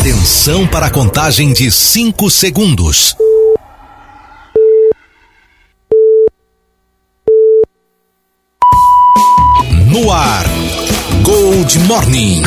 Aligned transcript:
Atenção 0.00 0.66
para 0.66 0.86
a 0.86 0.90
contagem 0.90 1.52
de 1.52 1.70
5 1.70 2.30
segundos. 2.30 3.14
No 9.86 10.10
ar, 10.10 10.46
Gold 11.22 11.78
Morning. 11.80 12.42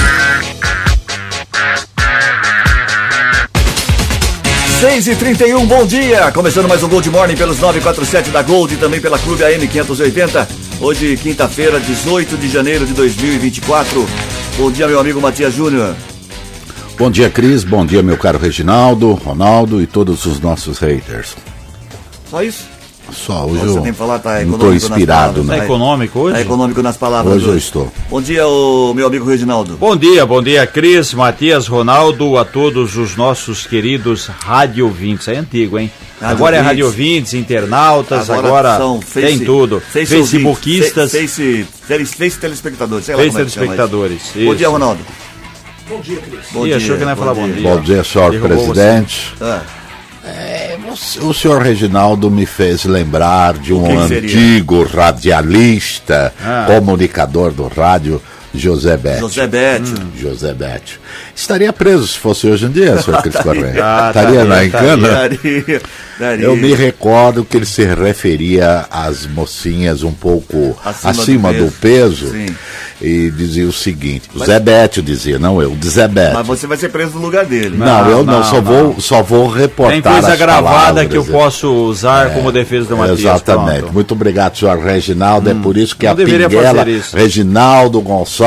6 4.79 5.07
e 5.09 5.15
31 5.15 5.67
bom 5.67 5.85
dia! 5.85 6.31
Começando 6.31 6.67
mais 6.67 6.81
um 6.81 6.89
Gold 6.89 7.07
Morning 7.11 7.35
pelos 7.35 7.59
947 7.59 8.31
da 8.31 8.41
Gold 8.41 8.73
e 8.73 8.77
também 8.77 8.99
pela 8.99 9.19
Clube 9.19 9.43
AM 9.43 9.67
580. 9.67 10.47
Hoje, 10.81 11.15
quinta-feira, 11.21 11.79
18 11.79 12.35
de 12.35 12.49
janeiro 12.49 12.83
de 12.87 12.93
2024. 12.93 14.09
Bom 14.57 14.71
dia, 14.71 14.87
meu 14.87 14.99
amigo 14.99 15.21
Matias 15.21 15.53
Júnior. 15.53 15.95
Bom 16.97 17.09
dia, 17.09 17.29
Cris. 17.29 17.63
Bom 17.63 17.85
dia, 17.85 18.03
meu 18.03 18.17
caro 18.17 18.37
Reginaldo, 18.37 19.13
Ronaldo 19.13 19.81
e 19.81 19.87
todos 19.87 20.25
os 20.25 20.39
nossos 20.39 20.77
haters. 20.79 21.35
Só 22.29 22.43
isso? 22.43 22.73
Só 23.11 23.45
hoje 23.45 23.59
Você 23.65 23.77
eu 23.77 23.81
tem 23.81 23.91
que 23.91 23.97
falar, 23.97 24.17
tá 24.19 24.41
estou 24.41 24.73
inspirado, 24.73 25.43
né? 25.43 25.57
Tá 25.57 25.65
econômico 25.65 26.19
hoje? 26.19 26.35
Tá 26.35 26.41
econômico 26.41 26.81
nas 26.81 26.97
palavras 26.97 27.35
Hoje 27.35 27.47
eu 27.47 27.57
estou. 27.57 27.91
Bom 28.09 28.21
dia, 28.21 28.47
ô, 28.47 28.93
meu 28.93 29.05
amigo 29.05 29.25
Reginaldo. 29.29 29.75
Bom 29.75 29.95
dia, 29.95 30.25
bom 30.25 30.41
dia, 30.41 30.65
Cris, 30.65 31.13
Matias, 31.13 31.67
Ronaldo, 31.67 32.37
a 32.37 32.45
todos 32.45 32.95
os 32.95 33.15
nossos 33.15 33.67
queridos 33.67 34.27
rádio 34.27 34.85
ouvintes. 34.85 35.27
É 35.27 35.35
antigo, 35.37 35.77
hein? 35.77 35.91
Rádio 36.19 36.35
agora 36.37 36.55
é 36.55 36.59
ouvintes. 36.59 36.67
rádio 36.71 36.85
ouvintes, 36.85 37.33
internautas, 37.33 38.29
agora, 38.29 38.77
são 38.77 39.01
face- 39.01 39.21
tem 39.27 39.39
tudo. 39.39 39.81
face 39.81 40.05
Facebookistas, 40.07 41.11
Face, 41.11 41.65
face, 41.85 42.05
face 42.15 42.39
telespectadores, 42.39 43.05
sei 43.05 43.15
lá 43.15 43.21
face 43.21 43.31
como 43.31 43.41
é 43.41 43.45
que 43.45 43.51
chama 43.51 43.65
isso. 43.65 43.75
telespectadores. 43.75 44.21
Bom 44.45 44.55
dia. 44.55 44.69
Ronaldo. 44.69 45.01
Bom 45.93 46.01
dia, 46.01 46.17
Cris. 46.21 46.45
Bom 46.51 46.65
Ih, 46.67 46.73
achou 46.73 46.97
que 46.97 47.03
não 47.03 47.11
ia 47.11 47.15
falar 47.15 47.33
bom 47.35 47.47
dia. 47.47 47.61
Bom 47.61 47.79
dia, 47.81 48.03
senhor 48.03 48.39
presidente. 48.39 49.33
Ah, 49.39 49.61
O 51.21 51.33
senhor 51.33 51.61
Reginaldo 51.61 52.31
me 52.31 52.45
fez 52.45 52.85
lembrar 52.85 53.53
de 53.53 53.73
um 53.73 53.99
antigo 53.99 54.83
radialista, 54.83 56.33
Ah. 56.43 56.65
comunicador 56.67 57.51
do 57.51 57.67
rádio, 57.67 58.21
José 58.53 58.95
Bétio. 58.97 59.21
José 59.21 59.47
Bétio. 59.47 59.95
José 60.15 60.53
Bétio. 60.53 60.99
Estaria 61.35 61.73
preso 61.73 62.07
se 62.07 62.19
fosse 62.19 62.47
hoje 62.47 62.65
em 62.65 62.71
dia, 62.71 62.97
senhor 63.01 63.21
Cris 63.21 63.35
Correia. 63.35 63.73
Ah, 63.83 64.07
Estaria 64.09 64.45
na 64.45 64.63
encana? 64.65 65.07
Daria, 65.07 65.81
daria. 66.19 66.45
Eu 66.45 66.55
me 66.55 66.73
recordo 66.75 67.43
que 67.43 67.57
ele 67.57 67.65
se 67.65 67.83
referia 67.83 68.85
às 68.91 69.25
mocinhas 69.25 70.03
um 70.03 70.11
pouco 70.13 70.77
Acima 70.85 71.11
acima, 71.11 71.53
do 71.53 71.65
do 71.65 71.71
peso. 71.71 72.31
e 73.01 73.31
dizia 73.31 73.67
o 73.67 73.73
seguinte: 73.73 74.29
o 74.35 74.45
Zé 74.45 74.59
Bétio 74.59 75.01
dizia, 75.01 75.39
não 75.39 75.59
eu, 75.61 75.71
o 75.71 75.77
Zé 75.83 76.07
Bétio. 76.07 76.35
Mas 76.35 76.45
você 76.47 76.67
vai 76.67 76.77
ser 76.77 76.89
preso 76.89 77.13
no 77.15 77.21
lugar 77.21 77.45
dele. 77.45 77.75
Não, 77.75 77.85
Não, 77.85 78.09
eu 78.11 78.23
não, 78.23 78.33
não, 78.39 78.43
só, 78.43 78.55
não. 78.57 78.61
Vou, 78.61 79.01
só 79.01 79.23
vou 79.23 79.49
reportar. 79.49 79.93
Tem 80.01 80.11
coisa 80.11 80.33
as 80.33 80.37
gravada 80.39 80.69
palavras, 80.75 81.07
que 81.07 81.17
eu 81.17 81.23
é. 81.23 81.25
posso 81.25 81.73
usar 81.73 82.33
como 82.35 82.51
defesa 82.51 82.85
do 82.89 82.97
Matias. 82.97 83.19
Exatamente. 83.19 83.79
pronto. 83.79 83.93
Muito 83.93 84.11
obrigado, 84.13 84.57
senhor 84.57 84.77
Reginaldo. 84.77 85.49
é 85.49 85.53
por 85.55 85.75
isso 85.75 85.95
que 85.97 86.05
a 86.05 86.13
deveria 86.13 86.47
Pinguela. 86.47 86.85
Reginaldo 87.13 87.99
Gonçalves 87.99 88.42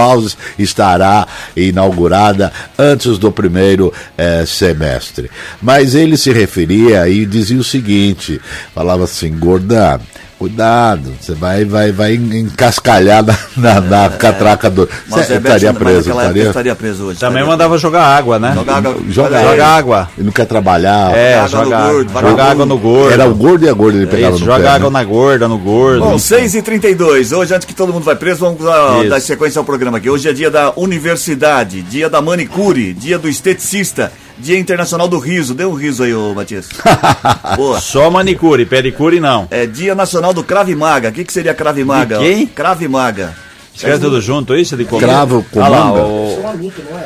estará 0.58 1.26
inaugurada 1.56 2.52
antes 2.78 3.18
do 3.18 3.32
primeiro 3.32 3.92
eh, 4.16 4.44
semestre. 4.46 5.30
Mas 5.60 5.94
ele 5.94 6.16
se 6.16 6.32
referia 6.32 7.08
e 7.08 7.24
dizia 7.24 7.58
o 7.58 7.64
seguinte: 7.64 8.40
falava 8.74 9.04
assim, 9.04 9.36
gordão. 9.38 10.00
Cuidado, 10.38 11.14
você 11.18 11.32
vai, 11.32 11.64
vai, 11.64 11.90
vai 11.92 12.14
encascalhar 12.14 13.24
na, 13.24 13.36
na, 13.56 13.80
na 13.80 14.08
catraca 14.10 14.68
do. 14.68 14.86
Você 15.08 15.20
Bétio, 15.20 15.36
estaria 15.36 15.72
preso, 15.72 16.10
estaria? 16.10 16.42
estaria 16.48 16.74
preso 16.74 17.04
hoje. 17.04 17.18
Também 17.18 17.38
estaria 17.38 17.50
mandava 17.50 17.78
jogar 17.78 18.02
água, 18.02 18.38
né? 18.38 18.52
Jogar 18.54 18.76
água. 18.76 18.96
Joga. 19.08 19.42
Joga 19.42 19.66
água. 19.66 20.10
Ele 20.14 20.26
não 20.26 20.32
quer 20.32 20.44
trabalhar. 20.44 21.16
É, 21.16 21.38
água 21.38 21.64
no 21.64 21.64
joga, 21.64 21.86
gordo, 21.86 22.08
joga 22.08 22.20
vagabundo. 22.20 22.42
água 22.42 22.66
no 22.66 22.78
gordo. 22.78 23.12
Era 23.14 23.26
o 23.26 23.34
gordo 23.34 23.64
e 23.64 23.68
a 23.70 23.72
gorda 23.72 23.96
ele 23.96 24.06
pegava 24.06 24.36
Isso, 24.36 24.44
no 24.44 24.52
joga 24.52 24.64
pé. 24.64 24.68
água 24.68 24.90
né? 24.90 24.98
na 24.98 25.04
gorda, 25.04 25.48
no 25.48 25.58
gordo. 25.58 26.00
Bom, 26.00 26.16
6h32. 26.16 27.34
Hoje, 27.34 27.54
antes 27.54 27.66
que 27.66 27.74
todo 27.74 27.90
mundo 27.90 28.04
vai 28.04 28.16
preso, 28.16 28.40
vamos 28.40 28.60
dar 29.08 29.20
sequência 29.20 29.58
ao 29.58 29.64
programa 29.64 29.96
aqui. 29.96 30.10
Hoje 30.10 30.28
é 30.28 30.34
dia 30.34 30.50
da 30.50 30.70
universidade, 30.76 31.80
dia 31.80 32.10
da 32.10 32.20
manicure, 32.20 32.92
dia 32.92 33.18
do 33.18 33.26
esteticista, 33.26 34.12
dia 34.38 34.58
internacional 34.58 35.08
do 35.08 35.18
riso. 35.18 35.54
Dê 35.54 35.64
um 35.64 35.74
riso 35.74 36.02
aí, 36.02 36.14
ô 36.14 36.34
Matias. 36.34 36.68
Boa. 37.56 37.80
Só 37.80 38.10
manicure, 38.10 38.64
pedicure 38.66 39.20
não. 39.20 39.46
É 39.50 39.66
dia 39.66 39.94
nacional 39.94 40.32
do 40.34 40.42
Crave 40.44 40.74
Maga. 40.74 41.08
O 41.08 41.12
que, 41.12 41.24
que 41.24 41.32
seria 41.32 41.54
Crave 41.54 41.84
Maga? 41.84 42.18
De 42.18 42.24
quem? 42.24 42.46
Crave 42.46 42.88
Maga. 42.88 43.34
Escreve 43.74 43.98
tudo 43.98 44.20
junto 44.22 44.56
isso 44.56 44.74
de 44.74 44.86
comida? 44.86 45.06
Cravo 45.06 45.44
com 45.52 45.60
Olha 45.60 45.68
lá, 45.68 45.92
o- 45.92 46.42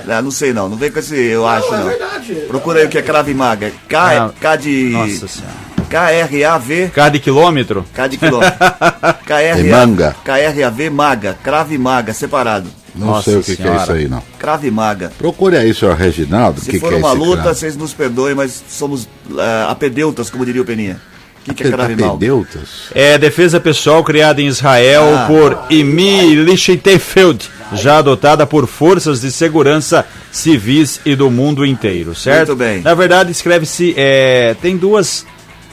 Ah, 0.08 0.22
não 0.22 0.30
sei 0.30 0.52
não, 0.52 0.68
não 0.68 0.76
vem 0.76 0.90
com 0.90 1.00
esse 1.00 1.16
eu 1.16 1.44
acho 1.46 1.68
não. 1.72 1.90
Procura 2.46 2.78
aí 2.78 2.86
o 2.86 2.88
que 2.88 2.96
é 2.98 3.02
Crave 3.02 3.34
Maga. 3.34 3.72
K, 3.88 3.98
Ah, 4.26 4.30
K 4.40 4.56
de... 4.56 4.90
Nossa 4.90 5.26
senhora. 5.26 5.70
K-R-A-V... 5.90 6.92
Cada 6.94 7.18
quilômetro? 7.18 7.84
K 7.92 8.06
de 8.06 8.16
quilômetro. 8.16 8.56
K-R-A-V 9.26 10.90
Maga. 10.90 11.36
Crave 11.42 11.76
Maga, 11.76 12.12
separado. 12.14 12.70
Não 12.94 13.08
Nossa 13.08 13.30
sei 13.30 13.36
o 13.40 13.42
que, 13.42 13.56
que 13.56 13.62
é 13.62 13.76
isso 13.76 13.92
aí, 13.92 14.08
não. 14.08 14.22
Crave 14.38 14.70
Maga. 14.70 15.12
Procure 15.16 15.56
aí, 15.56 15.72
senhor 15.72 15.94
Reginaldo. 15.96 16.60
Se 16.60 16.70
que, 16.70 16.78
for 16.80 16.88
que 16.88 16.94
é 16.96 16.98
uma 16.98 17.12
luta, 17.12 17.42
cravo? 17.42 17.54
vocês 17.54 17.76
nos 17.76 17.92
perdoem, 17.94 18.34
mas 18.34 18.62
somos 18.68 19.08
ah, 19.38 19.68
apedeutas, 19.70 20.28
como 20.28 20.44
diria 20.44 20.62
o 20.62 20.64
Peninha. 20.64 21.00
O 21.40 21.44
que, 21.44 21.54
que 21.54 21.62
é 21.68 21.70
Crave 21.70 21.94
Maga? 21.94 22.08
Apedeutas? 22.08 22.68
É 22.94 23.16
defesa 23.16 23.58
pessoal 23.60 24.02
criada 24.04 24.42
em 24.42 24.46
Israel 24.46 25.04
Ah. 25.16 25.26
por 25.26 25.58
Emi 25.70 26.34
Lichtenfeld, 26.34 27.48
já 27.72 27.98
adotada 27.98 28.46
por 28.46 28.66
forças 28.66 29.20
de 29.20 29.30
segurança 29.30 30.04
civis 30.32 31.00
e 31.04 31.14
do 31.14 31.30
mundo 31.30 31.64
inteiro, 31.64 32.14
certo? 32.14 32.48
Muito 32.48 32.58
bem. 32.58 32.82
Na 32.82 32.94
verdade, 32.94 33.30
escreve-se. 33.30 33.94
é, 33.96 34.54
tem 34.60 34.76
duas, 34.76 35.24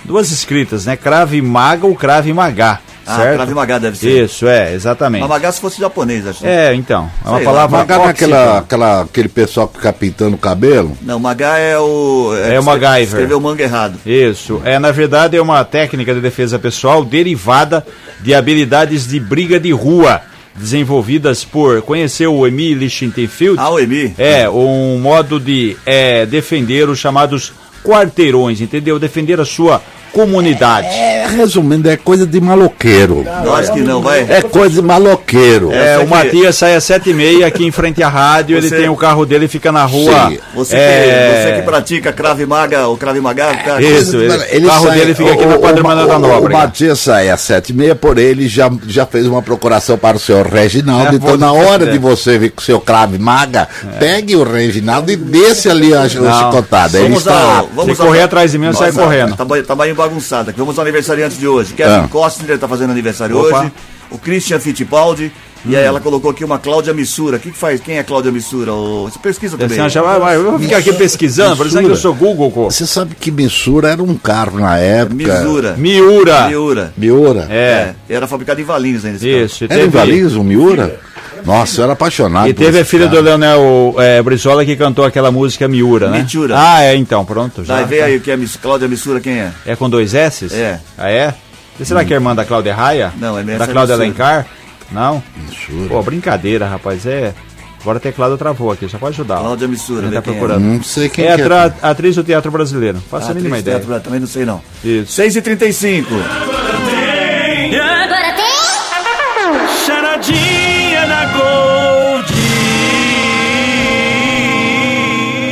duas 0.06 0.32
escritas, 0.32 0.86
né? 0.86 0.96
Crave 0.96 1.42
Maga 1.42 1.86
ou 1.86 1.96
Crave 1.96 2.32
Magá, 2.32 2.80
Ah, 3.08 3.16
certo? 3.16 3.36
Crave 3.36 3.54
Maga 3.54 3.80
deve 3.80 3.98
ser. 3.98 4.26
Isso, 4.26 4.48
é, 4.48 4.74
exatamente. 4.74 5.22
Mas 5.22 5.30
Maga 5.30 5.52
se 5.52 5.62
fosse 5.62 5.80
japonês, 5.80 6.28
acho. 6.28 6.46
É, 6.46 6.74
então. 6.76 7.10
É 7.26 7.30
uma 7.30 7.38
Sei 7.38 7.46
lá, 7.46 7.52
palavra. 7.52 7.78
Magar 7.78 8.00
não 8.00 8.06
é 8.06 8.10
aquela, 8.10 8.58
aquela, 8.60 9.02
aquele 9.02 9.30
pessoal 9.30 9.68
que 9.68 9.78
fica 9.78 9.94
pintando 9.94 10.36
o 10.36 10.40
cabelo? 10.40 10.98
Não, 11.02 11.20
Maga 11.20 11.58
é 11.58 11.80
o... 11.80 12.34
É 12.36 12.60
o 12.60 12.64
MacGyver. 12.64 13.04
Escreveu 13.04 13.40
manga 13.40 13.64
errado. 13.64 13.98
Isso. 14.06 14.62
É, 14.66 14.78
na 14.78 14.92
verdade, 14.92 15.38
é 15.38 15.42
uma 15.42 15.64
técnica 15.64 16.14
de 16.14 16.20
defesa 16.22 16.60
pessoal 16.60 17.04
derivada 17.06 17.86
de 18.20 18.34
habilidades 18.34 19.08
de 19.08 19.20
briga 19.20 19.60
de 19.60 19.72
rua, 19.72 20.22
desenvolvidas 20.56 21.46
por. 21.46 21.82
Conheceu 21.84 22.36
o 22.36 22.48
Emile 22.48 22.86
Lichtenfeld? 22.86 23.58
Ah, 23.58 23.70
o 23.70 23.80
Emi. 23.80 24.14
É, 24.18 24.50
um 24.50 25.00
modo 25.00 25.40
de 25.40 25.78
é, 25.86 26.26
defender 26.26 26.90
os 26.90 27.00
chamados 27.00 27.54
quarteirões, 27.84 28.60
entendeu? 28.60 29.00
Defender 29.00 29.40
a 29.40 29.46
sua 29.46 29.82
comunidade. 30.12 30.88
É, 30.88 31.28
resumindo, 31.28 31.90
é 31.90 31.98
coisa 31.98 32.26
de 32.26 32.40
maloqueiro. 32.42 33.26
Nós 33.44 33.70
que 33.70 33.80
não, 33.82 34.02
vai. 34.02 34.26
É 34.30 34.42
coisa 34.42 34.76
de 34.76 34.82
maloqueiro. 34.82 35.72
É, 35.74 35.98
o 36.00 36.08
Matias 36.08 36.56
sai 36.56 36.76
às 36.76 36.84
sete 36.84 37.10
e 37.10 37.14
meia 37.14 37.48
aqui 37.48 37.66
em 37.66 37.72
frente 37.72 38.02
à 38.04 38.10
rádio, 38.10 38.60
Você- 38.62 38.68
ele 38.68 38.76
tem 38.84 38.90
o 38.90 38.96
carro 38.96 39.26
dele 39.26 39.46
e 39.46 39.48
fica 39.48 39.72
na 39.72 39.86
rua. 39.86 40.30
Sim. 40.30 40.40
Você, 40.56 40.76
é, 40.76 41.34
que, 41.42 41.42
você 41.52 41.56
que 41.60 41.62
pratica 41.66 42.12
Crave 42.14 42.46
Maga, 42.46 42.88
o 42.88 42.98
Crave 42.98 43.20
Maga... 43.22 43.48
Cara, 43.56 43.82
Isso, 43.82 44.18
ele- 44.18 44.66
o 44.66 44.70
carro 44.70 44.90
dele 44.92 45.14
fica 45.16 45.34
aqui 45.34 45.46
na 45.46 45.58
Padre 45.58 45.84
Manuel 45.84 46.08
da 46.08 46.18
O 46.18 46.20
Nóbrega. 46.20 46.58
Matias 46.60 47.00
sai 47.00 47.30
às 47.30 47.42
sete 47.42 47.70
e 47.72 47.74
meia, 47.76 47.96
porém 47.96 48.26
ele 48.26 48.48
já, 48.48 48.70
já 48.88 49.06
fez 49.06 49.26
uma 49.28 49.42
procuração 49.42 49.98
para 49.98 50.18
o 50.18 50.20
senhor 50.20 50.46
Reginaldo. 50.48 51.14
É, 51.14 51.16
então, 51.16 51.38
na 51.38 51.52
hora 51.52 51.86
é. 51.86 51.92
de 51.92 51.98
você 51.98 52.38
vir 52.38 52.52
com 52.52 52.62
o 52.62 52.64
seu 52.64 52.80
crave 52.80 53.18
maga, 53.18 53.68
pegue 54.00 54.36
o 54.36 54.44
Reginaldo 54.44 55.12
e 55.12 55.16
desce 55.16 55.70
ali 55.70 55.94
a, 55.94 56.02
a 56.02 56.10
chicotada. 56.10 56.98
Ele 56.98 57.08
Vamos 57.10 57.20
está 57.20 57.34
ao- 57.40 57.52
apto. 57.60 57.70
vamos 57.76 57.98
Se 57.98 58.04
correr 58.04 58.22
atrás 58.22 58.52
de 58.52 58.58
mim, 58.58 58.68
eu 58.68 58.74
saio 58.74 58.94
correndo. 58.94 59.36
Tá, 59.36 59.46
ba- 59.46 59.64
tá 59.64 59.76
meio 59.98 60.10
bagunçado 60.10 60.52
aqui. 60.52 60.60
Vamos 60.60 60.78
ao 60.78 60.84
aniversariante 60.84 61.36
de 61.38 61.48
hoje. 61.48 61.74
Kevin 61.74 61.90
Ah. 61.92 62.08
Costner 62.10 62.52
está 62.56 62.68
fazendo 62.68 62.92
aniversário 62.92 63.38
Opa. 63.38 63.62
hoje. 63.64 63.72
O 64.12 64.18
Christian 64.18 64.60
Fittipaldi. 64.60 65.32
E 65.66 65.76
aí 65.76 65.84
ela 65.84 66.00
colocou 66.00 66.32
aqui 66.32 66.46
uma 66.46 66.60
Cláudia 66.60 66.94
Missura. 66.94 67.36
O 67.38 67.40
que, 67.40 67.52
que 67.52 67.58
faz? 67.58 67.82
Quem 67.82 67.98
é 67.98 68.04
Cláudia 68.04 68.32
Missura? 68.32 68.72
Ô, 68.72 69.10
Você 69.10 69.20
pesquisa 69.20 69.58
também. 69.58 69.78
Assim, 69.78 69.86
acha, 69.86 70.02
vai, 70.02 70.18
vai, 70.20 70.36
eu 70.38 70.52
vou 70.52 70.60
ficar 70.60 70.78
aqui 70.78 70.94
pesquisando, 70.94 71.58
parecendo 71.58 71.88
que 71.88 71.92
eu 71.92 71.96
sou 71.98 72.14
Google, 72.14 72.50
pô. 72.52 72.66
Você 72.72 72.86
sabe 72.86 73.16
que 73.20 73.32
Missura 73.32 73.90
era 73.90 74.02
um 74.02 74.16
carro 74.16 74.60
na 74.60 74.78
época. 74.78 75.16
Misura. 75.16 75.76
Miura. 75.76 76.48
Miura. 76.48 76.94
Miura? 76.96 77.48
É, 77.50 77.96
Era 78.08 78.28
fabricado 78.28 78.62
em 78.62 78.64
Valinhos 78.64 79.04
ainda. 79.04 79.18
isso. 79.28 79.66
Era 79.66 79.84
em 79.84 79.90
Valinhos, 79.90 80.36
um 80.36 80.44
Miura? 80.44 81.00
Nossa, 81.46 81.80
eu 81.80 81.84
era 81.86 81.94
apaixonado. 81.94 82.48
E 82.50 82.54
por 82.54 82.64
teve 82.64 82.80
a 82.80 82.86
filha 82.86 83.08
do 83.08 83.12
carro. 83.16 83.24
Leonel 83.26 83.96
é, 83.98 84.22
Brizola 84.22 84.66
que 84.66 84.76
cantou 84.76 85.06
aquela 85.06 85.32
música 85.32 85.68
Miura, 85.68 86.10
né? 86.10 86.20
Mitura. 86.20 86.56
Ah, 86.58 86.84
é, 86.84 86.96
então, 86.96 87.24
pronto. 87.26 87.64
Já, 87.64 87.76
Daí 87.76 87.86
vê 87.86 88.02
aí 88.02 88.18
o 88.18 88.22
que 88.22 88.32
é 88.32 88.38
Miss- 88.38 88.56
Cláudia 88.58 88.88
Missura, 88.88 89.20
quem 89.20 89.40
é? 89.40 89.52
É 89.66 89.76
com 89.76 89.90
dois 89.90 90.14
S? 90.14 90.54
É. 90.54 90.80
Ah, 90.98 91.10
é? 91.12 91.34
E 91.80 91.86
será 91.86 92.04
que 92.04 92.14
é 92.14 92.16
irmã 92.18 92.36
da 92.36 92.44
Cláudia 92.46 92.74
Raia? 92.74 93.14
Não, 93.18 93.38
é 93.38 93.44
Da 93.44 93.54
essa 93.54 93.68
Cláudia 93.68 93.98
Missura. 93.98 94.26
Alencar? 94.26 94.46
Não? 94.92 95.22
Missura. 95.36 95.90
Pô, 95.90 96.02
brincadeira, 96.02 96.66
rapaz. 96.68 97.06
É. 97.06 97.34
Agora 97.82 97.98
o 98.00 98.02
teclado 98.02 98.38
travou 98.38 98.72
aqui, 98.72 98.90
só 98.90 98.98
pode 98.98 99.14
ajudar. 99.14 99.38
Cláudia 99.40 99.68
Missura, 99.68 100.10
tá 100.10 100.18
é. 100.18 100.22
procurando. 100.22 100.62
Não 100.62 100.84
sei 100.84 101.08
quem 101.08 101.26
É 101.26 101.36
que 101.36 101.42
atra- 101.44 101.74
atriz 101.82 102.16
do 102.16 102.24
teatro 102.24 102.52
brasileiro. 102.52 102.98
Faça 103.10 103.32
a 103.32 103.34
mínima 103.36 103.60
ideia. 103.60 103.80
teatro, 103.80 104.00
também 104.04 104.20
não 104.20 104.28
sei 104.28 104.44
não. 104.44 104.62
Isso. 104.84 105.22
6h35. 105.22 106.06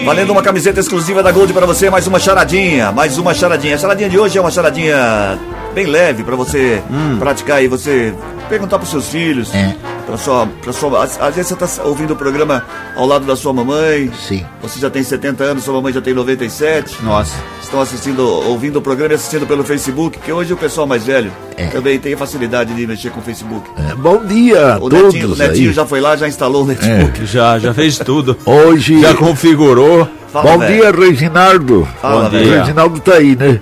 Valendo 0.06 0.32
uma 0.32 0.42
camiseta 0.44 0.80
exclusiva 0.80 1.24
da 1.24 1.32
Gold 1.32 1.52
para 1.54 1.66
você, 1.66 1.90
mais 1.90 2.06
uma 2.08 2.20
charadinha, 2.20 2.92
mais 2.92 3.18
uma 3.18 3.34
charadinha. 3.34 3.76
A 3.76 3.78
charadinha 3.78 4.10
de 4.10 4.18
hoje 4.20 4.38
é 4.38 4.42
uma 4.42 4.52
charadinha 4.52 5.38
bem 5.74 5.86
leve 5.88 6.24
para 6.24 6.36
você 6.36 6.82
Hum. 6.90 7.18
praticar 7.20 7.58
aí, 7.58 7.68
você 7.68 8.14
perguntar 8.48 8.78
para 8.78 8.88
seus 8.88 9.10
filhos, 9.10 9.54
É. 9.54 9.76
para 10.16 10.24
sua, 10.24 10.48
pra 10.62 10.74
sua, 10.74 11.04
às, 11.04 11.20
às 11.22 11.36
vezes 11.36 11.50
você 11.52 11.56
tá 11.56 11.84
ouvindo 11.84 12.14
o 12.14 12.16
programa 12.16 12.64
ao 12.96 13.06
lado 13.06 13.26
da 13.26 13.36
sua 13.36 13.52
mamãe. 13.52 14.10
Sim. 14.28 14.46
Você 14.62 14.80
já 14.80 14.90
tem 14.90 15.04
70 15.04 15.44
anos, 15.44 15.64
sua 15.64 15.74
mamãe 15.74 15.92
já 15.92 16.02
tem 16.02 16.14
97. 16.14 17.04
Nossa. 17.04 17.36
Estão 17.62 17.82
assistindo, 17.82 18.26
ouvindo 18.26 18.80
o 18.80 18.82
programa 18.82 19.14
e 19.14 19.16
assistindo 19.16 19.46
pelo 19.46 19.64
Facebook, 19.64 20.18
que 20.20 20.32
hoje 20.32 20.54
o 20.54 20.58
pessoal 20.58 20.88
mais 20.88 21.04
velho 21.04 21.32
É. 21.58 21.68
também 21.68 22.00
tem 22.00 22.16
facilidade 22.16 22.74
de 22.74 22.88
mexer 22.88 23.10
com 23.12 23.20
o 23.20 23.24
Facebook. 23.24 23.70
É, 23.78 23.94
bom 23.96 24.24
dia 24.26 24.76
a 24.76 24.78
O 24.78 24.90
todos 24.90 25.14
Netinho, 25.14 25.34
o 25.34 25.36
Netinho 25.36 25.70
aí. 25.70 25.74
já 25.74 25.86
foi 25.86 26.00
lá, 26.00 26.16
já 26.16 26.28
instalou 26.28 26.64
o 26.64 26.68
notebook. 26.68 27.26
Já, 27.26 27.60
já 27.60 27.74
fez 27.74 27.98
tudo. 28.00 28.38
Hoje. 28.46 29.02
Já 29.02 29.14
configurou. 29.16 30.08
Fala, 30.32 30.52
Bom 30.52 30.60
velho. 30.60 30.74
dia, 30.82 30.92
Reginaldo. 30.92 31.88
Fala, 32.02 32.28
o 32.28 32.30
velho. 32.30 32.60
Reginaldo 32.60 33.00
tá 33.00 33.14
aí, 33.14 33.36
né? 33.38 33.60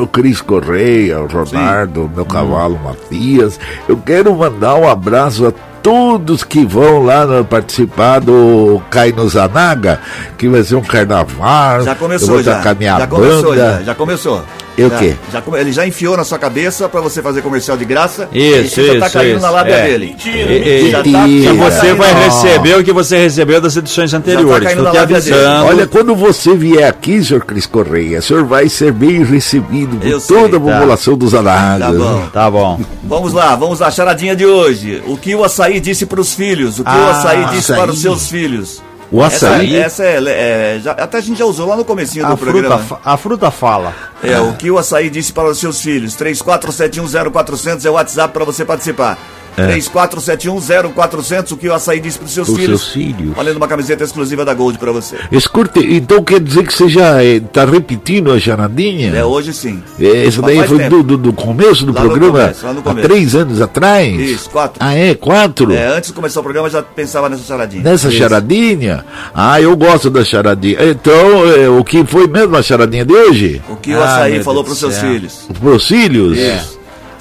O 0.00 0.06
Cris 0.06 0.40
Correia, 0.40 1.20
o 1.20 1.26
Ronaldo, 1.26 2.10
meu 2.14 2.24
cavalo 2.24 2.78
Matias. 2.82 3.60
Eu 3.86 3.98
quero 3.98 4.34
mandar 4.34 4.74
um 4.76 4.88
abraço 4.88 5.46
a 5.46 5.52
todos 5.84 6.42
que 6.42 6.64
vão 6.64 7.04
lá 7.04 7.26
no- 7.26 7.44
participar 7.44 8.18
do 8.18 8.80
Caino 8.90 9.28
Zanaga, 9.28 10.00
que 10.38 10.48
vai 10.48 10.62
ser 10.64 10.76
um 10.76 10.80
carnaval. 10.80 11.82
Já 11.82 11.92
Eu 11.92 11.96
começou, 11.96 12.28
vou 12.30 12.42
já. 12.42 12.56
tocar 12.56 12.74
minha 12.74 12.98
já 12.98 13.06
banda. 13.06 13.22
começou, 13.22 13.54
já. 13.54 13.82
Já 13.82 13.94
começou. 13.94 14.42
E 14.76 14.82
o 14.82 14.90
Já- 14.90 14.98
quê? 14.98 15.14
Já, 15.32 15.42
ele 15.60 15.72
já 15.72 15.86
enfiou 15.86 16.16
na 16.16 16.24
sua 16.24 16.38
cabeça 16.38 16.88
pra 16.88 17.00
você 17.00 17.22
fazer 17.22 17.42
comercial 17.42 17.76
de 17.76 17.84
graça. 17.84 18.28
Isso, 18.32 18.80
e 18.80 18.84
você 18.84 18.86
já 18.94 19.00
tá 19.00 19.06
isso, 19.06 19.12
caindo 19.18 19.32
isso. 19.36 19.40
na 19.42 19.50
lábia 19.50 19.72
É. 19.74 19.86
dele. 19.88 20.16
E- 20.24 20.28
e- 20.28 20.90
Já 20.90 21.02
tá- 21.02 21.28
e 21.28 21.42
já 21.44 21.54
tá 21.54 21.70
você 21.70 21.94
vai 21.94 22.14
receber 22.24 22.78
o 22.78 22.84
que 22.84 22.92
você 22.92 23.16
recebeu 23.18 23.60
das 23.60 23.76
edições 23.76 24.12
anteriores. 24.12 24.64
caindo 24.66 24.78
Tô 24.78 24.84
na 24.84 24.90
te 24.90 24.96
lábia 24.98 25.20
dele. 25.20 25.34
avisando. 25.36 25.66
Olha, 25.66 25.86
quando 25.86 26.14
você 26.16 26.56
vier 26.56 26.88
aqui, 26.88 27.22
senhor 27.24 27.44
Cris 27.44 27.66
Correia, 27.66 28.18
o 28.18 28.22
senhor 28.22 28.44
vai 28.44 28.68
ser 28.68 28.90
bem 28.92 29.22
recebido 29.24 29.96
por 29.96 30.06
Eu 30.08 30.18
sei, 30.18 30.36
toda 30.36 30.56
a 30.56 30.60
tá. 30.60 30.72
população 30.72 31.16
dos 31.16 31.30
Zanagas. 31.30 31.86
Tá 31.86 31.92
bom. 31.92 32.28
Tá 32.32 32.50
bom. 32.50 32.80
Vamos 33.04 33.32
lá, 33.32 33.54
vamos 33.54 33.78
lá, 33.78 33.90
charadinha 33.90 34.34
de 34.34 34.44
hoje. 34.44 35.02
O 35.06 35.16
que 35.16 35.34
o 35.36 35.44
açaí 35.44 35.78
disse 35.78 36.04
pros 36.04 36.34
filhos? 36.34 36.80
O 36.80 36.84
que 36.84 36.90
o 36.90 36.92
Ah, 36.92 37.10
açaí 37.12 37.44
disse 37.46 37.70
açaí. 37.72 37.76
para 37.78 37.92
os 37.92 38.00
seus 38.00 38.28
filhos? 38.28 38.82
O 39.14 39.22
açaí? 39.22 39.76
Essa, 39.76 40.02
essa 40.02 40.04
é, 40.28 40.76
é, 40.76 40.80
já- 40.82 40.90
até 40.92 41.18
a 41.18 41.20
gente 41.20 41.38
já 41.38 41.44
usou 41.44 41.68
lá 41.68 41.76
no 41.76 41.84
comecinho 41.84 42.26
A 42.26 42.30
do 42.30 42.36
fruta, 42.36 42.52
programa. 42.52 42.78
fa- 42.82 42.98
a 43.04 43.16
fruta 43.16 43.50
fala. 43.50 43.94
É, 44.22 44.40
o 44.40 44.54
que 44.54 44.70
o 44.70 44.76
açaí 44.78 45.08
disse 45.08 45.32
para 45.32 45.48
os 45.48 45.58
seus 45.58 45.80
filhos. 45.80 46.16
34710400 46.16 47.84
é 47.84 47.90
o 47.90 47.92
WhatsApp 47.92 48.32
para 48.34 48.44
você 48.44 48.64
participar. 48.64 49.16
34710400, 49.56 51.52
o 51.52 51.56
que 51.56 51.68
o 51.68 51.74
açaí 51.74 52.00
disse 52.00 52.18
para 52.18 52.26
os 52.26 52.32
seus 52.32 52.48
Os 52.48 52.56
filhos. 52.56 52.80
seus 52.82 52.92
filhos. 52.92 53.34
Valendo 53.36 53.56
uma 53.56 53.68
camiseta 53.68 54.04
exclusiva 54.04 54.44
da 54.44 54.54
Gold 54.54 54.78
para 54.78 54.92
você. 54.92 55.16
Escute, 55.30 55.80
então 55.94 56.22
quer 56.22 56.40
dizer 56.40 56.66
que 56.66 56.72
você 56.74 56.88
já 56.88 57.22
está 57.22 57.64
repetindo 57.64 58.32
a 58.32 58.38
charadinha? 58.38 59.14
É 59.14 59.24
hoje 59.24 59.52
sim. 59.52 59.82
É, 60.00 60.24
Isso 60.26 60.42
daí 60.42 60.56
Faz 60.58 60.68
foi 60.70 60.78
tempo. 60.78 60.96
do, 60.96 61.02
do, 61.02 61.16
do 61.18 61.32
começo 61.32 61.84
do 61.86 61.92
Lá 61.92 62.02
no 62.02 62.10
programa? 62.10 62.40
começo, 62.40 62.66
lá 62.66 62.72
no 62.72 62.80
Há 62.80 62.82
começo. 62.82 63.08
três 63.08 63.34
anos 63.34 63.60
atrás? 63.60 64.18
Isso, 64.20 64.50
quatro. 64.50 64.78
Ah, 64.80 64.94
é? 64.94 65.14
Quatro? 65.14 65.72
É, 65.72 65.86
antes 65.96 66.08
de 66.10 66.14
começar 66.14 66.40
o 66.40 66.42
programa 66.42 66.68
eu 66.68 66.72
já 66.72 66.82
pensava 66.82 67.28
nessa 67.28 67.44
charadinha. 67.44 67.82
Nessa 67.82 68.10
charadinha? 68.10 69.04
Ah, 69.34 69.60
eu 69.60 69.76
gosto 69.76 70.10
da 70.10 70.24
charadinha. 70.24 70.78
Então, 70.84 71.46
é, 71.56 71.68
o 71.68 71.82
que 71.84 72.04
foi 72.04 72.26
mesmo 72.26 72.56
a 72.56 72.62
charadinha 72.62 73.04
de 73.04 73.12
hoje? 73.12 73.62
O 73.68 73.76
que 73.76 73.92
o 73.94 74.00
Ah, 74.00 74.04
açaí 74.04 74.34
meu 74.34 74.44
falou 74.44 74.62
Deus 74.62 74.78
para 74.80 74.88
do 74.88 74.90
os 74.90 74.94
seus 74.94 74.94
céu. 74.94 75.10
filhos. 75.12 75.46
Os 75.50 75.58
Procílios? 75.58 76.38
É. 76.38 76.60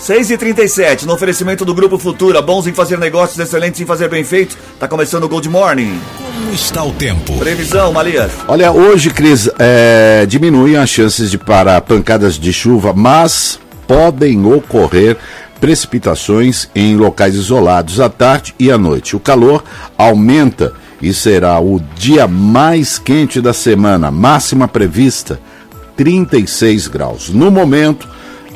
6 0.04 0.32
e 0.32 0.38
37 0.38 1.08
no 1.08 1.14
oferecimento 1.14 1.64
do 1.64 1.74
Grupo 1.74 1.98
Futura, 1.98 2.42
bons 2.42 2.68
em 2.68 2.74
fazer 2.74 3.00
negócios, 3.00 3.40
excelentes 3.40 3.80
em 3.80 3.86
fazer 3.86 4.10
bem 4.10 4.22
feito. 4.22 4.58
Tá 4.78 4.86
começando 4.86 5.24
o 5.24 5.30
Gold 5.30 5.48
Morning. 5.48 5.98
Como 6.18 6.54
está 6.54 6.84
o 6.84 6.92
tempo? 6.92 7.38
Previsão, 7.38 7.94
Malias. 7.94 8.34
Olha, 8.50 8.70
hoje, 8.74 9.10
Cris, 9.12 9.50
é, 9.58 10.26
diminuem 10.28 10.76
as 10.76 10.90
chances 10.90 11.32
de 11.32 11.38
para 11.38 11.80
pancadas 11.80 12.38
de 12.38 12.52
chuva, 12.52 12.92
mas 12.92 13.58
podem 13.88 14.46
ocorrer 14.46 15.16
precipitações 15.62 16.68
em 16.76 16.98
locais 16.98 17.36
isolados 17.36 18.02
à 18.02 18.10
tarde 18.10 18.54
e 18.60 18.70
à 18.70 18.78
noite. 18.78 19.16
O 19.16 19.22
calor 19.22 19.64
aumenta 19.98 20.74
e 21.02 21.14
será 21.14 21.62
o 21.62 21.80
dia 21.96 22.28
mais 22.28 23.00
quente 23.00 23.40
da 23.40 23.54
semana, 23.54 24.12
máxima 24.12 24.68
prevista 24.68 25.40
36 25.96 26.90
graus. 26.90 27.30
No 27.30 27.50
momento, 27.50 28.06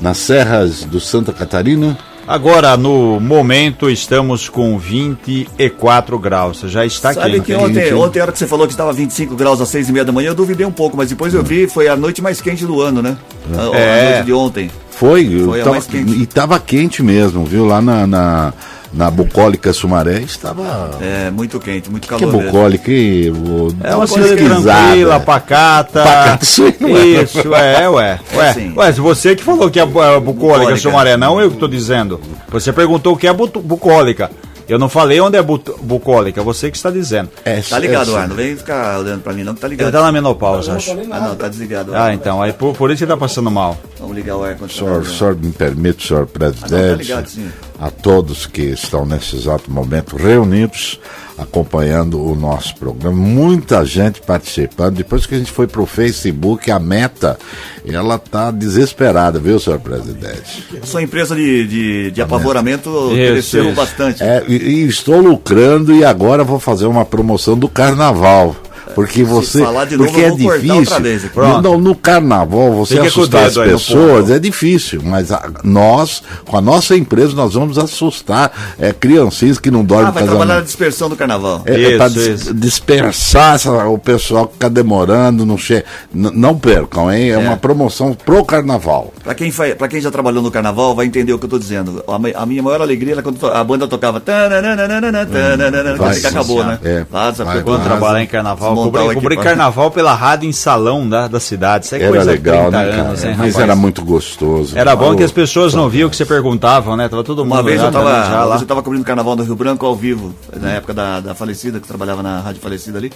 nas 0.01 0.17
serras 0.17 0.83
do 0.83 0.99
Santa 0.99 1.31
Catarina, 1.33 1.97
Agora, 2.29 2.75
no 2.75 3.21
momento, 3.21 3.89
estamos 3.89 4.49
com 4.49 4.77
24 4.77 6.19
graus. 6.19 6.59
Já 6.65 6.85
está 6.85 7.13
Sabe 7.13 7.31
quente. 7.35 7.45
que 7.45 7.53
hein? 7.53 7.57
ontem, 7.59 7.93
ontem, 7.93 8.19
a 8.19 8.23
hora 8.23 8.31
que 8.33 8.37
você 8.39 8.45
falou 8.45 8.67
que 8.67 8.73
estava 8.73 8.91
25 8.91 9.33
graus 9.35 9.61
às 9.61 9.69
6 9.69 9.87
e 9.87 9.91
meia 9.93 10.03
da 10.03 10.11
manhã, 10.11 10.31
eu 10.31 10.35
duvidei 10.35 10.65
um 10.65 10.71
pouco, 10.71 10.97
mas 10.97 11.07
depois 11.07 11.33
eu 11.33 11.41
vi, 11.41 11.67
foi 11.69 11.87
a 11.87 11.95
noite 11.95 12.21
mais 12.21 12.41
quente 12.41 12.65
do 12.65 12.81
ano, 12.81 13.01
né? 13.01 13.15
A, 13.57 13.61
a 13.73 13.79
É. 13.79 14.11
noite 14.11 14.25
de 14.25 14.33
ontem. 14.33 14.69
Foi, 14.91 15.25
eu 15.39 15.45
Foi 15.45 15.61
a 15.61 15.63
tava- 15.63 15.75
mais 15.75 15.87
quente. 15.87 16.11
e 16.11 16.23
estava 16.23 16.59
quente 16.59 17.01
mesmo, 17.01 17.45
viu? 17.45 17.65
Lá 17.65 17.81
na, 17.81 18.05
na, 18.05 18.53
na 18.93 19.11
bucólica 19.11 19.71
Sumaré 19.73 20.19
estava. 20.21 20.91
É, 21.01 21.29
muito 21.29 21.59
quente, 21.59 21.89
muito 21.89 22.07
Que 22.07 22.13
é 22.13 22.17
calor 22.17 22.33
mesmo. 22.33 22.51
bucólica, 22.51 22.91
hein? 22.91 23.33
É 23.83 23.95
uma 23.95 24.07
coisa 24.07 24.35
tranquila, 24.35 25.19
pacata. 25.19 26.03
Pacata, 26.03 26.43
isso 26.43 26.63
aí 26.63 26.75
não 26.79 26.97
é. 26.97 27.05
Isso, 27.23 27.55
é, 27.55 27.89
ué. 27.89 28.19
Ué, 28.35 28.53
sim. 28.53 28.73
ué, 28.75 28.91
se 28.93 28.99
você 29.01 29.35
que 29.35 29.43
falou 29.43 29.69
que 29.69 29.79
é 29.79 29.83
é 29.83 29.85
bucólica, 29.85 30.19
Bucólica. 30.19 30.77
seu 30.77 30.91
Maré, 30.91 31.17
não 31.17 31.39
eu 31.39 31.49
que 31.49 31.55
estou 31.55 31.67
dizendo. 31.69 32.19
Você 32.49 32.71
perguntou 32.73 33.13
o 33.13 33.17
que 33.17 33.27
é 33.27 33.33
bu- 33.33 33.47
bucólica. 33.61 34.31
Eu 34.69 34.77
não 34.77 34.89
falei 34.89 35.17
onde 35.21 35.37
é 35.37 35.41
bu- 35.41 35.61
bucólica, 35.81 36.43
você 36.43 36.69
que 36.69 36.75
está 36.75 36.89
dizendo. 36.91 37.29
É, 37.45 37.61
Tá 37.61 37.79
ligado, 37.79 38.11
é, 38.13 38.19
Ar, 38.19 38.27
não 38.27 38.35
vem 38.35 38.53
ficar 38.57 38.99
olhando 38.99 39.21
pra 39.21 39.31
mim 39.31 39.41
não, 39.45 39.55
que 39.55 39.61
tá 39.61 39.67
Ele 39.67 39.75
ligado. 39.77 39.87
está 39.87 40.01
na 40.01 40.11
menopausa, 40.11 40.73
acho. 40.73 40.91
Ah, 41.09 41.21
não, 41.21 41.35
tá 41.37 41.47
desligado. 41.47 41.95
Ah, 41.95 42.13
então, 42.13 42.41
aí 42.41 42.51
por, 42.51 42.75
por 42.75 42.91
isso 42.91 43.01
que 43.01 43.07
tá 43.07 43.15
passando 43.15 43.49
mal. 43.49 43.77
Vamos 43.97 44.13
ligar 44.13 44.35
o 44.35 44.43
ar 44.43 44.47
Senhor, 44.49 44.59
condicionado. 44.59 45.05
senhor 45.05 45.35
me 45.37 45.51
permite, 45.53 46.05
senhor 46.09 46.27
Ah, 46.35 46.39
não, 46.39 46.49
tá 46.49 46.67
presidente, 46.67 46.97
ligado, 46.97 47.27
sim. 47.29 47.47
A 47.79 47.91
todos 47.91 48.45
que 48.45 48.61
estão 48.61 49.05
nesse 49.05 49.35
exato 49.35 49.71
momento 49.71 50.15
reunidos, 50.15 50.99
acompanhando 51.37 52.19
o 52.19 52.35
nosso 52.35 52.75
programa. 52.75 53.15
Muita 53.15 53.85
gente 53.85 54.21
participando. 54.21 54.95
Depois 54.95 55.27
que 55.27 55.35
a 55.35 55.37
gente 55.37 55.51
foi 55.51 55.67
para 55.67 55.81
o 55.81 55.85
Facebook, 55.85 56.71
a 56.71 56.79
meta, 56.79 57.37
ela 57.85 58.17
tá 58.17 58.49
desesperada, 58.49 59.39
viu, 59.39 59.59
senhor 59.59 59.79
presidente? 59.79 60.65
Sua 60.83 61.03
empresa 61.03 61.35
de, 61.35 61.67
de, 61.67 62.11
de 62.11 62.21
apavoramento 62.21 62.89
Isso, 63.11 63.31
cresceu 63.33 63.65
isso. 63.65 63.75
bastante. 63.75 64.23
É, 64.23 64.43
e, 64.47 64.55
e 64.55 64.87
estou 64.87 65.21
lucrando 65.21 65.93
e 65.93 66.03
agora 66.03 66.43
vou 66.43 66.59
fazer 66.59 66.87
uma 66.87 67.05
promoção 67.05 67.57
do 67.57 67.69
carnaval. 67.69 68.55
Porque 68.97 69.23
você. 69.23 69.59
falar 69.63 69.85
de 69.85 69.95
novo, 69.95 70.09
porque 70.09 70.25
é 70.25 70.31
difícil. 70.31 70.75
outra 70.75 70.99
vez. 70.99 71.23
No, 71.61 71.77
no- 71.77 71.95
carnaval, 71.95 72.73
você 72.73 72.95
Fica 72.95 73.07
assustar 73.07 73.45
as 73.45 73.53
pessoas 73.55 74.29
é 74.31 74.39
difícil. 74.39 75.01
Mas 75.03 75.31
a- 75.31 75.49
nós, 75.63 76.23
com 76.45 76.57
a 76.57 76.61
nossa 76.61 76.95
empresa, 76.95 77.35
nós 77.35 77.53
vamos 77.53 77.77
assustar 77.77 78.51
é, 78.79 78.91
criancinhas 78.91 79.59
que 79.59 79.69
não 79.69 79.83
dormem 79.85 80.07
Ah, 80.07 80.11
vai 80.11 80.23
trabalhar 80.23 80.55
na 80.55 80.61
dispersão 80.61 81.07
do 81.09 81.15
carnaval. 81.15 81.61
É, 81.65 81.93
é 81.93 81.97
pra 81.97 82.07
Isso, 82.07 82.15
dis- 82.15 82.41
isso. 82.41 82.53
dispersar 82.53 83.55
essa- 83.55 83.85
o 83.87 83.97
pessoal 83.99 84.47
que 84.47 84.53
fica 84.53 84.69
demorando, 84.69 85.45
não, 85.45 85.57
che... 85.57 85.83
Não 86.13 86.57
percam, 86.57 87.11
hein? 87.11 87.29
É, 87.31 87.37
uma 87.37 87.55
promoção 87.57 88.13
pro 88.13 88.43
carnaval. 88.43 89.13
Pra 89.23 89.35
quem, 89.35 89.51
pra 89.77 89.87
quem 89.87 90.01
já 90.01 90.09
trabalhou 90.09 90.41
no 90.41 90.49
carnaval, 90.49 90.95
vai 90.95 91.05
entender 91.05 91.33
o 91.33 91.39
que 91.39 91.45
eu 91.45 91.49
tô 91.49 91.59
dizendo. 91.59 92.03
A, 92.07 92.41
a 92.41 92.45
minha 92.45 92.63
maior 92.63 92.81
alegria 92.81 93.13
era 93.13 93.21
quando 93.21 93.37
to- 93.37 93.47
a 93.47 93.63
banda 93.63 93.87
tocava. 93.87 94.19
tananana, 94.19 95.25
tananana, 95.25 95.95
Vai, 95.95 96.09
assim 96.11 96.21
que 96.21 96.27
acabou, 96.27 96.63
né? 96.63 96.79
é, 96.83 97.05
Vaza, 97.09 97.43
vai, 97.45 97.61
Quando 97.61 97.79
vai. 97.79 97.87
trabalhar 97.87 98.23
em 98.23 98.27
carnaval, 98.27 98.75
cobri 98.91 99.17
equipamento. 99.17 99.41
carnaval 99.43 99.91
pela 99.91 100.13
rádio 100.13 100.47
em 100.49 100.51
salão 100.51 101.07
da, 101.07 101.27
da 101.27 101.39
cidade. 101.39 101.85
Isso 101.85 101.95
é 101.95 101.99
Era 102.01 102.09
coisa 102.09 102.31
legal, 102.31 102.55
de 102.55 102.61
30 102.71 102.77
né, 102.77 102.89
cara? 102.91 103.01
anos, 103.07 103.23
hein, 103.23 103.29
Mas 103.37 103.37
rapaz? 103.53 103.59
era 103.59 103.75
muito 103.75 104.03
gostoso. 104.03 104.77
Era 104.77 104.95
bom 104.95 105.15
que 105.15 105.23
as 105.23 105.31
pessoas 105.31 105.73
não 105.73 105.89
viam 105.89 106.07
o 106.07 106.09
que 106.09 106.15
você 106.15 106.25
perguntavam, 106.25 106.95
né? 106.95 107.07
Tava 107.09 107.23
todo 107.23 107.43
mundo 107.43 107.53
Uma 107.53 107.63
vez 107.63 107.79
já, 107.79 107.87
eu 107.87 107.91
tava, 107.91 108.05
também 108.09 108.21
já 108.23 108.29
uma 108.35 108.43
lá. 108.43 108.49
vez 108.49 108.61
eu 108.61 108.67
tava 108.67 108.83
cobrindo 108.83 109.05
carnaval 109.05 109.35
no 109.35 109.43
Rio 109.43 109.55
Branco 109.55 109.85
ao 109.85 109.95
vivo, 109.95 110.33
na 110.55 110.71
época 110.71 110.93
da, 110.93 111.19
da 111.19 111.35
falecida, 111.35 111.79
que 111.79 111.87
trabalhava 111.87 112.21
na 112.23 112.39
rádio 112.39 112.61
falecida 112.61 112.97
ali. 112.97 113.11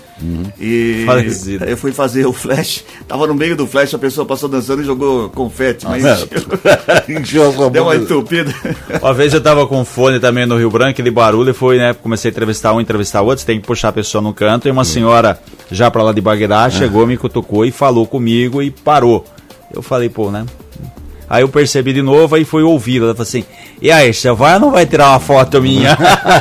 E 0.60 1.04
Falecida. 1.06 1.66
eu 1.66 1.78
fui 1.78 1.92
fazer 1.92 2.25
o 2.25 2.34
flash, 2.34 2.84
tava 3.08 3.28
no 3.28 3.34
meio 3.36 3.56
do 3.56 3.66
flash, 3.68 3.94
a 3.94 4.00
pessoa 4.00 4.25
passou 4.25 4.48
dançando 4.50 4.82
e 4.82 4.86
jogou 4.86 5.30
confete, 5.30 5.86
mas 5.88 6.04
Encheu 7.08 7.51
deu 7.72 7.84
uma 7.84 7.96
entupida. 7.96 8.54
Uma 9.01 9.13
vez 9.13 9.34
eu 9.34 9.42
tava 9.42 9.66
com 9.68 9.84
fone 9.86 10.20
também 10.20 10.46
no 10.46 10.58
Rio 10.58 10.70
Branco, 10.70 10.92
aquele 10.92 11.12
barulho, 11.12 11.51
e 11.51 11.54
foi, 11.54 11.78
né? 11.78 11.94
Comecei 11.94 12.30
a 12.30 12.32
entrevistar 12.32 12.74
um, 12.74 12.82
entrevistar 12.82 13.22
outro, 13.22 13.40
você 13.40 13.46
tem 13.46 13.60
que 13.60 13.68
puxar 13.68 13.90
a 13.90 13.94
pessoa 13.94 14.22
no 14.22 14.34
canto, 14.34 14.68
e 14.68 14.72
uma 14.72 14.84
senhora, 14.84 15.40
já 15.72 15.90
pra 15.90 16.04
lá 16.04 16.12
de 16.12 16.22
Bagdá, 16.22 16.70
chegou, 16.70 17.08
me 17.08 17.18
cutucou 17.18 17.66
e 17.66 17.72
falou 17.72 18.06
comigo 18.06 18.62
e 18.62 18.70
parou. 18.70 19.25
Eu 19.74 19.82
falei, 19.82 20.10
pô, 20.10 20.30
né? 20.30 20.46
Aí 21.30 21.44
eu 21.44 21.50
percebi 21.50 21.94
de 21.94 22.01
novo, 22.01 22.36
aí 22.36 22.44
foi 22.44 22.62
ouvido. 22.62 23.06
Ela 23.06 23.13
falou 23.13 23.24
assim: 23.24 23.46
E 23.82 23.92
aí, 23.92 24.14
você 24.14 24.32
vai 24.32 24.54
ou 24.54 24.60
não 24.60 24.72
vai 24.72 24.86
tirar 24.86 25.10
uma 25.10 25.20
foto 25.20 25.60
minha? 25.60 25.98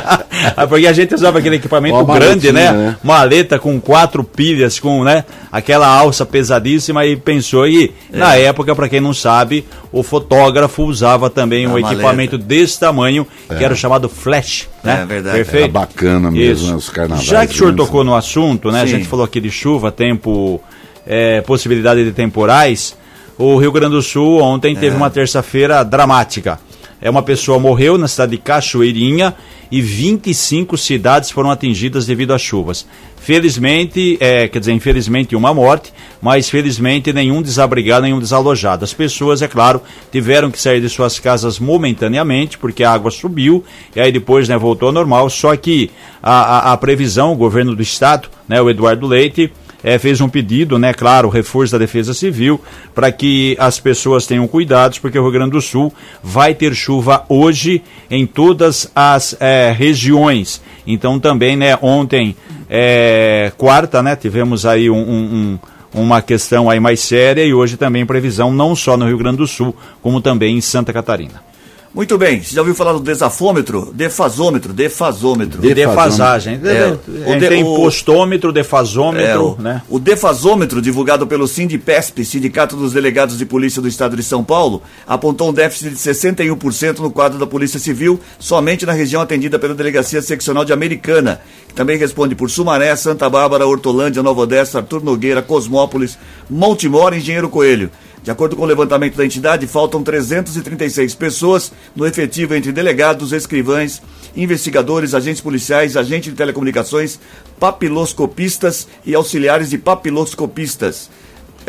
Porque 0.69 0.85
a 0.85 0.93
gente 0.93 1.15
usava 1.15 1.39
aquele 1.39 1.55
equipamento 1.55 2.05
grande, 2.05 2.51
né? 2.51 2.71
né? 2.71 2.97
Maleta 3.03 3.57
com 3.57 3.81
quatro 3.81 4.23
pilhas, 4.23 4.79
com 4.79 5.03
né, 5.03 5.25
aquela 5.51 5.87
alça 5.87 6.23
pesadíssima 6.23 7.03
e 7.05 7.15
pensou. 7.15 7.67
E 7.67 7.91
na 8.11 8.35
época, 8.35 8.75
para 8.75 8.87
quem 8.87 8.99
não 8.99 9.11
sabe, 9.13 9.65
o 9.91 10.03
fotógrafo 10.03 10.83
usava 10.83 11.31
também 11.31 11.65
um 11.67 11.75
A 11.75 11.79
equipamento 11.79 12.37
desse 12.37 12.79
tamanho, 12.79 13.25
que 13.47 13.63
era 13.63 13.73
chamado 13.73 14.07
flash. 14.07 14.69
Né? 14.83 14.99
É 15.01 15.05
verdade. 15.05 15.37
Perfeito. 15.37 15.63
Era 15.63 15.71
bacana 15.71 16.29
mesmo, 16.29 16.53
Isso. 16.53 16.69
né, 16.69 16.75
os 16.75 16.89
carnavais 16.89 17.25
Já 17.25 17.45
que 17.47 17.53
o 17.53 17.57
senhor 17.57 17.71
grandes, 17.71 17.85
tocou 17.87 18.03
no 18.03 18.15
assunto, 18.15 18.71
né? 18.71 18.81
A 18.81 18.85
Sim. 18.85 18.91
gente 18.93 19.07
falou 19.07 19.25
aqui 19.25 19.39
de 19.39 19.49
chuva, 19.49 19.91
tempo, 19.91 20.61
é, 21.07 21.41
possibilidade 21.41 22.03
de 22.03 22.11
temporais. 22.11 22.95
O 23.37 23.57
Rio 23.57 23.71
Grande 23.71 23.95
do 23.95 24.01
Sul 24.03 24.39
ontem 24.41 24.75
É. 24.75 24.79
teve 24.79 24.95
uma 24.95 25.09
terça-feira 25.09 25.83
dramática. 25.83 26.59
É 27.01 27.09
uma 27.09 27.23
pessoa 27.23 27.57
morreu 27.57 27.97
na 27.97 28.07
cidade 28.07 28.31
de 28.33 28.37
Cachoeirinha 28.37 29.33
e 29.71 29.81
25 29.81 30.77
cidades 30.77 31.31
foram 31.31 31.49
atingidas 31.49 32.05
devido 32.05 32.33
às 32.33 32.41
chuvas. 32.41 32.85
Felizmente, 33.17 34.17
é, 34.19 34.47
quer 34.47 34.59
dizer, 34.59 34.73
infelizmente 34.73 35.35
uma 35.35 35.53
morte, 35.53 35.93
mas 36.21 36.49
felizmente 36.49 37.13
nenhum 37.13 37.41
desabrigado, 37.41 38.03
nenhum 38.03 38.19
desalojado. 38.19 38.83
As 38.83 38.93
pessoas, 38.93 39.41
é 39.41 39.47
claro, 39.47 39.81
tiveram 40.11 40.51
que 40.51 40.59
sair 40.59 40.81
de 40.81 40.89
suas 40.89 41.19
casas 41.19 41.57
momentaneamente, 41.57 42.57
porque 42.57 42.83
a 42.83 42.91
água 42.91 43.09
subiu, 43.09 43.63
e 43.95 43.99
aí 44.01 44.11
depois 44.11 44.49
né, 44.49 44.57
voltou 44.57 44.87
ao 44.87 44.93
normal. 44.93 45.29
Só 45.29 45.55
que 45.55 45.89
a, 46.21 46.71
a, 46.71 46.73
a 46.73 46.77
previsão, 46.77 47.31
o 47.31 47.35
governo 47.35 47.75
do 47.75 47.81
estado, 47.81 48.27
né, 48.47 48.61
o 48.61 48.69
Eduardo 48.69 49.07
Leite, 49.07 49.51
é, 49.83 49.97
fez 49.97 50.21
um 50.21 50.29
pedido, 50.29 50.77
né, 50.77 50.93
claro, 50.93 51.29
reforço 51.29 51.71
da 51.73 51.77
Defesa 51.77 52.13
Civil, 52.13 52.59
para 52.93 53.11
que 53.11 53.55
as 53.59 53.79
pessoas 53.79 54.25
tenham 54.27 54.47
cuidados, 54.47 54.99
porque 54.99 55.17
o 55.17 55.23
Rio 55.23 55.31
Grande 55.31 55.51
do 55.51 55.61
Sul 55.61 55.93
vai 56.23 56.53
ter 56.53 56.73
chuva 56.75 57.25
hoje 57.29 57.81
em 58.09 58.25
todas 58.25 58.91
as 58.95 59.35
é, 59.39 59.73
regiões. 59.75 60.61
Então 60.85 61.19
também, 61.19 61.55
né, 61.55 61.77
ontem, 61.81 62.35
é, 62.69 63.51
quarta, 63.57 64.01
né, 64.01 64.15
tivemos 64.15 64.65
aí 64.65 64.89
um, 64.89 64.95
um- 64.97 65.59
um- 65.93 66.01
uma 66.01 66.21
questão 66.21 66.69
aí 66.69 66.79
mais 66.79 67.01
séria 67.01 67.43
e 67.43 67.53
hoje 67.53 67.75
também 67.75 68.05
previsão 68.05 68.51
não 68.53 68.75
só 68.75 68.95
no 68.95 69.05
Rio 69.05 69.17
Grande 69.17 69.37
do 69.37 69.47
Sul, 69.47 69.75
como 70.01 70.21
também 70.21 70.55
em 70.57 70.61
Santa 70.61 70.93
Catarina. 70.93 71.50
Muito 71.93 72.17
bem, 72.17 72.41
você 72.41 72.55
já 72.55 72.61
ouviu 72.61 72.73
falar 72.73 72.93
do 72.93 73.01
desafômetro? 73.01 73.91
Defasômetro, 73.93 74.71
defasômetro. 74.71 75.59
De- 75.61 75.73
Defasagem. 75.73 76.57
É, 76.63 76.69
É, 76.69 76.97
o 77.35 77.37
de- 77.37 77.49
tem 77.49 77.63
o- 77.65 77.75
postômetro, 77.75 78.53
defasômetro, 78.53 79.27
É, 79.27 79.37
o, 79.37 79.57
né? 79.59 79.81
o 79.89 79.99
defasômetro 79.99 80.81
divulgado 80.81 81.27
pelo 81.27 81.45
Sindipesp, 81.49 82.23
Sindicato 82.23 82.77
dos 82.77 82.93
Delegados 82.93 83.37
de 83.37 83.45
Polícia 83.45 83.81
do 83.81 83.89
Estado 83.89 84.15
de 84.15 84.23
São 84.23 84.41
Paulo, 84.41 84.81
apontou 85.05 85.49
um 85.49 85.53
déficit 85.53 85.89
de 85.89 85.97
61% 85.97 86.99
no 86.99 87.11
quadro 87.11 87.37
da 87.37 87.45
Polícia 87.45 87.77
Civil, 87.77 88.21
somente 88.39 88.85
na 88.85 88.93
região 88.93 89.21
atendida 89.21 89.59
pela 89.59 89.75
Delegacia 89.75 90.21
Seccional 90.21 90.63
de 90.63 90.71
Americana, 90.71 91.41
que 91.67 91.73
também 91.73 91.97
responde 91.97 92.35
por 92.35 92.49
Sumaré, 92.49 92.95
Santa 92.95 93.29
Bárbara, 93.29 93.67
Hortolândia, 93.67 94.23
Nova 94.23 94.39
Odessa, 94.43 94.77
Artur 94.77 95.03
Nogueira, 95.03 95.41
Cosmópolis, 95.41 96.17
Montemor 96.49 97.13
e 97.13 97.17
Engenheiro 97.17 97.49
Coelho. 97.49 97.91
De 98.23 98.29
acordo 98.29 98.55
com 98.55 98.61
o 98.61 98.67
levantamento 98.67 99.15
da 99.15 99.25
entidade, 99.25 99.65
faltam 99.65 100.03
336 100.03 101.15
pessoas 101.15 101.71
no 101.95 102.05
efetivo 102.05 102.53
entre 102.53 102.71
delegados, 102.71 103.31
escrivães, 103.31 103.99
investigadores, 104.35 105.15
agentes 105.15 105.41
policiais, 105.41 105.97
agentes 105.97 106.31
de 106.31 106.37
telecomunicações, 106.37 107.19
papiloscopistas 107.59 108.87
e 109.03 109.15
auxiliares 109.15 109.71
de 109.71 109.77
papiloscopistas. 109.77 111.09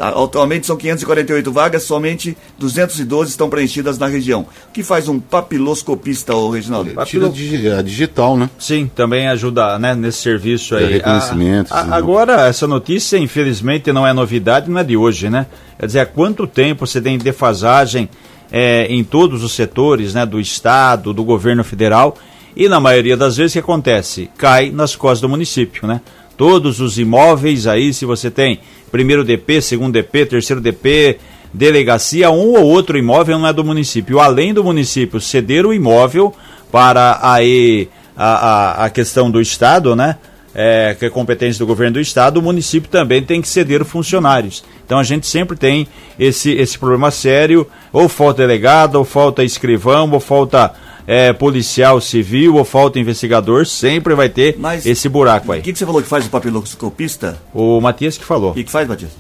Atualmente 0.01 0.67
são 0.67 0.77
548 0.77 1.53
vagas, 1.53 1.83
somente 1.83 2.37
212 2.59 3.31
estão 3.31 3.49
preenchidas 3.51 3.99
na 3.99 4.07
região. 4.07 4.47
O 4.69 4.73
que 4.73 4.83
faz 4.83 5.09
um 5.09 5.21
papiloscopista, 5.21 6.35
ô 6.35 6.51
Reginaldo? 6.51 6.91
Tira 7.05 7.79
a 7.79 7.83
digital, 7.83 8.37
né? 8.37 8.49
Sim, 8.59 8.91
também 8.95 9.29
ajuda 9.29 9.79
né, 9.79 9.95
nesse 9.95 10.19
serviço 10.19 10.75
É, 10.75 10.79
aí. 10.79 10.93
reconhecimento, 10.95 11.73
A- 11.73 11.81
a- 11.81 11.97
agora, 11.97 12.47
essa 12.47 12.67
notícia, 12.67 13.17
infelizmente, 13.19 13.93
não 13.93 14.07
é 14.07 14.13
novidade, 14.13 14.71
não 14.71 14.81
é 14.81 14.85
de 14.85 14.97
hoje, 14.97 15.29
né? 15.31 15.47
Quer 15.79 15.87
dizer, 15.87 16.01
há 16.01 16.07
quanto 16.07 16.47
tempo 16.47 16.87
você 16.87 17.01
tem 17.01 17.19
defasagem 17.19 18.09
é, 18.51 18.87
em 18.89 19.03
todos 19.03 19.43
os 19.43 19.53
setores, 19.53 20.15
né? 20.15 20.27
Do 20.27 20.39
Estado, 20.41 21.13
do 21.13 21.25
governo 21.25 21.65
federal, 21.65 22.17
e 22.55 22.69
na 22.69 22.79
maioria 22.81 23.17
das 23.17 23.37
vezes 23.37 23.53
o 23.53 23.55
que 23.55 23.59
acontece? 23.61 24.31
Cai 24.37 24.71
nas 24.71 24.95
costas 24.95 25.21
do 25.23 25.29
município, 25.29 25.87
né? 25.89 26.01
Todos 26.37 26.81
os 26.81 26.99
imóveis 26.99 27.67
aí, 27.67 27.93
se 27.95 28.05
você 28.05 28.31
tem 28.31 28.61
primeiro 28.93 29.25
DP, 29.25 29.63
segundo 29.63 29.95
DP, 29.95 30.27
terceiro 30.27 30.61
DP, 30.61 31.19
delegacia, 31.53 32.31
um 32.31 32.57
ou 32.59 32.65
outro 32.65 32.99
imóvel 32.99 33.39
não 33.39 33.49
é 33.49 33.53
do 33.53 33.65
município. 33.65 34.21
Além 34.21 34.53
do 34.53 34.63
município 34.63 35.19
ceder 35.19 35.67
o 35.67 35.73
imóvel 35.73 36.35
para 36.71 37.19
aí 37.23 37.89
a, 38.17 38.83
a, 38.83 38.85
a 38.85 38.91
questão 38.91 39.31
do 39.31 39.41
Estado, 39.41 39.97
né? 39.97 40.17
É, 40.55 40.95
que 40.99 41.07
é 41.07 41.09
competência 41.09 41.59
do 41.59 41.67
governo 41.67 41.95
do 41.95 42.01
Estado, 42.01 42.37
o 42.37 42.43
município 42.43 42.91
também 42.91 43.23
tem 43.23 43.41
que 43.41 43.49
ceder 43.49 43.83
funcionários. 43.87 44.63
Então 44.85 44.99
a 44.99 45.03
gente 45.03 45.27
sempre 45.27 45.57
tem 45.57 45.89
esse, 46.19 46.51
esse 46.51 46.79
problema 46.79 47.11
sério, 47.11 47.67
ou 47.91 48.07
falta 48.07 48.43
delegado, 48.43 48.97
ou 48.97 49.05
falta 49.05 49.43
escrivão, 49.43 50.11
ou 50.11 50.21
falta 50.21 50.75
é, 51.07 51.33
policial 51.33 52.01
civil, 52.01 52.57
ou 52.57 52.65
falta 52.65 52.99
investigador, 52.99 53.67
sempre 53.67 54.15
vai 54.15 54.29
ter 54.29 54.57
Mas- 54.59 54.87
esse 54.87 55.09
buraco 55.09 55.49
O 55.49 55.53
aí. 55.53 55.61
que, 55.63 55.73
que 55.73 55.79
você 55.79 55.87
falou 55.87 56.01
que 56.03 56.09
faz 56.09 56.27
o 56.27 56.31
papiloscopista? 56.31 57.39
O 57.55 57.81
Matias 57.81 58.17
que 58.19 58.25
falou. 58.25 58.51
O 58.51 58.55
que, 58.55 58.65
que 58.65 58.71
faz, 58.71 58.87
Matias? 58.89 59.11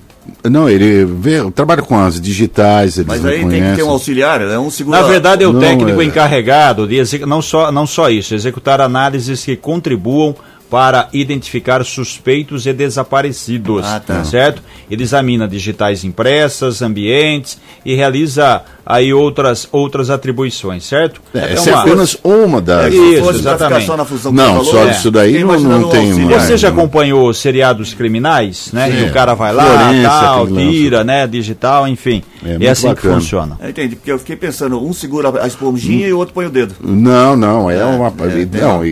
Não, 0.44 0.68
ele 0.68 1.04
vê, 1.04 1.38
trabalha 1.50 1.82
com 1.82 1.98
as 1.98 2.20
digitais, 2.20 2.96
eles 2.96 3.08
Mas 3.08 3.24
aí 3.26 3.38
tem 3.40 3.42
conhecem. 3.42 3.70
que 3.70 3.76
ter 3.76 3.82
um 3.82 3.90
auxiliar, 3.90 4.40
é 4.40 4.56
um 4.56 4.70
segura... 4.70 5.00
Na 5.00 5.06
verdade, 5.08 5.42
é 5.42 5.48
o 5.48 5.52
Não, 5.52 5.60
técnico 5.60 6.00
é- 6.00 6.04
encarregado 6.04 6.86
de 6.86 6.94
execu- 6.96 7.26
não 7.26 7.42
só, 7.42 7.72
não 7.72 7.86
só 7.88 8.08
isso, 8.08 8.32
executar 8.32 8.80
análises 8.80 9.44
que 9.44 9.56
contribuam 9.56 10.32
para 10.70 11.08
identificar 11.12 11.84
suspeitos 11.84 12.64
e 12.66 12.72
desaparecidos, 12.72 13.84
Ah, 13.84 14.00
tá. 14.00 14.24
certo? 14.24 14.62
Ele 14.90 15.02
examina 15.02 15.46
digitais 15.46 16.02
impressas, 16.04 16.80
ambientes 16.80 17.58
e 17.84 17.94
realiza 17.94 18.62
aí 18.84 19.12
outras 19.12 19.68
outras 19.72 20.10
atribuições, 20.10 20.84
certo? 20.84 21.20
É, 21.34 21.38
É 21.38 21.52
essa 21.52 21.70
é 21.70 21.72
uma- 21.74 21.82
apenas 21.82 22.16
uma 22.24 22.60
das. 22.60 22.86
É, 22.86 22.96
Isso, 22.96 23.30
exatamente. 23.30 23.86
só 23.86 23.96
na 23.96 24.04
função 24.04 24.30
que 24.32 24.36
Não, 24.36 24.64
só 24.64 24.84
disso 24.86 25.10
daí 25.10 25.32
fiquei 25.38 25.44
não- 25.44 25.58
não 25.60 25.88
tem 25.88 26.12
mais. 26.14 26.42
Você 26.44 26.56
já 26.56 26.70
não. 26.70 26.78
acompanhou 26.78 27.32
seriados 27.34 27.94
criminais, 27.94 28.70
né? 28.72 28.90
Sim. 28.90 29.04
E 29.04 29.08
o 29.08 29.12
cara 29.12 29.34
vai 29.34 29.52
lá, 29.52 29.64
Florença, 29.64 30.08
tal, 30.08 30.46
tira, 30.48 31.04
né? 31.04 31.26
Digital, 31.26 31.86
enfim. 31.88 32.22
É 32.44 32.64
É, 32.66 32.70
assim 32.70 32.88
bacana. 32.88 33.14
que 33.14 33.20
funciona. 33.20 33.58
Eu 33.62 33.70
entendi, 33.70 33.96
porque 33.96 34.10
eu 34.10 34.18
fiquei 34.18 34.36
pensando, 34.36 34.84
um 34.84 34.92
segura 34.92 35.32
a 35.42 35.46
esponjinha 35.46 36.08
e 36.08 36.12
o 36.12 36.18
outro 36.18 36.34
põe 36.34 36.46
o 36.46 36.50
dedo. 36.50 36.74
Não, 36.82 37.36
não, 37.36 37.70
é, 37.70 37.76
É, 37.78 37.84
uma. 37.84 38.08
é, 38.08 38.60
não, 38.60 38.84
e, 38.84 38.90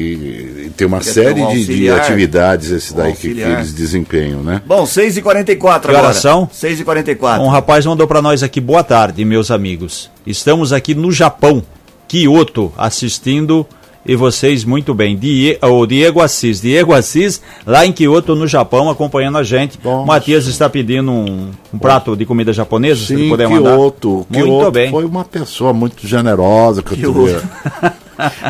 e 0.67 0.73
tem 0.77 0.87
uma 0.87 0.99
Porque 0.99 1.13
série 1.13 1.35
tem 1.35 1.45
um 1.45 1.53
de, 1.53 1.65
de 1.65 1.91
atividades 1.91 2.71
esse 2.71 2.93
um 2.93 2.97
daí 2.97 3.13
que, 3.13 3.35
que 3.35 3.41
eles 3.41 3.73
desempenham, 3.75 4.41
né? 4.43 4.63
Bom, 4.67 4.85
6h44 4.87 5.81
Que 5.83 5.89
agora. 5.89 6.05
horas 6.07 6.17
são? 6.19 6.49
6h44. 6.53 7.41
Um 7.41 7.49
rapaz 7.49 7.85
mandou 7.87 8.07
para 8.07 8.23
nós 8.23 8.43
aqui, 8.43 8.61
boa 8.61 8.83
tarde, 8.85 9.25
meus 9.25 9.51
amigos. 9.51 9.80
Estamos 10.27 10.73
aqui 10.73 10.95
no 10.95 11.11
Japão, 11.13 11.63
Kyoto, 12.09 12.73
assistindo 12.77 13.67
e 14.05 14.17
vocês 14.17 14.65
muito 14.65 14.95
bem. 14.95 15.17
Die, 15.17 15.59
o 15.61 15.87
Diego 15.87 16.21
Assis. 16.21 16.61
Diego 16.61 16.93
Assis, 16.95 17.41
lá 17.67 17.85
em 17.85 17.93
Kyoto, 17.93 18.35
no 18.35 18.47
Japão, 18.47 18.89
acompanhando 18.89 19.39
a 19.39 19.43
gente. 19.43 19.79
Bom. 19.83 20.03
O 20.03 20.07
Matias 20.07 20.47
está 20.47 20.69
pedindo 20.71 21.11
um, 21.11 21.51
um 21.73 21.79
prato 21.79 22.17
de 22.17 22.25
comida 22.25 22.53
japonesa, 22.53 23.05
se 23.05 23.13
ele 23.13 23.25
Sim, 23.25 23.29
puder 23.29 23.49
mandar. 23.49 23.77
Kyoto. 23.77 24.27
Muito 24.29 24.45
Kyoto 24.47 24.71
bem. 24.71 24.91
foi 24.91 25.05
uma 25.05 25.25
pessoa 25.25 25.73
muito 25.73 26.07
generosa 26.07 26.83
que 26.83 26.93
eu 26.93 27.13
Kyoto. 27.13 27.27
tive. 27.27 27.41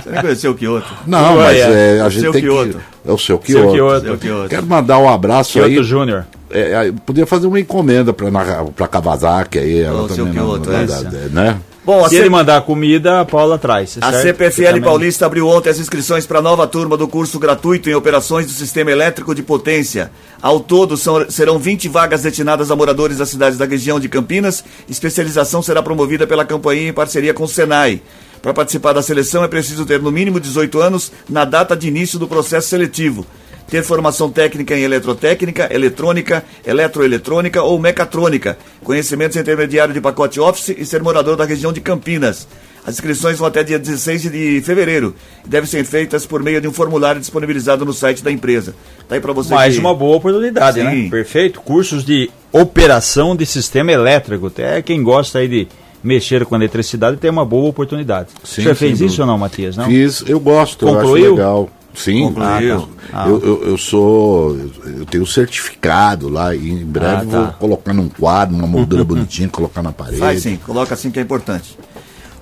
Você 0.02 0.10
nem 0.10 0.20
conheceu 0.20 0.50
o 0.50 0.54
Kyoto? 0.54 0.86
Não, 1.06 1.36
mas 1.36 1.56
é. 1.56 1.96
é, 1.98 2.00
a 2.00 2.06
O 2.06 2.10
gente 2.10 2.22
seu 2.22 2.32
tem 2.32 2.42
Kyoto. 2.42 2.70
que. 2.72 3.08
É 3.08 3.12
o 3.12 3.18
seu 3.18 3.18
Seu 3.18 3.38
Kyoto. 3.38 3.72
Kyoto. 3.72 4.06
Seu 4.06 4.18
Kyoto. 4.18 4.48
Quero 4.48 4.66
mandar 4.66 4.98
um 4.98 5.08
abraço 5.08 5.52
Kyoto 5.54 5.68
aí. 5.68 5.82
Júnior. 5.84 6.26
É, 6.50 6.88
é, 6.88 6.92
podia 7.06 7.26
fazer 7.26 7.46
uma 7.46 7.60
encomenda 7.60 8.12
para 8.12 8.30
para 8.76 8.88
Kawasaki 8.88 9.58
aí, 9.58 9.80
ela 9.80 10.08
também 10.08 10.34
não- 10.34 10.56
não 10.56 10.74
é 10.74 10.84
dá- 10.86 10.96
isso. 10.96 11.04
né? 11.32 11.58
Bom, 11.82 12.04
a, 12.04 12.08
Se 12.08 12.16
C- 12.16 12.20
ele 12.20 12.28
mandar 12.28 12.58
a 12.58 12.60
comida, 12.60 13.20
a 13.20 13.24
Paula 13.24 13.56
traz. 13.58 13.96
a 14.00 14.10
certo? 14.12 14.22
CPFL 14.22 14.66
também- 14.66 14.82
Paulista 14.82 15.24
abriu 15.26 15.48
ontem 15.48 15.70
as 15.70 15.78
inscrições 15.78 16.26
para 16.26 16.38
a 16.38 16.42
nova 16.42 16.66
turma 16.66 16.94
do 16.96 17.08
curso 17.08 17.38
gratuito 17.38 17.88
em 17.88 17.94
operações 17.94 18.46
do 18.46 18.52
sistema 18.52 18.90
elétrico 18.90 19.34
de 19.34 19.42
potência. 19.42 20.10
Ao 20.42 20.60
todo, 20.60 20.96
são- 20.96 21.28
serão 21.30 21.58
20 21.58 21.88
vagas 21.88 22.22
destinadas 22.22 22.70
a 22.70 22.76
moradores 22.76 23.16
das 23.16 23.30
cidades 23.30 23.56
da 23.58 23.64
região 23.64 23.98
de 23.98 24.08
Campinas. 24.10 24.62
Especialização 24.88 25.62
será 25.62 25.82
promovida 25.82 26.26
pela 26.26 26.44
campanha 26.44 26.88
em 26.88 26.92
parceria 26.92 27.32
com 27.32 27.44
o 27.44 27.48
Senai. 27.48 28.02
Para 28.42 28.52
participar 28.54 28.92
da 28.92 29.02
seleção 29.02 29.42
é 29.42 29.48
preciso 29.48 29.86
ter 29.86 30.00
no 30.00 30.10
mínimo 30.12 30.38
18 30.38 30.80
anos 30.80 31.10
na 31.28 31.44
data 31.46 31.74
de 31.76 31.88
início 31.88 32.18
do 32.18 32.28
processo 32.28 32.68
seletivo. 32.68 33.24
Ter 33.70 33.84
formação 33.84 34.28
técnica 34.30 34.76
em 34.76 34.82
eletrotécnica, 34.82 35.68
eletrônica, 35.72 36.44
eletroeletrônica 36.66 37.62
ou 37.62 37.78
mecatrônica, 37.78 38.58
conhecimentos 38.82 39.36
intermediários 39.36 39.94
de 39.94 40.00
pacote 40.00 40.40
Office 40.40 40.70
e 40.76 40.84
ser 40.84 41.02
morador 41.02 41.36
da 41.36 41.44
região 41.44 41.72
de 41.72 41.80
Campinas. 41.80 42.48
As 42.84 42.94
inscrições 42.94 43.38
vão 43.38 43.46
até 43.46 43.62
dia 43.62 43.78
16 43.78 44.22
de 44.22 44.60
fevereiro 44.62 45.14
e 45.44 45.48
devem 45.48 45.68
ser 45.68 45.84
feitas 45.84 46.26
por 46.26 46.42
meio 46.42 46.60
de 46.60 46.66
um 46.66 46.72
formulário 46.72 47.20
disponibilizado 47.20 47.84
no 47.84 47.92
site 47.92 48.24
da 48.24 48.32
empresa. 48.32 48.74
Tá 49.08 49.14
aí 49.14 49.20
para 49.20 49.32
você 49.32 49.54
Mais 49.54 49.74
que- 49.74 49.80
uma 49.80 49.94
boa 49.94 50.16
oportunidade, 50.16 50.78
Sim. 50.80 50.84
né? 51.04 51.08
Perfeito. 51.10 51.60
Cursos 51.60 52.04
de 52.04 52.30
operação 52.50 53.36
de 53.36 53.44
sistema 53.46 53.92
elétrico. 53.92 54.46
Até 54.48 54.80
quem 54.82 55.02
gosta 55.02 55.38
aí 55.40 55.46
de, 55.46 55.68
mexer 56.02 56.46
com 56.46 56.56
eletricidade 56.56 57.18
tem 57.18 57.30
uma 57.30 57.44
boa 57.44 57.68
oportunidade. 57.68 58.30
Sim, 58.42 58.62
Você 58.62 58.74
fez 58.74 59.00
isso 59.02 59.20
ou 59.20 59.26
não, 59.26 59.36
Matias? 59.36 59.76
Não? 59.76 59.84
Fiz, 59.84 60.24
eu 60.26 60.40
gosto, 60.40 60.88
eu 60.88 60.94
Concluiu? 60.94 61.24
acho 61.26 61.34
legal. 61.36 61.70
Sim. 61.94 62.32
Ah, 62.38 62.60
tá. 62.60 62.84
Ah. 63.12 63.28
Eu, 63.28 63.40
eu, 63.42 63.62
eu 63.70 63.78
sou. 63.78 64.56
Eu 64.86 65.04
tenho 65.06 65.26
certificado 65.26 66.28
lá 66.28 66.54
e 66.54 66.70
em 66.70 66.84
breve 66.84 67.06
Ah, 67.14 67.24
tá. 67.30 67.40
vou 67.42 67.46
colocar 67.54 67.92
num 67.92 68.08
quadro, 68.08 68.54
uma 68.56 68.66
moldura 68.66 69.02
bonitinha, 69.04 69.48
colocar 69.50 69.82
na 69.82 69.92
parede. 69.92 70.18
Faz 70.18 70.42
sim, 70.42 70.56
coloca 70.64 70.94
assim 70.94 71.10
que 71.10 71.18
é 71.18 71.22
importante. 71.22 71.76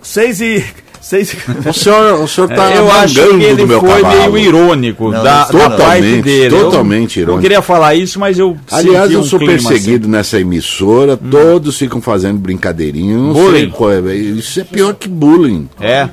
6 0.02 0.40
e. 0.40 0.64
6 1.00 1.36
O 1.64 1.72
senhor, 1.72 2.20
o 2.22 2.26
senhor 2.28 2.48
tá 2.48 2.72
É, 2.72 2.78
eu 2.78 2.90
acho 2.90 3.14
que 3.14 3.20
ele 3.44 3.66
foi 3.66 4.02
cavalo. 4.02 4.32
meio 4.32 4.38
irônico 4.48 5.10
Não, 5.12 5.22
da, 5.22 5.44
Totalmente, 5.46 6.22
dele. 6.22 6.54
Eu 6.56 6.64
totalmente 6.64 7.20
irônico. 7.20 7.36
Não 7.36 7.42
queria 7.42 7.62
falar 7.62 7.94
isso, 7.94 8.18
mas 8.18 8.36
eu 8.38 8.56
Aliás, 8.70 9.04
senti 9.04 9.14
eu 9.14 9.20
um 9.20 9.24
sou 9.24 9.36
assim. 9.38 9.46
perseguido 9.46 10.08
nessa 10.08 10.40
emissora, 10.40 11.16
todos 11.16 11.78
ficam 11.78 12.00
fazendo 12.02 12.38
brincadeirinha. 12.40 13.14
eu 13.14 13.20
não 13.22 13.32
Bullying. 13.32 13.72
é, 14.10 14.14
Isso 14.16 14.60
é 14.60 14.64
pior 14.64 14.92
que 14.94 15.08
bullying. 15.08 15.68
É. 15.80 16.08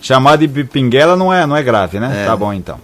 Chamar 0.00 0.36
de 0.36 0.48
pinguela 0.64 1.16
não 1.16 1.32
é, 1.32 1.46
não 1.46 1.56
é 1.56 1.62
grave, 1.62 2.00
né? 2.00 2.24
Tá 2.26 2.36
bom 2.36 2.52
então. 2.52 2.78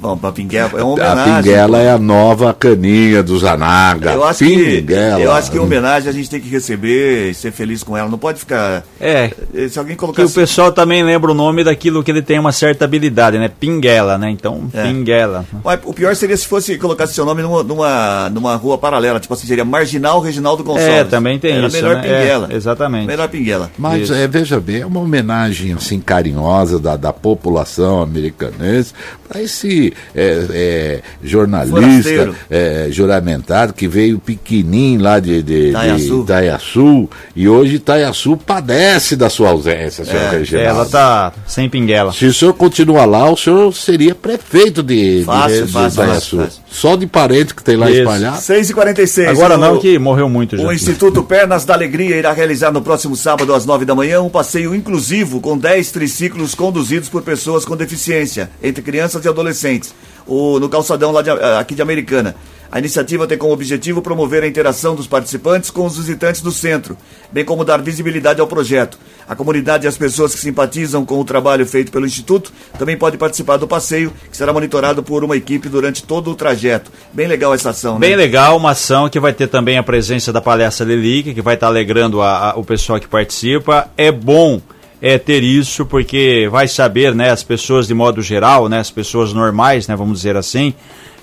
Bom, 0.00 0.16
pra 0.18 0.32
Pinguela 0.32 0.70
é 0.78 0.82
uma 0.82 1.02
A 1.02 1.12
homenagem. 1.12 1.34
pinguela 1.42 1.78
é 1.78 1.90
a 1.90 1.98
nova 1.98 2.52
caninha 2.52 3.22
do 3.22 3.38
Zanaga. 3.38 4.12
Eu 4.12 4.24
acho, 4.24 4.44
que, 4.44 4.80
Pinguela. 4.82 5.20
eu 5.20 5.32
acho 5.32 5.50
que 5.50 5.56
em 5.56 5.60
homenagem 5.60 6.10
a 6.10 6.12
gente 6.12 6.28
tem 6.28 6.40
que 6.40 6.48
receber 6.48 7.30
e 7.30 7.34
ser 7.34 7.50
feliz 7.52 7.82
com 7.82 7.96
ela. 7.96 8.08
Não 8.10 8.18
pode 8.18 8.38
ficar. 8.38 8.84
É. 9.00 9.30
Se 9.70 9.78
alguém 9.78 9.94
Que 9.94 10.00
colocar. 10.00 10.22
o 10.22 10.30
pessoal 10.30 10.70
também 10.72 11.02
lembra 11.02 11.30
o 11.30 11.34
nome 11.34 11.64
daquilo 11.64 12.02
que 12.04 12.10
ele 12.10 12.20
tem 12.20 12.38
uma 12.38 12.52
certa 12.52 12.84
habilidade, 12.84 13.38
né? 13.38 13.48
Pinguela, 13.48 14.18
né? 14.18 14.28
Então, 14.30 14.64
É. 14.74 14.82
pinguela. 14.82 15.46
Mas 15.64 15.80
o 15.84 15.94
pior 15.94 16.14
seria 16.14 16.36
se 16.36 16.46
fosse 16.46 16.76
colocasse 16.76 17.14
seu 17.14 17.24
nome 17.24 17.40
numa, 17.40 17.62
numa, 17.62 18.28
numa 18.30 18.56
rua 18.56 18.76
paralela, 18.76 19.18
tipo 19.18 19.32
assim, 19.32 19.46
seria 19.46 19.64
Marginal 19.64 20.20
Reginaldo 20.20 20.62
Gonçalves. 20.62 20.94
É, 20.94 21.04
também 21.04 21.38
tem 21.38 21.52
Era 21.56 21.66
isso. 21.68 21.76
melhor 21.76 21.94
né? 21.96 22.02
Pinguela. 22.02 22.48
É, 22.50 22.56
exatamente. 22.56 23.06
Melhor 23.06 23.28
Pinguela. 23.28 23.70
Mas 23.78 24.10
é, 24.10 24.28
veja 24.28 24.60
bem, 24.60 24.82
é 24.82 24.86
uma 24.86 25.00
homenagem 25.00 25.72
assim 25.72 25.98
carinhosa 25.98 26.78
da, 26.78 26.94
da 26.96 27.12
população 27.12 28.02
americanense 28.02 28.92
para 29.26 29.40
esse 29.40 29.93
é, 30.14 30.46
é, 30.50 31.00
jornalista 31.22 32.34
é, 32.50 32.88
juramentado 32.90 33.72
que 33.72 33.86
veio 33.88 34.18
pequenininho 34.18 35.02
lá 35.02 35.18
de, 35.20 35.42
de, 35.42 35.68
Itaiaçu. 35.70 36.16
de 36.16 36.22
Itaiaçu 36.22 37.10
e 37.36 37.48
hoje 37.48 37.74
Itaiaçu 37.76 38.36
padece 38.36 39.16
da 39.16 39.28
sua 39.30 39.50
ausência, 39.50 40.04
senhor 40.04 40.30
Reginaldo. 40.30 40.68
Ela 40.68 40.84
tá 40.86 41.32
sem 41.46 41.68
pinguela. 41.68 42.12
Se 42.12 42.26
o 42.26 42.34
senhor 42.34 42.54
continuar 42.54 43.04
lá, 43.04 43.30
o 43.30 43.36
senhor 43.36 43.72
seria 43.74 44.14
prefeito 44.14 44.82
de, 44.82 45.18
de- 45.20 45.24
Fácil, 45.24 45.66
de, 45.66 45.72
fácil, 45.72 46.02
Itaiaçu. 46.02 46.36
fácil, 46.36 46.38
fácil. 46.44 46.63
Só 46.74 46.96
de 46.96 47.06
parente 47.06 47.54
que 47.54 47.62
tem 47.62 47.76
lá 47.76 47.88
Isso. 47.88 48.00
espalhado. 48.00 48.40
6 48.40 48.68
e 48.70 48.74
46 48.74 49.28
Agora 49.28 49.54
o, 49.54 49.58
não, 49.58 49.78
que 49.78 49.96
morreu 49.96 50.28
muito 50.28 50.56
já. 50.56 50.66
O 50.66 50.72
Instituto 50.72 51.22
Pernas 51.22 51.64
da 51.64 51.72
Alegria 51.72 52.16
irá 52.16 52.32
realizar 52.32 52.72
no 52.72 52.82
próximo 52.82 53.14
sábado, 53.14 53.54
às 53.54 53.64
9 53.64 53.84
da 53.84 53.94
manhã, 53.94 54.20
um 54.20 54.28
passeio 54.28 54.74
inclusivo 54.74 55.40
com 55.40 55.56
10 55.56 55.92
triciclos 55.92 56.52
conduzidos 56.52 57.08
por 57.08 57.22
pessoas 57.22 57.64
com 57.64 57.76
deficiência, 57.76 58.50
entre 58.60 58.82
crianças 58.82 59.24
e 59.24 59.28
adolescentes, 59.28 59.94
o- 60.26 60.58
no 60.58 60.68
calçadão 60.68 61.12
lá 61.12 61.22
de- 61.22 61.30
aqui 61.30 61.76
de 61.76 61.82
Americana. 61.82 62.34
A 62.74 62.80
iniciativa 62.80 63.24
tem 63.24 63.38
como 63.38 63.52
objetivo 63.52 64.02
promover 64.02 64.42
a 64.42 64.48
interação 64.48 64.96
dos 64.96 65.06
participantes 65.06 65.70
com 65.70 65.86
os 65.86 65.96
visitantes 65.96 66.40
do 66.40 66.50
centro, 66.50 66.98
bem 67.30 67.44
como 67.44 67.64
dar 67.64 67.80
visibilidade 67.80 68.40
ao 68.40 68.48
projeto. 68.48 68.98
A 69.28 69.36
comunidade 69.36 69.84
e 69.84 69.88
as 69.88 69.96
pessoas 69.96 70.34
que 70.34 70.40
simpatizam 70.40 71.04
com 71.04 71.20
o 71.20 71.24
trabalho 71.24 71.64
feito 71.64 71.92
pelo 71.92 72.04
Instituto 72.04 72.52
também 72.76 72.96
podem 72.96 73.16
participar 73.16 73.58
do 73.58 73.68
passeio, 73.68 74.12
que 74.28 74.36
será 74.36 74.52
monitorado 74.52 75.04
por 75.04 75.22
uma 75.22 75.36
equipe 75.36 75.68
durante 75.68 76.02
todo 76.02 76.32
o 76.32 76.34
trajeto. 76.34 76.90
Bem 77.12 77.28
legal 77.28 77.54
essa 77.54 77.70
ação, 77.70 77.94
né? 77.94 78.08
Bem 78.08 78.16
legal, 78.16 78.56
uma 78.56 78.70
ação 78.72 79.08
que 79.08 79.20
vai 79.20 79.32
ter 79.32 79.46
também 79.46 79.78
a 79.78 79.82
presença 79.84 80.32
da 80.32 80.40
palestra 80.40 80.84
Lelique, 80.84 81.32
que 81.32 81.40
vai 81.42 81.54
estar 81.54 81.68
alegrando 81.68 82.20
a- 82.20 82.50
a- 82.50 82.56
o 82.56 82.64
pessoal 82.64 82.98
que 82.98 83.06
participa. 83.06 83.88
É 83.96 84.10
bom 84.10 84.60
é, 85.00 85.18
ter 85.18 85.42
isso, 85.42 85.84
porque 85.84 86.48
vai 86.50 86.66
saber, 86.66 87.14
né, 87.14 87.28
as 87.30 87.42
pessoas 87.42 87.86
de 87.86 87.92
modo 87.92 88.22
geral, 88.22 88.70
né, 88.70 88.78
as 88.80 88.90
pessoas 88.90 89.34
normais, 89.34 89.86
né, 89.86 89.94
vamos 89.94 90.16
dizer 90.18 90.34
assim, 90.34 90.72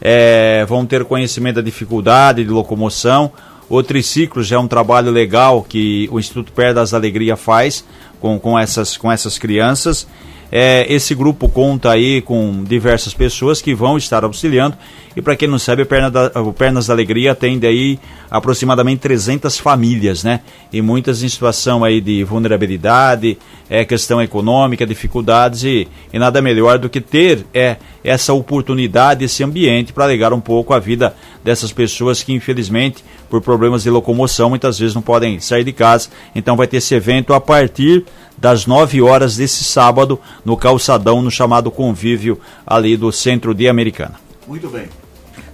é, 0.01 0.65
vão 0.67 0.85
ter 0.85 1.05
conhecimento 1.05 1.55
da 1.55 1.61
dificuldade 1.61 2.43
de 2.43 2.49
locomoção. 2.49 3.31
O 3.69 3.75
já 4.43 4.55
é 4.57 4.59
um 4.59 4.67
trabalho 4.67 5.11
legal 5.11 5.63
que 5.63 6.09
o 6.11 6.19
Instituto 6.19 6.51
Pé 6.51 6.73
das 6.73 6.93
Alegria 6.93 7.37
faz 7.37 7.85
com, 8.19 8.37
com, 8.39 8.57
essas, 8.57 8.97
com 8.97 9.11
essas 9.11 9.37
crianças. 9.37 10.07
É, 10.51 10.85
esse 10.93 11.15
grupo 11.15 11.47
conta 11.47 11.91
aí 11.91 12.21
com 12.21 12.63
diversas 12.63 13.13
pessoas 13.13 13.61
que 13.61 13.73
vão 13.73 13.97
estar 13.97 14.23
auxiliando. 14.25 14.77
E 15.15 15.21
para 15.21 15.35
quem 15.35 15.47
não 15.47 15.57
sabe, 15.57 15.85
Perna 15.85 16.11
da, 16.11 16.31
o 16.41 16.51
Pernas 16.51 16.87
da 16.87 16.93
Alegria 16.93 17.31
atende 17.31 17.65
aí 17.65 17.99
aproximadamente 18.29 18.99
300 18.99 19.57
famílias, 19.57 20.23
né? 20.23 20.41
E 20.71 20.81
muitas 20.81 21.23
em 21.23 21.29
situação 21.29 21.83
aí 21.83 21.99
de 22.01 22.23
vulnerabilidade, 22.23 23.37
é, 23.69 23.85
questão 23.85 24.21
econômica, 24.21 24.85
dificuldades 24.85 25.63
e, 25.63 25.87
e 26.13 26.19
nada 26.19 26.41
melhor 26.41 26.77
do 26.77 26.89
que 26.89 26.99
ter 26.99 27.45
é, 27.53 27.77
essa 28.03 28.33
oportunidade, 28.33 29.23
esse 29.25 29.43
ambiente 29.43 29.93
para 29.93 30.05
alegar 30.05 30.33
um 30.33 30.41
pouco 30.41 30.73
a 30.73 30.79
vida 30.79 31.15
dessas 31.43 31.71
pessoas 31.71 32.23
que 32.23 32.33
infelizmente 32.33 33.03
por 33.29 33.41
problemas 33.41 33.83
de 33.83 33.89
locomoção 33.89 34.49
muitas 34.49 34.77
vezes 34.77 34.93
não 34.93 35.01
podem 35.01 35.39
sair 35.39 35.63
de 35.63 35.71
casa. 35.71 36.09
Então 36.35 36.55
vai 36.55 36.67
ter 36.67 36.77
esse 36.77 36.93
evento 36.93 37.33
a 37.33 37.39
partir 37.39 38.05
das 38.41 38.65
9 38.65 39.03
horas 39.03 39.37
desse 39.37 39.63
sábado 39.63 40.19
no 40.43 40.57
calçadão, 40.57 41.21
no 41.21 41.29
chamado 41.29 41.69
convívio 41.69 42.39
ali 42.65 42.97
do 42.97 43.11
centro 43.11 43.53
de 43.53 43.69
Americana. 43.69 44.15
Muito 44.47 44.67
bem. 44.67 44.89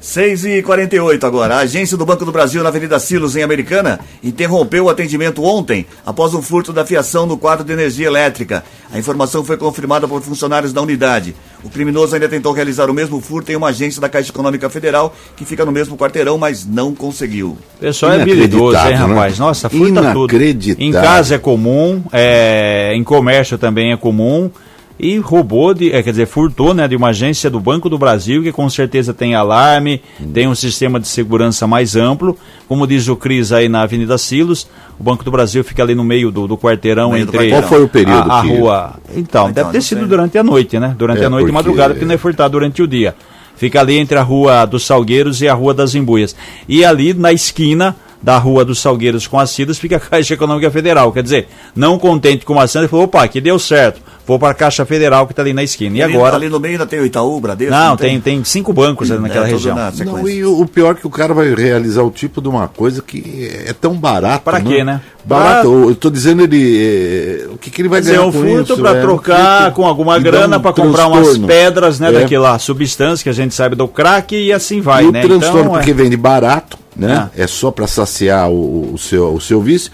6 0.07 0.45
e 0.45 0.63
48 0.63 1.27
agora. 1.27 1.55
A 1.55 1.59
agência 1.59 1.97
do 1.97 2.05
Banco 2.05 2.23
do 2.23 2.31
Brasil 2.31 2.63
na 2.63 2.69
Avenida 2.69 2.97
Silos, 2.97 3.35
em 3.35 3.43
Americana, 3.43 3.99
interrompeu 4.23 4.85
o 4.85 4.89
atendimento 4.89 5.43
ontem 5.43 5.85
após 6.05 6.33
um 6.33 6.41
furto 6.41 6.71
da 6.71 6.85
fiação 6.85 7.25
no 7.25 7.37
quadro 7.37 7.65
de 7.65 7.73
energia 7.73 8.07
elétrica. 8.07 8.63
A 8.89 8.97
informação 8.97 9.43
foi 9.43 9.57
confirmada 9.57 10.07
por 10.07 10.21
funcionários 10.21 10.71
da 10.71 10.81
unidade. 10.81 11.35
O 11.61 11.69
criminoso 11.69 12.15
ainda 12.15 12.29
tentou 12.29 12.53
realizar 12.53 12.89
o 12.89 12.93
mesmo 12.93 13.19
furto 13.19 13.51
em 13.51 13.57
uma 13.57 13.67
agência 13.67 13.99
da 13.99 14.07
Caixa 14.07 14.31
Econômica 14.31 14.69
Federal, 14.69 15.13
que 15.35 15.43
fica 15.43 15.65
no 15.65 15.73
mesmo 15.73 15.97
quarteirão, 15.97 16.37
mas 16.37 16.65
não 16.65 16.95
conseguiu. 16.95 17.57
O 17.75 17.79
pessoal 17.81 18.13
é 18.13 18.21
habilidoso, 18.21 18.63
hein, 18.63 18.69
Inacreditável, 18.69 19.07
né? 19.09 19.13
rapaz? 19.13 19.39
Nossa, 19.39 19.69
furta 19.69 20.13
tudo. 20.13 20.33
Inacreditável. 20.33 20.87
Em 20.87 20.91
casa 20.93 21.35
é 21.35 21.37
comum, 21.37 22.01
é, 22.13 22.93
em 22.95 23.03
comércio 23.03 23.57
também 23.57 23.91
é 23.91 23.97
comum. 23.97 24.49
E 24.99 25.17
roubou, 25.19 25.75
de, 25.75 25.91
é, 25.91 26.01
quer 26.01 26.09
dizer, 26.09 26.25
furtou 26.25 26.73
né, 26.73 26.87
de 26.87 26.95
uma 26.95 27.09
agência 27.09 27.49
do 27.51 27.59
Banco 27.59 27.87
do 27.87 27.99
Brasil, 27.99 28.41
que 28.41 28.51
com 28.51 28.67
certeza 28.67 29.13
tem 29.13 29.35
alarme, 29.35 30.01
tem 30.33 30.47
um 30.47 30.55
sistema 30.55 30.99
de 30.99 31.07
segurança 31.07 31.67
mais 31.67 31.95
amplo. 31.95 32.35
Como 32.67 32.87
diz 32.87 33.07
o 33.07 33.15
Cris 33.15 33.51
aí 33.51 33.69
na 33.69 33.81
Avenida 33.83 34.17
Silos, 34.17 34.67
o 34.99 35.03
Banco 35.03 35.23
do 35.23 35.29
Brasil 35.29 35.63
fica 35.63 35.83
ali 35.83 35.93
no 35.93 36.03
meio 36.03 36.31
do, 36.31 36.47
do 36.47 36.57
quarteirão 36.57 37.11
meio 37.11 37.25
do 37.25 37.29
entre 37.29 37.37
quarteirão. 37.37 37.61
Qual 37.61 37.69
foi 37.69 37.83
o 37.83 37.87
período 37.87 38.31
a, 38.31 38.39
a 38.39 38.41
que- 38.41 38.47
rua. 38.57 38.93
Então, 39.15 39.49
Então, 39.49 39.51
deve 39.51 39.69
ter 39.71 39.81
sido 39.81 39.99
sei. 39.99 40.07
durante 40.07 40.37
a 40.37 40.43
noite, 40.43 40.79
né? 40.79 40.95
Durante 40.97 41.21
É, 41.21 41.25
a 41.25 41.29
noite 41.29 41.45
de 41.45 41.51
porque- 41.51 41.63
madrugada, 41.67 41.93
porque 41.93 42.05
não 42.05 42.15
é 42.15 42.17
furtado 42.17 42.53
durante 42.53 42.81
o 42.81 42.87
dia. 42.87 43.13
Fica 43.55 43.79
ali 43.79 43.97
entre 43.97 44.17
a 44.17 44.21
Rua 44.23 44.65
dos 44.65 44.85
Salgueiros 44.85 45.41
e 45.41 45.47
a 45.47 45.53
Rua 45.53 45.73
das 45.73 45.93
Embuias. 45.95 46.35
E 46.67 46.83
ali 46.83 47.13
na 47.13 47.31
esquina 47.31 47.95
da 48.21 48.37
Rua 48.37 48.65
dos 48.65 48.79
Salgueiros 48.79 49.27
com 49.27 49.39
as 49.39 49.49
Cidas 49.51 49.77
fica 49.77 49.97
a 49.97 49.99
Caixa 49.99 50.33
Econômica 50.33 50.69
Federal. 50.71 51.11
Quer 51.11 51.23
dizer, 51.23 51.47
não 51.75 51.99
contente 51.99 52.45
com 52.45 52.59
a 52.59 52.63
ação, 52.63 52.81
ele 52.81 52.89
falou, 52.89 53.05
opa, 53.05 53.23
aqui 53.23 53.39
deu 53.39 53.57
certo. 53.59 54.01
Vou 54.25 54.37
para 54.37 54.49
a 54.49 54.53
Caixa 54.53 54.85
Federal 54.85 55.25
que 55.25 55.31
está 55.31 55.41
ali 55.41 55.53
na 55.53 55.63
esquina. 55.63 55.97
E 55.97 56.01
ali, 56.03 56.15
agora... 56.15 56.35
Ali 56.35 56.49
no 56.49 56.59
meio 56.59 56.73
ainda 56.73 56.85
tem 56.85 56.99
o 56.99 57.05
Itaú, 57.05 57.37
o 57.37 57.39
Bradesco? 57.39 57.73
Não, 57.73 57.95
tem, 57.95 58.19
tem 58.19 58.43
cinco 58.43 58.73
bancos 58.73 59.09
ali 59.09 59.21
naquela 59.21 59.47
É, 59.47 59.51
região. 59.51 59.73
na. 59.73 59.89
Não, 60.03 60.27
e 60.27 60.43
o, 60.43 60.59
o 60.61 60.67
pior 60.67 60.91
é 60.91 60.95
que 60.95 61.07
o 61.07 61.09
cara 61.09 61.33
vai 61.33 61.53
realizar 61.55 62.01
o 62.03 62.11
tipo 62.11 62.41
de 62.41 62.49
uma 62.49 62.67
coisa 62.67 63.01
que 63.01 63.49
é 63.65 63.71
tão 63.71 63.93
barato. 63.93 64.43
Pra 64.43 64.59
quê, 64.59 64.83
né? 64.83 64.99
Barato. 65.23 65.69
Pra- 65.69 65.89
Eu 65.89 65.95
tô 65.95 66.09
dizendo 66.09 66.43
ele. 66.43 67.45
é, 67.45 67.47
o 67.53 67.57
que, 67.57 67.69
que 67.71 67.81
ele 67.81 67.87
vai 67.87 68.01
dizer, 68.01 68.15
ganhar 68.17 68.25
um 68.27 68.31
com 68.33 68.41
furto 68.41 68.77
para 68.77 68.97
é? 68.97 69.01
trocar 69.01 69.61
Furto 69.63 69.75
com 69.75 69.85
alguma 69.85 70.19
grana 70.19 70.57
um 70.57 70.61
para 70.61 70.73
comprar 70.73 71.07
umas 71.07 71.37
pedras, 71.37 71.97
né, 71.97 72.09
É. 72.09 72.11
daquela 72.11 72.59
substância 72.59 73.23
que 73.23 73.29
a 73.29 73.33
gente 73.33 73.55
sabe 73.55 73.75
do 73.77 73.87
crack 73.87 74.35
e 74.35 74.51
assim 74.51 74.81
vai, 74.81 75.05
e 75.05 75.11
né? 75.11 75.23
o 75.23 75.27
transtorno, 75.27 75.59
Então, 75.61 75.75
é- 75.75 75.77
porque 75.79 75.93
vende 75.93 76.17
barato, 76.17 76.77
né? 76.97 77.29
É, 77.37 77.45
só 77.47 77.71
para 77.71 77.87
saciar 77.87 78.49
o, 78.49 78.93
o 78.93 78.97
seu, 78.97 79.33
o 79.33 79.39
seu 79.41 79.61
vício. 79.61 79.91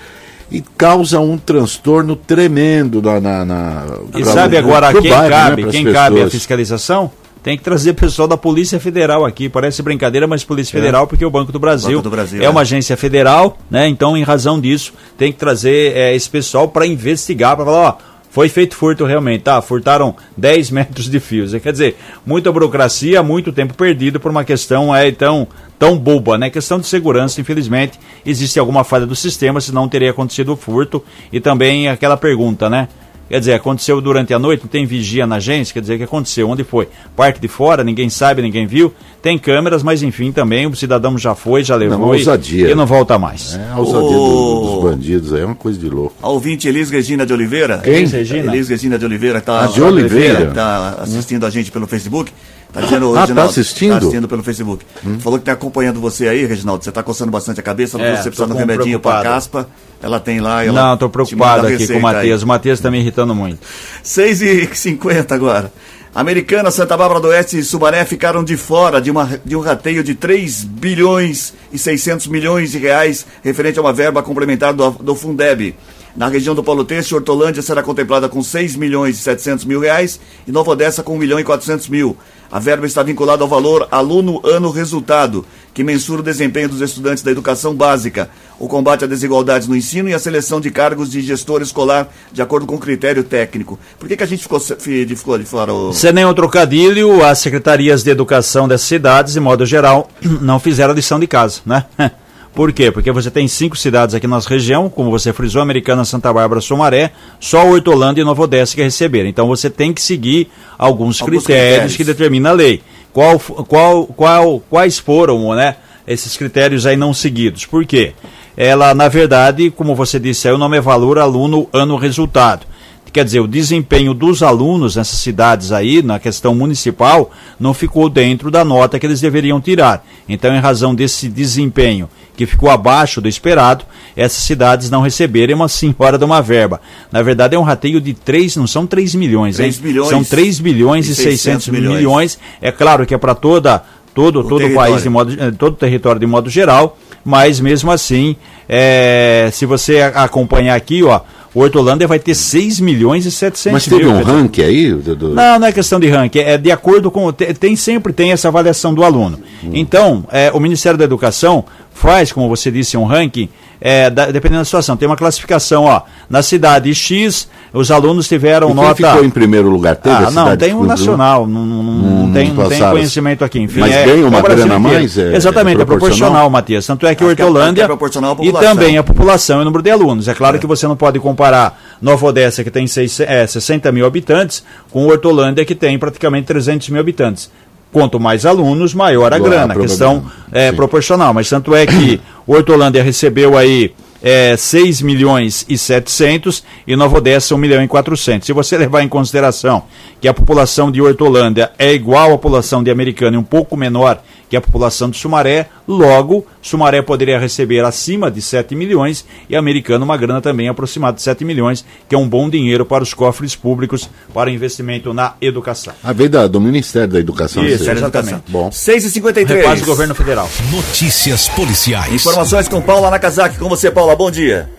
E 0.51 0.61
causa 0.61 1.19
um 1.19 1.37
transtorno 1.37 2.15
tremendo 2.15 3.01
na. 3.01 3.19
na, 3.19 3.45
na 3.45 3.85
E 4.15 4.21
pra- 4.21 4.31
sabe 4.33 4.55
agora 4.57 4.91
pro 4.91 5.01
quem 5.01 5.09
bairro, 5.09 5.23
né, 5.29 5.29
cabe, 5.29 5.61
pras 5.63 5.75
quem 5.75 5.83
cabe 5.85 5.97
a 5.97 6.09
pessoas. 6.11 6.31
fiscalização? 6.33 7.11
Tem 7.41 7.57
que 7.57 7.63
trazer 7.63 7.93
pessoal 7.93 8.27
da 8.27 8.37
Polícia 8.37 8.79
Federal 8.79 9.25
aqui. 9.25 9.49
Parece 9.49 9.81
brincadeira, 9.81 10.25
mas 10.25 10.45
Polícia 10.45 10.71
Federal, 10.79 11.07
porque 11.07 11.25
o 11.25 11.29
Banco 11.29 11.51
do 11.51 11.59
Brasil, 11.59 11.91
Banco 11.97 12.03
do 12.03 12.09
Brasil, 12.09 12.41
é 12.41 12.45
é. 12.45 12.49
uma 12.49 12.61
agência 12.61 12.95
federal, 12.95 13.57
né? 13.69 13.85
Então, 13.87 14.15
em 14.15 14.23
razão 14.23 14.61
disso, 14.61 14.93
tem 15.17 15.31
que 15.31 15.37
trazer 15.37 15.93
é, 15.93 16.15
esse 16.15 16.29
pessoal 16.29 16.69
para 16.69 16.85
investigar, 16.87 17.55
para 17.57 17.65
falar, 17.65 17.89
ó, 17.89 18.12
foi 18.33 18.49
feito 18.49 18.75
furto 18.75 19.05
realmente, 19.05 19.43
tá? 19.43 19.61
Furtaram 19.61 20.15
10 20.35 20.71
metros 20.73 21.07
de 21.07 21.19
fios. 21.19 21.53
Quer 21.53 21.71
dizer, 21.71 21.95
muita 22.25 22.51
burocracia, 22.51 23.21
muito 23.21 23.53
tempo 23.53 23.75
perdido 23.75 24.19
por 24.19 24.31
uma 24.31 24.43
questão 24.43 24.93
é 24.93 25.11
tão, 25.11 25.47
tão 25.77 25.95
boba, 25.95 26.35
né? 26.35 26.49
Questão 26.49 26.79
de 26.79 26.87
segurança, 26.87 27.39
infelizmente, 27.39 27.99
existe 28.25 28.57
alguma 28.57 28.83
falha 28.83 29.05
do 29.05 29.15
sistema, 29.15 29.61
senão 29.61 29.87
teria 29.87 30.09
acontecido 30.09 30.51
o 30.51 30.57
furto. 30.57 31.03
E 31.31 31.39
também 31.39 31.87
aquela 31.87 32.17
pergunta, 32.17 32.67
né? 32.71 32.87
Quer 33.29 33.39
dizer, 33.39 33.53
aconteceu 33.53 33.99
durante 34.01 34.33
a 34.33 34.39
noite, 34.39 34.63
não 34.63 34.69
tem 34.69 34.85
vigia 34.85 35.25
na 35.25 35.37
agência, 35.37 35.73
quer 35.73 35.81
dizer, 35.81 35.95
o 35.95 35.97
que 35.97 36.03
aconteceu? 36.03 36.49
Onde 36.49 36.63
foi? 36.63 36.87
Parte 37.15 37.39
de 37.39 37.47
fora, 37.47 37.83
ninguém 37.83 38.09
sabe, 38.09 38.41
ninguém 38.41 38.67
viu. 38.67 38.93
Tem 39.21 39.37
câmeras, 39.37 39.81
mas 39.81 40.03
enfim, 40.03 40.31
também 40.31 40.67
o 40.67 40.75
cidadão 40.75 41.17
já 41.17 41.33
foi, 41.33 41.63
já 41.63 41.75
levou 41.75 41.97
não, 41.97 42.07
ousadia. 42.07 42.69
e 42.69 42.75
não 42.75 42.85
volta 42.85 43.17
mais. 43.17 43.55
É, 43.55 43.71
a 43.71 43.79
ousadia 43.79 44.17
o... 44.17 44.81
dos 44.81 44.91
bandidos 44.91 45.33
aí 45.33 45.41
é 45.41 45.45
uma 45.45 45.55
coisa 45.55 45.79
de 45.79 45.89
louco. 45.89 46.15
A 46.21 46.29
ouvinte 46.29 46.67
Elis 46.67 46.89
Regina 46.89 47.25
de 47.25 47.31
Oliveira. 47.33 47.77
Quem? 47.77 47.95
Elis 47.95 48.11
Regina. 48.11 48.53
Elis 48.53 48.67
Regina 48.69 48.99
de 48.99 49.05
Oliveira. 49.05 49.39
Tá, 49.39 49.63
ah, 49.63 49.67
de 49.67 49.81
Oliveira. 49.81 50.49
Está 50.49 50.97
assistindo 51.01 51.45
a 51.45 51.49
gente 51.49 51.71
pelo 51.71 51.87
Facebook. 51.87 52.31
Tá 52.73 52.81
dizendo, 52.81 53.15
ah, 53.15 53.27
tá 53.27 53.43
assistindo? 53.43 53.91
Tá 53.91 53.97
assistindo 53.99 54.27
pelo 54.27 54.41
Facebook. 54.41 54.83
Hum. 55.05 55.19
Falou 55.19 55.37
que 55.37 55.45
tá 55.45 55.51
acompanhando 55.51 56.01
você 56.01 56.27
aí, 56.27 56.43
Reginaldo. 56.43 56.83
Você 56.83 56.91
tá 56.91 57.03
coçando 57.03 57.31
bastante 57.31 57.59
a 57.59 57.63
cabeça, 57.63 58.01
é, 58.01 58.15
você 58.15 58.31
precisa 58.31 58.47
de 58.47 58.53
um 58.53 58.57
remedinho 58.57 58.99
para 58.99 59.21
caspa. 59.21 59.69
Ela 60.01 60.19
tem 60.19 60.39
lá. 60.39 60.65
Ela 60.65 60.89
Não, 60.89 60.97
tô 60.97 61.07
preocupado 61.07 61.67
aqui 61.67 61.87
com 61.87 61.99
o 61.99 62.01
Matheus. 62.01 62.41
O 62.41 62.47
Matheus 62.47 62.79
tá 62.79 62.89
me 62.89 62.99
irritando 62.99 63.35
muito. 63.35 63.59
6h50 64.03 65.31
agora. 65.31 65.71
Americana, 66.15 66.69
Santa 66.71 66.97
Bárbara 66.97 67.19
do 67.19 67.27
Oeste 67.27 67.57
e 67.57 67.63
Sumaré 67.63 68.05
ficaram 68.05 68.43
de 68.43 68.55
fora 68.57 69.01
de, 69.01 69.09
uma, 69.09 69.39
de 69.43 69.55
um 69.55 69.61
rateio 69.61 70.03
de 70.03 70.13
3 70.13 70.63
bilhões 70.63 71.53
e 71.71 71.77
600 71.79 72.27
milhões 72.27 72.71
de 72.71 72.77
reais 72.77 73.25
referente 73.43 73.79
a 73.79 73.81
uma 73.81 73.93
verba 73.93 74.21
complementar 74.21 74.73
do, 74.73 74.91
do 74.91 75.15
Fundeb. 75.15 75.75
Na 76.15 76.27
região 76.27 76.53
do 76.53 76.63
Paulo 76.63 76.85
Teste, 76.85 77.15
Hortolândia 77.15 77.63
será 77.63 77.81
contemplada 77.81 78.29
com 78.29 78.43
6 78.43 78.75
milhões 78.75 79.17
e 79.17 79.21
700 79.23 79.65
mil 79.65 79.79
reais 79.79 80.19
e 80.47 80.51
Nova 80.51 80.69
Odessa 80.69 81.01
com 81.01 81.15
1 81.15 81.17
milhão 81.17 81.39
e 81.39 81.43
400 81.43 81.89
mil. 81.89 82.15
A 82.51 82.59
verba 82.59 82.85
está 82.85 83.01
vinculada 83.01 83.43
ao 83.43 83.49
valor 83.49 83.87
aluno 83.89 84.39
ano 84.43 84.69
resultado, 84.69 85.43
que 85.73 85.83
mensura 85.83 86.21
o 86.21 86.23
desempenho 86.23 86.69
dos 86.69 86.81
estudantes 86.81 87.23
da 87.23 87.31
educação 87.31 87.73
básica, 87.73 88.29
o 88.59 88.67
combate 88.67 89.03
à 89.03 89.07
desigualdade 89.07 89.67
no 89.67 89.75
ensino 89.75 90.07
e 90.07 90.13
a 90.13 90.19
seleção 90.19 90.61
de 90.61 90.69
cargos 90.69 91.09
de 91.09 91.19
gestor 91.19 91.63
escolar 91.63 92.07
de 92.31 92.43
acordo 92.43 92.67
com 92.67 92.77
critério 92.77 93.23
técnico. 93.23 93.79
Por 93.97 94.07
que, 94.07 94.15
que 94.15 94.21
a 94.21 94.27
gente 94.27 94.43
ficou, 94.43 94.59
ficou 94.59 95.39
de 95.39 95.45
fora? 95.45 95.73
O... 95.73 95.93
Sem 95.93 96.13
nenhum 96.13 96.33
trocadilho, 96.35 97.25
as 97.25 97.39
secretarias 97.39 98.03
de 98.03 98.11
educação 98.11 98.67
dessas 98.67 98.87
cidades, 98.87 99.33
de 99.33 99.39
modo 99.39 99.65
geral, 99.65 100.07
não 100.39 100.59
fizeram 100.59 100.93
a 100.93 100.95
lição 100.95 101.19
de 101.19 101.25
casa, 101.25 101.61
né? 101.65 101.85
Por 102.53 102.71
quê? 102.71 102.91
Porque 102.91 103.11
você 103.11 103.31
tem 103.31 103.47
cinco 103.47 103.75
cidades 103.75 104.13
aqui 104.13 104.27
na 104.27 104.35
nossa 104.35 104.49
região, 104.49 104.87
como 104.87 105.09
você 105.09 105.33
frisou, 105.33 105.61
Americana, 105.61 106.05
Santa 106.05 106.31
Bárbara, 106.31 106.61
Somaré, 106.61 107.11
só 107.39 107.67
Hortolândia 107.67 108.21
e 108.21 108.25
Nova 108.25 108.43
Odessa 108.43 108.75
que 108.75 108.83
receberam. 108.83 109.27
Então 109.27 109.47
você 109.47 109.69
tem 109.69 109.91
que 109.91 110.01
seguir 110.01 110.49
alguns, 110.77 111.19
alguns 111.19 111.21
critérios, 111.21 111.45
critérios, 111.45 111.95
que 111.97 112.03
determina 112.03 112.49
a 112.49 112.53
lei. 112.53 112.81
Qual, 113.11 113.39
qual, 113.39 114.05
qual, 114.05 114.59
quais 114.69 114.99
foram 114.99 115.55
né, 115.55 115.77
esses 116.07 116.37
critérios 116.37 116.85
aí 116.85 116.95
não 116.95 117.13
seguidos? 117.13 117.65
Por 117.65 117.85
quê? 117.85 118.13
Ela, 118.55 118.93
na 118.93 119.07
verdade, 119.07 119.71
como 119.71 119.95
você 119.95 120.19
disse, 120.19 120.47
aí, 120.47 120.53
o 120.53 120.57
nome 120.59 120.77
é 120.77 120.81
valor 120.81 121.17
aluno 121.17 121.67
ano 121.73 121.95
resultado 121.95 122.67
quer 123.13 123.23
dizer, 123.23 123.39
o 123.39 123.47
desempenho 123.47 124.11
dos 124.11 124.41
alunos 124.41 124.95
nessas 124.95 125.19
cidades 125.19 125.71
aí, 125.71 126.01
na 126.01 126.19
questão 126.19 126.55
municipal, 126.55 127.29
não 127.59 127.71
ficou 127.71 128.09
dentro 128.09 128.49
da 128.49 128.65
nota 128.65 128.97
que 128.97 129.05
eles 129.05 129.21
deveriam 129.21 129.61
tirar. 129.61 130.03
Então, 130.27 130.53
em 130.53 130.59
razão 130.59 130.95
desse 130.95 131.29
desempenho 131.29 132.09
que 132.35 132.45
ficou 132.45 132.69
abaixo 132.69 133.21
do 133.21 133.27
esperado, 133.27 133.85
essas 134.15 134.43
cidades 134.43 134.89
não 134.89 135.01
receberam 135.01 135.55
uma 135.55 135.67
senhora 135.67 136.17
de 136.17 136.25
uma 136.25 136.41
verba. 136.41 136.81
Na 137.11 137.21
verdade, 137.21 137.55
é 137.55 137.59
um 137.59 137.63
rateio 137.63 138.01
de 138.01 138.13
3, 138.13 138.55
não 138.55 138.67
são 138.67 138.85
3 138.85 139.15
milhões, 139.15 139.57
3 139.57 139.75
hein? 139.75 139.81
Milhões 139.83 140.09
são 140.09 140.23
3 140.23 140.59
bilhões 140.59 141.07
e 141.07 141.15
600, 141.15 141.41
600 141.41 141.67
milhões. 141.69 141.97
milhões. 141.97 142.39
É 142.61 142.71
claro 142.71 143.05
que 143.05 143.13
é 143.13 143.17
para 143.17 143.35
toda 143.35 143.83
todo 144.13 144.41
o 144.41 144.43
todo 144.43 144.65
o 144.65 144.73
país 144.75 145.01
de 145.01 145.09
modo 145.09 145.33
eh, 145.33 145.51
todo 145.51 145.73
o 145.73 145.75
território 145.75 146.19
de 146.19 146.27
modo 146.27 146.49
geral, 146.49 146.97
mas 147.25 147.59
mesmo 147.59 147.89
assim, 147.89 148.35
é, 148.69 149.49
se 149.51 149.65
você 149.65 150.01
acompanhar 150.01 150.75
aqui, 150.75 151.01
ó, 151.03 151.21
o 151.53 151.61
Hortolândia 151.61 152.07
vai 152.07 152.17
ter 152.17 152.33
6 152.33 152.79
milhões 152.79 153.25
e 153.25 153.31
700 153.31 153.73
Mas 153.73 153.85
teve 153.85 154.05
mil, 154.05 154.13
um 154.13 154.23
ranking 154.23 154.63
aí? 154.63 154.91
Do... 154.91 155.29
Não, 155.29 155.59
não 155.59 155.67
é 155.67 155.71
questão 155.71 155.99
de 155.99 156.07
ranking, 156.07 156.39
é 156.39 156.57
de 156.57 156.71
acordo 156.71 157.11
com. 157.11 157.31
Tem, 157.31 157.75
sempre 157.75 158.11
tem 158.11 158.31
essa 158.31 158.47
avaliação 158.47 158.93
do 158.93 159.03
aluno. 159.03 159.39
Hum. 159.63 159.69
Então, 159.73 160.25
é, 160.31 160.51
o 160.51 160.59
Ministério 160.59 160.97
da 160.97 161.05
Educação 161.05 161.63
faz, 161.93 162.31
como 162.31 162.49
você 162.49 162.71
disse, 162.71 162.97
um 162.97 163.05
ranking 163.05 163.49
é, 163.85 164.09
da, 164.09 164.27
dependendo 164.27 164.61
da 164.61 164.65
situação. 164.65 164.95
Tem 164.95 165.05
uma 165.05 165.17
classificação, 165.17 165.83
ó, 165.83 166.03
na 166.29 166.41
cidade 166.41 166.95
X, 166.95 167.49
os 167.73 167.91
alunos 167.91 168.29
tiveram 168.29 168.69
e 168.69 168.73
nota. 168.73 168.95
ficou 168.95 169.25
em 169.25 169.29
primeiro 169.29 169.69
lugar? 169.69 169.97
Teve 169.97 170.15
ah, 170.15 170.31
não, 170.31 170.55
tem 170.55 170.73
um 170.73 170.83
nacional, 170.83 171.45
não, 171.45 171.65
não, 171.65 171.79
hum, 171.81 172.25
não 172.27 172.33
tem, 172.33 172.53
não 172.53 172.69
tem 172.69 172.79
conhecimento 172.79 173.43
aqui. 173.43 173.59
Enfim, 173.59 173.81
Mas 173.81 173.93
é, 173.93 174.05
ganha 174.05 174.25
uma 174.25 174.39
é 174.39 174.41
grana 174.41 174.75
a 174.75 174.79
mais? 174.79 175.17
É, 175.17 175.35
Exatamente, 175.35 175.81
é 175.81 175.85
proporcional, 175.85 175.85
é 175.85 175.85
proporcional, 175.85 176.49
Matias. 176.49 176.87
Tanto 176.87 177.05
é 177.05 177.13
que 177.13 177.25
Acho 177.25 177.31
Hortolândia. 177.31 177.85
Que 177.85 178.45
é 178.45 178.47
e 178.47 178.53
também 178.53 178.97
a 178.97 179.03
população 179.03 179.59
e 179.59 179.61
o 179.63 179.65
número 179.65 179.83
de 179.83 179.91
alunos. 179.91 180.29
É 180.29 180.33
claro 180.33 180.55
é. 180.55 180.59
que 180.59 180.65
você 180.65 180.87
não 180.87 180.95
pode 180.95 181.19
comparar 181.19 181.77
Nova 182.01 182.25
Odessa, 182.25 182.63
que 182.63 182.71
tem 182.71 182.87
seis, 182.87 183.19
é, 183.19 183.45
60 183.45 183.91
mil 183.91 184.05
habitantes, 184.05 184.63
com 184.91 185.05
Hortolândia, 185.07 185.65
que 185.65 185.75
tem 185.75 185.99
praticamente 185.99 186.47
300 186.47 186.87
mil 186.87 187.01
habitantes. 187.01 187.51
Quanto 187.93 188.19
mais 188.19 188.45
alunos, 188.45 188.93
maior 188.93 189.31
a 189.31 189.37
Boa, 189.37 189.49
grana. 189.49 189.73
A 189.73 189.77
questão 189.77 190.25
é 190.51 190.71
Sim. 190.71 190.75
proporcional. 190.75 191.33
Mas 191.33 191.47
tanto 191.47 191.73
é 191.73 191.85
que 191.85 192.19
Hortolândia 192.45 193.03
recebeu 193.03 193.55
aí 193.55 193.93
é, 194.23 194.57
6 194.57 195.01
milhões 195.01 195.65
e 195.69 195.77
700 195.77 196.63
e 196.87 196.95
Nova 196.95 197.17
Odessa 197.17 197.53
1 197.53 197.57
milhão 197.57 197.83
e 197.83 197.87
400. 197.87 198.45
Se 198.45 198.53
você 198.53 198.77
levar 198.77 199.03
em 199.03 199.07
consideração 199.07 199.83
que 200.19 200.27
a 200.27 200.33
população 200.33 200.89
de 200.89 201.01
Hortolândia 201.01 201.71
é 201.77 201.93
igual 201.93 202.29
à 202.29 202.31
população 202.31 202.81
de 202.81 202.89
Americana 202.89 203.35
e 203.35 203.39
um 203.39 203.43
pouco 203.43 203.77
menor 203.77 204.21
que 204.53 204.57
a 204.57 204.61
população 204.61 205.09
de 205.09 205.17
Sumaré, 205.17 205.65
logo 205.87 206.45
Sumaré 206.61 207.01
poderia 207.01 207.39
receber 207.39 207.83
acima 207.83 208.29
de 208.29 208.39
7 208.39 208.75
milhões 208.75 209.25
e 209.49 209.55
Americana 209.55 210.05
uma 210.05 210.15
grana 210.15 210.41
também 210.41 210.69
aproximada 210.69 211.15
de 211.15 211.23
7 211.23 211.43
milhões, 211.43 211.83
que 212.07 212.13
é 212.13 212.17
um 212.19 212.29
bom 212.29 212.47
dinheiro 212.47 212.85
para 212.85 213.01
os 213.01 213.15
cofres 213.15 213.55
públicos 213.55 214.07
para 214.31 214.51
investimento 214.51 215.11
na 215.11 215.33
educação. 215.41 215.95
A 216.03 216.13
vez 216.13 216.29
do 216.51 216.61
Ministério 216.61 217.07
da 217.07 217.19
Educação. 217.19 217.65
Isso, 217.65 217.89
exatamente. 217.89 218.43
Bom. 218.47 218.69
6h53. 218.69 219.47
Repaz 219.47 219.81
do 219.81 219.87
Governo 219.87 220.13
Federal. 220.13 220.47
Notícias 220.71 221.49
policiais. 221.49 222.13
Informações 222.13 222.67
com 222.67 222.79
Paula 222.79 223.09
Nakazaki. 223.09 223.57
Com 223.57 223.67
você, 223.67 223.89
Paula. 223.89 224.15
Bom 224.15 224.29
dia. 224.29 224.69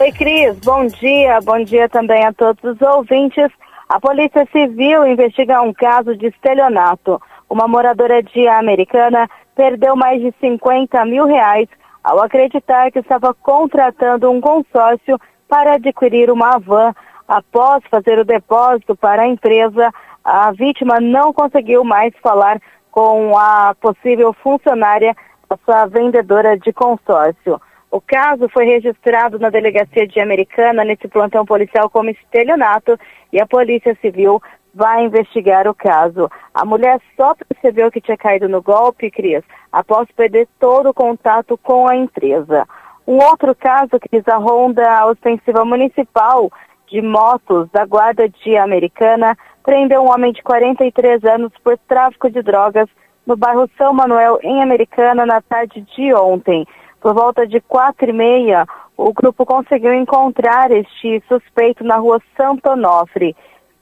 Oi, 0.00 0.10
Cris. 0.10 0.56
Bom 0.64 0.84
dia. 1.00 1.38
Bom 1.44 1.62
dia 1.62 1.88
também 1.88 2.24
a 2.24 2.32
todos 2.32 2.60
os 2.64 2.82
ouvintes. 2.82 3.52
A 3.88 4.00
Polícia 4.00 4.44
Civil 4.50 5.06
investiga 5.06 5.62
um 5.62 5.72
caso 5.72 6.16
de 6.16 6.26
estelionato 6.26 7.20
uma 7.48 7.68
moradora 7.68 8.22
de 8.22 8.46
Americana 8.48 9.28
perdeu 9.54 9.96
mais 9.96 10.20
de 10.20 10.32
50 10.40 11.04
mil 11.06 11.26
reais 11.26 11.68
ao 12.02 12.20
acreditar 12.20 12.90
que 12.90 13.00
estava 13.00 13.34
contratando 13.34 14.30
um 14.30 14.40
consórcio 14.40 15.18
para 15.48 15.74
adquirir 15.74 16.30
uma 16.30 16.58
van. 16.58 16.94
Após 17.26 17.82
fazer 17.90 18.18
o 18.18 18.24
depósito 18.24 18.94
para 18.94 19.22
a 19.22 19.26
empresa, 19.26 19.92
a 20.24 20.52
vítima 20.52 21.00
não 21.00 21.32
conseguiu 21.32 21.82
mais 21.82 22.12
falar 22.22 22.60
com 22.90 23.36
a 23.36 23.74
possível 23.80 24.32
funcionária 24.32 25.14
da 25.48 25.58
sua 25.64 25.86
vendedora 25.86 26.56
de 26.56 26.72
consórcio. 26.72 27.60
O 27.90 28.00
caso 28.00 28.48
foi 28.48 28.64
registrado 28.64 29.38
na 29.38 29.48
delegacia 29.48 30.06
de 30.06 30.20
Americana 30.20 30.84
nesse 30.84 31.08
plantão 31.08 31.44
policial 31.44 31.88
como 31.88 32.10
estelionato 32.10 32.98
e 33.32 33.40
a 33.40 33.46
Polícia 33.46 33.96
Civil 34.00 34.40
vai 34.76 35.04
investigar 35.04 35.66
o 35.66 35.74
caso. 35.74 36.30
A 36.52 36.64
mulher 36.64 37.00
só 37.16 37.34
percebeu 37.34 37.90
que 37.90 38.00
tinha 38.00 38.16
caído 38.16 38.46
no 38.46 38.60
golpe, 38.60 39.10
Cris, 39.10 39.42
após 39.72 40.06
perder 40.14 40.46
todo 40.60 40.90
o 40.90 40.94
contato 40.94 41.56
com 41.56 41.88
a 41.88 41.96
empresa. 41.96 42.68
Um 43.06 43.16
outro 43.16 43.54
caso, 43.54 43.98
Cris, 43.98 44.28
a 44.28 44.36
Ronda 44.36 45.06
Ostensiva 45.06 45.64
Municipal 45.64 46.50
de 46.88 47.00
Motos 47.00 47.70
da 47.70 47.86
Guarda 47.86 48.28
de 48.28 48.56
Americana 48.56 49.36
prendeu 49.64 50.02
um 50.02 50.12
homem 50.12 50.32
de 50.32 50.42
43 50.42 51.24
anos 51.24 51.52
por 51.64 51.78
tráfico 51.88 52.30
de 52.30 52.42
drogas 52.42 52.88
no 53.26 53.34
bairro 53.34 53.68
São 53.78 53.94
Manuel, 53.94 54.38
em 54.42 54.62
Americana, 54.62 55.24
na 55.24 55.40
tarde 55.40 55.80
de 55.96 56.14
ontem. 56.14 56.66
Por 57.00 57.14
volta 57.14 57.46
de 57.46 57.60
quatro 57.60 58.10
e 58.10 58.12
meia, 58.12 58.66
o 58.96 59.12
grupo 59.12 59.46
conseguiu 59.46 59.94
encontrar 59.94 60.70
este 60.70 61.22
suspeito 61.28 61.82
na 61.82 61.96
rua 61.96 62.20
Santo 62.36 62.70
Onofre 62.70 63.34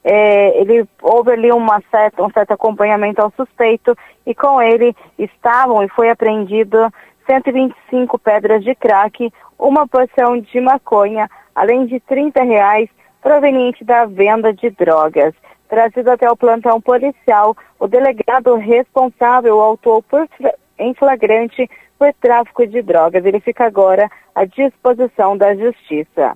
é, 0.07 0.61
ele 0.61 0.87
houve 1.01 1.31
ali 1.31 1.51
uma 1.51 1.81
certa, 1.89 2.23
um 2.23 2.29
certo 2.29 2.51
acompanhamento 2.51 3.19
ao 3.23 3.31
suspeito 3.31 3.97
e 4.23 4.35
com 4.35 4.61
ele 4.61 4.95
estavam 5.17 5.83
e 5.83 5.89
foi 5.89 6.11
apreendido 6.11 6.93
125 7.25 8.19
pedras 8.19 8.63
de 8.63 8.75
crack, 8.75 9.33
uma 9.57 9.87
porção 9.87 10.39
de 10.39 10.61
maconha, 10.61 11.27
além 11.55 11.87
de 11.87 11.99
30 11.99 12.43
reais 12.43 12.87
proveniente 13.19 13.83
da 13.83 14.05
venda 14.05 14.53
de 14.53 14.69
drogas. 14.69 15.33
Trazido 15.67 16.11
até 16.11 16.29
o 16.29 16.37
plantão 16.37 16.79
policial, 16.79 17.57
o 17.79 17.87
delegado 17.87 18.53
responsável 18.57 19.59
autuou 19.59 20.03
por, 20.03 20.29
em 20.77 20.93
flagrante 20.93 21.67
por 21.97 22.13
tráfico 22.21 22.67
de 22.67 22.83
drogas. 22.83 23.25
Ele 23.25 23.39
fica 23.39 23.65
agora 23.65 24.07
à 24.35 24.45
disposição 24.45 25.35
da 25.35 25.55
justiça. 25.55 26.35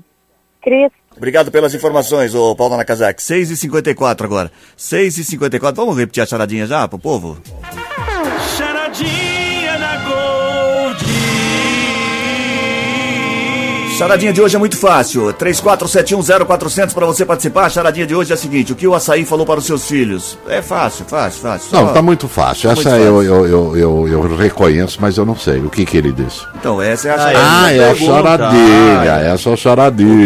Cris. 0.61 0.91
Obrigado 1.15 1.51
pelas 1.51 1.73
informações, 1.73 2.33
ô 2.33 2.55
Paulo 2.55 2.77
Nakazaki. 2.77 3.21
6h54 3.21 4.23
agora. 4.23 4.51
6h54. 4.77 5.75
Vamos 5.75 5.97
repetir 5.97 6.23
a 6.23 6.25
charadinha 6.25 6.65
já 6.65 6.87
pro 6.87 6.97
povo? 6.99 7.37
Charadinha. 13.99 13.99
Charadinha 13.99 14.33
de 14.33 14.41
hoje 14.41 14.55
é 14.55 14.59
muito 14.59 14.77
fácil. 14.77 15.33
34710400 15.33 16.93
para 16.93 17.05
você 17.05 17.25
participar. 17.25 17.65
A 17.65 17.69
charadinha 17.69 18.07
de 18.07 18.15
hoje 18.15 18.31
é 18.31 18.33
a 18.33 18.37
seguinte: 18.37 18.71
o 18.71 18.75
que 18.75 18.87
o 18.87 18.95
açaí 18.95 19.25
falou 19.25 19.45
para 19.45 19.59
os 19.59 19.65
seus 19.65 19.85
filhos? 19.87 20.37
É 20.47 20.61
fácil, 20.61 21.05
fácil, 21.05 21.41
fácil. 21.41 21.69
Não, 21.71 21.93
tá 21.93 22.01
muito 22.01 22.27
fácil. 22.27 22.69
Essa 22.71 22.89
muito 22.89 23.03
eu, 23.03 23.15
fácil. 23.17 23.33
eu, 23.33 23.47
eu, 23.47 23.77
eu, 23.77 24.07
eu 24.07 24.35
reconheço, 24.35 24.97
mas 25.01 25.17
eu 25.17 25.25
não 25.25 25.35
sei. 25.35 25.59
O 25.59 25.69
que 25.69 25.85
que 25.85 25.97
ele 25.97 26.11
disse? 26.11 26.41
Então, 26.55 26.81
essa 26.81 27.09
é 27.09 27.11
a 27.11 27.15
Ah, 27.15 27.17
charadinha. 27.19 27.41
Ah, 27.41 27.73
é 27.73 27.89
a. 29.09 29.13
Ah, 29.13 29.19
Essa 29.33 29.49
é 29.49 29.51
a 29.51 29.55
O 29.55 29.57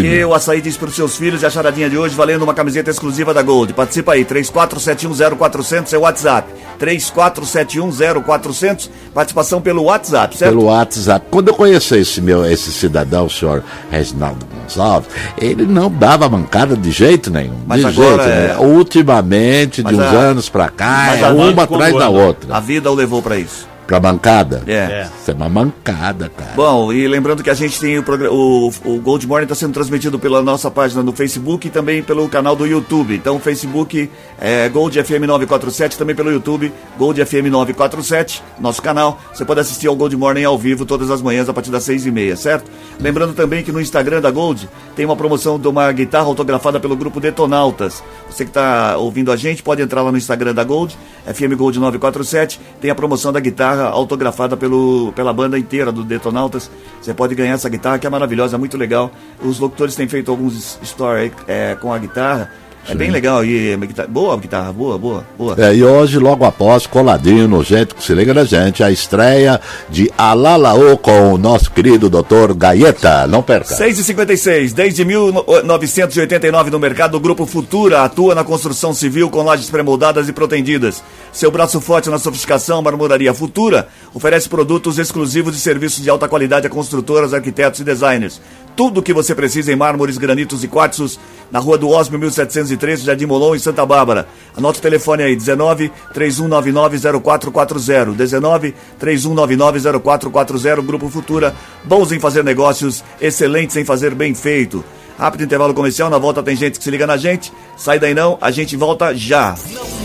que 0.01 0.25
o 0.25 0.33
açaí 0.33 0.61
diz 0.61 0.77
para 0.77 0.89
os 0.89 0.95
seus 0.95 1.17
filhos 1.17 1.41
e 1.41 1.45
a 1.45 1.49
charadinha 1.49 1.89
de 1.89 1.97
hoje 1.97 2.15
valendo 2.15 2.43
uma 2.43 2.53
camiseta 2.53 2.89
exclusiva 2.91 3.33
da 3.33 3.41
Gold. 3.41 3.73
Participa 3.73 4.13
aí, 4.13 4.23
34710400 4.25 5.93
é 5.93 5.97
o 5.97 6.01
WhatsApp. 6.01 6.47
34710400, 6.79 8.89
participação 9.13 9.61
pelo 9.61 9.83
WhatsApp, 9.83 10.35
certo? 10.37 10.51
Pelo 10.51 10.65
WhatsApp. 10.65 11.25
Quando 11.29 11.49
eu 11.49 11.53
conheci 11.53 11.97
esse, 11.97 12.21
meu, 12.21 12.45
esse 12.45 12.71
cidadão, 12.71 13.25
o 13.25 13.29
senhor 13.29 13.62
Reginaldo 13.91 14.45
Gonçalves, 14.45 15.09
ele 15.37 15.65
não 15.65 15.89
dava 15.89 16.27
mancada 16.29 16.75
de 16.75 16.91
jeito 16.91 17.29
nenhum. 17.31 17.57
Mas 17.67 17.85
de 17.85 17.91
jeito 17.91 18.21
é- 18.21 18.47
nenhum. 18.55 18.75
Ultimamente, 18.77 19.81
Mas 19.83 19.93
de 19.93 19.99
uns 20.01 20.05
a- 20.05 20.11
anos 20.11 20.49
pra 20.49 20.69
cá, 20.69 21.05
mas 21.09 21.21
é 21.21 21.29
uma 21.29 21.47
vida 21.47 21.63
atrás 21.63 21.95
da 21.95 22.09
outra. 22.09 22.55
A 22.55 22.59
vida 22.59 22.91
o 22.91 22.95
levou 22.95 23.21
para 23.21 23.37
isso. 23.37 23.67
Pra 23.87 23.99
mancada? 23.99 24.63
É. 24.65 25.07
Isso 25.19 25.31
é 25.31 25.33
uma 25.33 25.49
mancada, 25.49 26.29
cara. 26.29 26.53
Bom, 26.55 26.91
e 26.93 27.07
lembrando 27.07 27.43
que 27.43 27.49
a 27.49 27.53
gente 27.53 27.79
tem 27.79 27.97
o 27.97 28.03
programa, 28.03 28.33
o, 28.33 28.71
o 28.85 28.99
Gold 28.99 29.27
Morning 29.27 29.43
está 29.43 29.55
sendo 29.55 29.73
transmitido 29.73 30.17
pela 30.17 30.41
nossa 30.41 30.71
página 30.71 31.03
no 31.03 31.11
Facebook 31.11 31.67
e 31.67 31.69
também 31.69 32.01
pelo 32.01 32.27
canal 32.29 32.55
do 32.55 32.65
YouTube. 32.65 33.15
Então, 33.15 33.39
Facebook 33.39 34.09
é 34.39 34.69
Gold 34.69 35.01
FM 35.03 35.25
947, 35.27 35.97
também 35.97 36.15
pelo 36.15 36.31
YouTube 36.31 36.71
Gold 36.97 37.23
FM 37.25 37.49
947, 37.51 38.41
nosso 38.59 38.81
canal. 38.81 39.19
Você 39.33 39.43
pode 39.43 39.59
assistir 39.59 39.87
ao 39.87 39.95
Gold 39.95 40.15
Morning 40.15 40.43
ao 40.43 40.57
vivo 40.57 40.85
todas 40.85 41.11
as 41.11 41.21
manhãs 41.21 41.49
a 41.49 41.53
partir 41.53 41.71
das 41.71 41.83
seis 41.83 42.05
e 42.05 42.11
meia, 42.11 42.35
certo? 42.35 42.71
Lembrando 42.99 43.33
também 43.33 43.63
que 43.63 43.71
no 43.71 43.81
Instagram 43.81 44.21
da 44.21 44.31
Gold 44.31 44.69
tem 44.95 45.05
uma 45.05 45.15
promoção 45.15 45.59
de 45.59 45.67
uma 45.67 45.91
guitarra 45.91 46.25
autografada 46.25 46.79
pelo 46.79 46.95
grupo 46.95 47.19
Detonautas. 47.19 48.03
Você 48.29 48.45
que 48.45 48.49
está 48.49 48.97
ouvindo 48.97 49.31
a 49.31 49.35
gente 49.35 49.61
pode 49.61 49.81
entrar 49.81 50.01
lá 50.01 50.11
no 50.11 50.17
Instagram 50.17 50.53
da 50.53 50.63
Gold, 50.63 50.97
FM 51.25 51.55
Gold 51.57 51.79
947, 51.79 52.59
tem 52.79 52.89
a 52.89 52.95
promoção 52.95 53.33
da 53.33 53.39
guitarra 53.39 53.72
autografada 53.81 54.55
pelo, 54.55 55.11
pela 55.15 55.33
banda 55.33 55.57
inteira 55.57 55.91
do 55.91 56.03
Detonautas. 56.03 56.69
Você 57.01 57.13
pode 57.13 57.35
ganhar 57.35 57.53
essa 57.53 57.69
guitarra 57.69 57.99
que 57.99 58.07
é 58.07 58.09
maravilhosa, 58.09 58.57
muito 58.57 58.77
legal. 58.77 59.11
Os 59.43 59.59
locutores 59.59 59.95
têm 59.95 60.07
feito 60.07 60.31
alguns 60.31 60.79
stories 60.83 61.31
é, 61.47 61.75
com 61.75 61.91
a 61.91 61.97
guitarra. 61.97 62.51
É 62.87 62.93
bem 62.93 63.09
legal 63.09 63.45
e 63.45 63.77
boa 64.09 64.37
guitarra, 64.37 64.73
boa, 64.73 64.97
boa, 64.97 65.25
boa. 65.37 65.55
É, 65.57 65.73
e 65.73 65.83
hoje, 65.83 66.19
logo 66.19 66.43
após, 66.43 66.85
coladinho 66.85 67.47
no 67.47 67.63
Gente 67.63 67.95
que 67.95 68.03
se 68.03 68.13
liga 68.13 68.33
na 68.33 68.43
gente, 68.43 68.83
a 68.83 68.91
estreia 68.91 69.59
de 69.89 70.11
Alalaô 70.17 70.97
com 70.97 71.33
o 71.33 71.37
nosso 71.37 71.71
querido 71.71 72.09
doutor 72.09 72.53
Gaeta. 72.53 73.25
Não 73.25 73.41
perca. 73.41 73.73
6 73.73 73.99
e 73.99 74.03
56 74.03 74.73
desde 74.73 75.05
1989 75.05 76.69
no 76.71 76.79
mercado, 76.79 77.15
o 77.15 77.19
Grupo 77.21 77.45
Futura 77.45 78.01
atua 78.01 78.35
na 78.35 78.43
construção 78.43 78.93
civil 78.93 79.29
com 79.29 79.43
lajes 79.43 79.69
premoldadas 79.69 80.27
e 80.27 80.33
protendidas. 80.33 81.01
Seu 81.31 81.49
braço 81.49 81.79
forte 81.79 82.09
na 82.09 82.19
sofisticação, 82.19 82.81
Marmoraria 82.81 83.33
Futura 83.33 83.87
oferece 84.13 84.49
produtos 84.49 84.99
exclusivos 84.99 85.55
e 85.55 85.59
serviços 85.59 86.03
de 86.03 86.09
alta 86.09 86.27
qualidade 86.27 86.67
a 86.67 86.69
construtoras, 86.69 87.33
arquitetos 87.33 87.79
e 87.79 87.83
designers. 87.83 88.41
Tudo 88.75 88.99
o 88.99 89.03
que 89.03 89.13
você 89.13 89.35
precisa 89.35 89.71
em 89.71 89.75
mármores, 89.75 90.17
granitos 90.17 90.63
e 90.63 90.67
quartzos 90.67 91.19
na 91.53 91.59
Rua 91.59 91.77
do 91.77 91.87
Osmo 91.87 92.17
1713, 92.17 93.05
Jardim 93.05 93.27
Molon, 93.27 93.53
em 93.53 93.59
Santa 93.59 93.85
Bárbara. 93.85 94.27
Anota 94.57 94.79
o 94.79 94.81
telefone 94.81 95.21
aí, 95.21 95.35
19 95.35 95.91
3199 96.11 97.21
0440. 97.21 98.11
19 98.13 98.73
3199 98.97 100.01
0440, 100.01 100.81
Grupo 100.81 101.09
Futura. 101.09 101.53
Bons 101.83 102.11
em 102.11 102.19
fazer 102.19 102.43
negócios, 102.43 103.03
excelentes 103.21 103.77
em 103.77 103.85
fazer 103.85 104.15
bem 104.15 104.33
feito. 104.33 104.83
Rápido 105.15 105.43
intervalo 105.43 105.75
comercial, 105.75 106.09
na 106.09 106.17
volta 106.17 106.41
tem 106.41 106.55
gente 106.55 106.79
que 106.79 106.83
se 106.83 106.89
liga 106.89 107.05
na 107.05 107.17
gente. 107.17 107.53
Sai 107.77 107.99
daí 107.99 108.15
não, 108.15 108.35
a 108.41 108.49
gente 108.49 108.75
volta 108.75 109.13
já. 109.13 109.53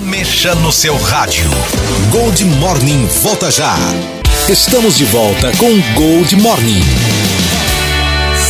Mexa 0.03 0.55
no 0.57 0.71
seu 0.71 0.95
rádio. 0.99 1.49
Gold 2.13 2.45
Morning 2.45 3.07
volta 3.23 3.51
já. 3.51 3.75
Estamos 4.51 4.99
de 4.99 5.07
volta 5.07 5.51
com 5.57 5.81
Gold 5.95 6.37
Morning. 6.37 6.83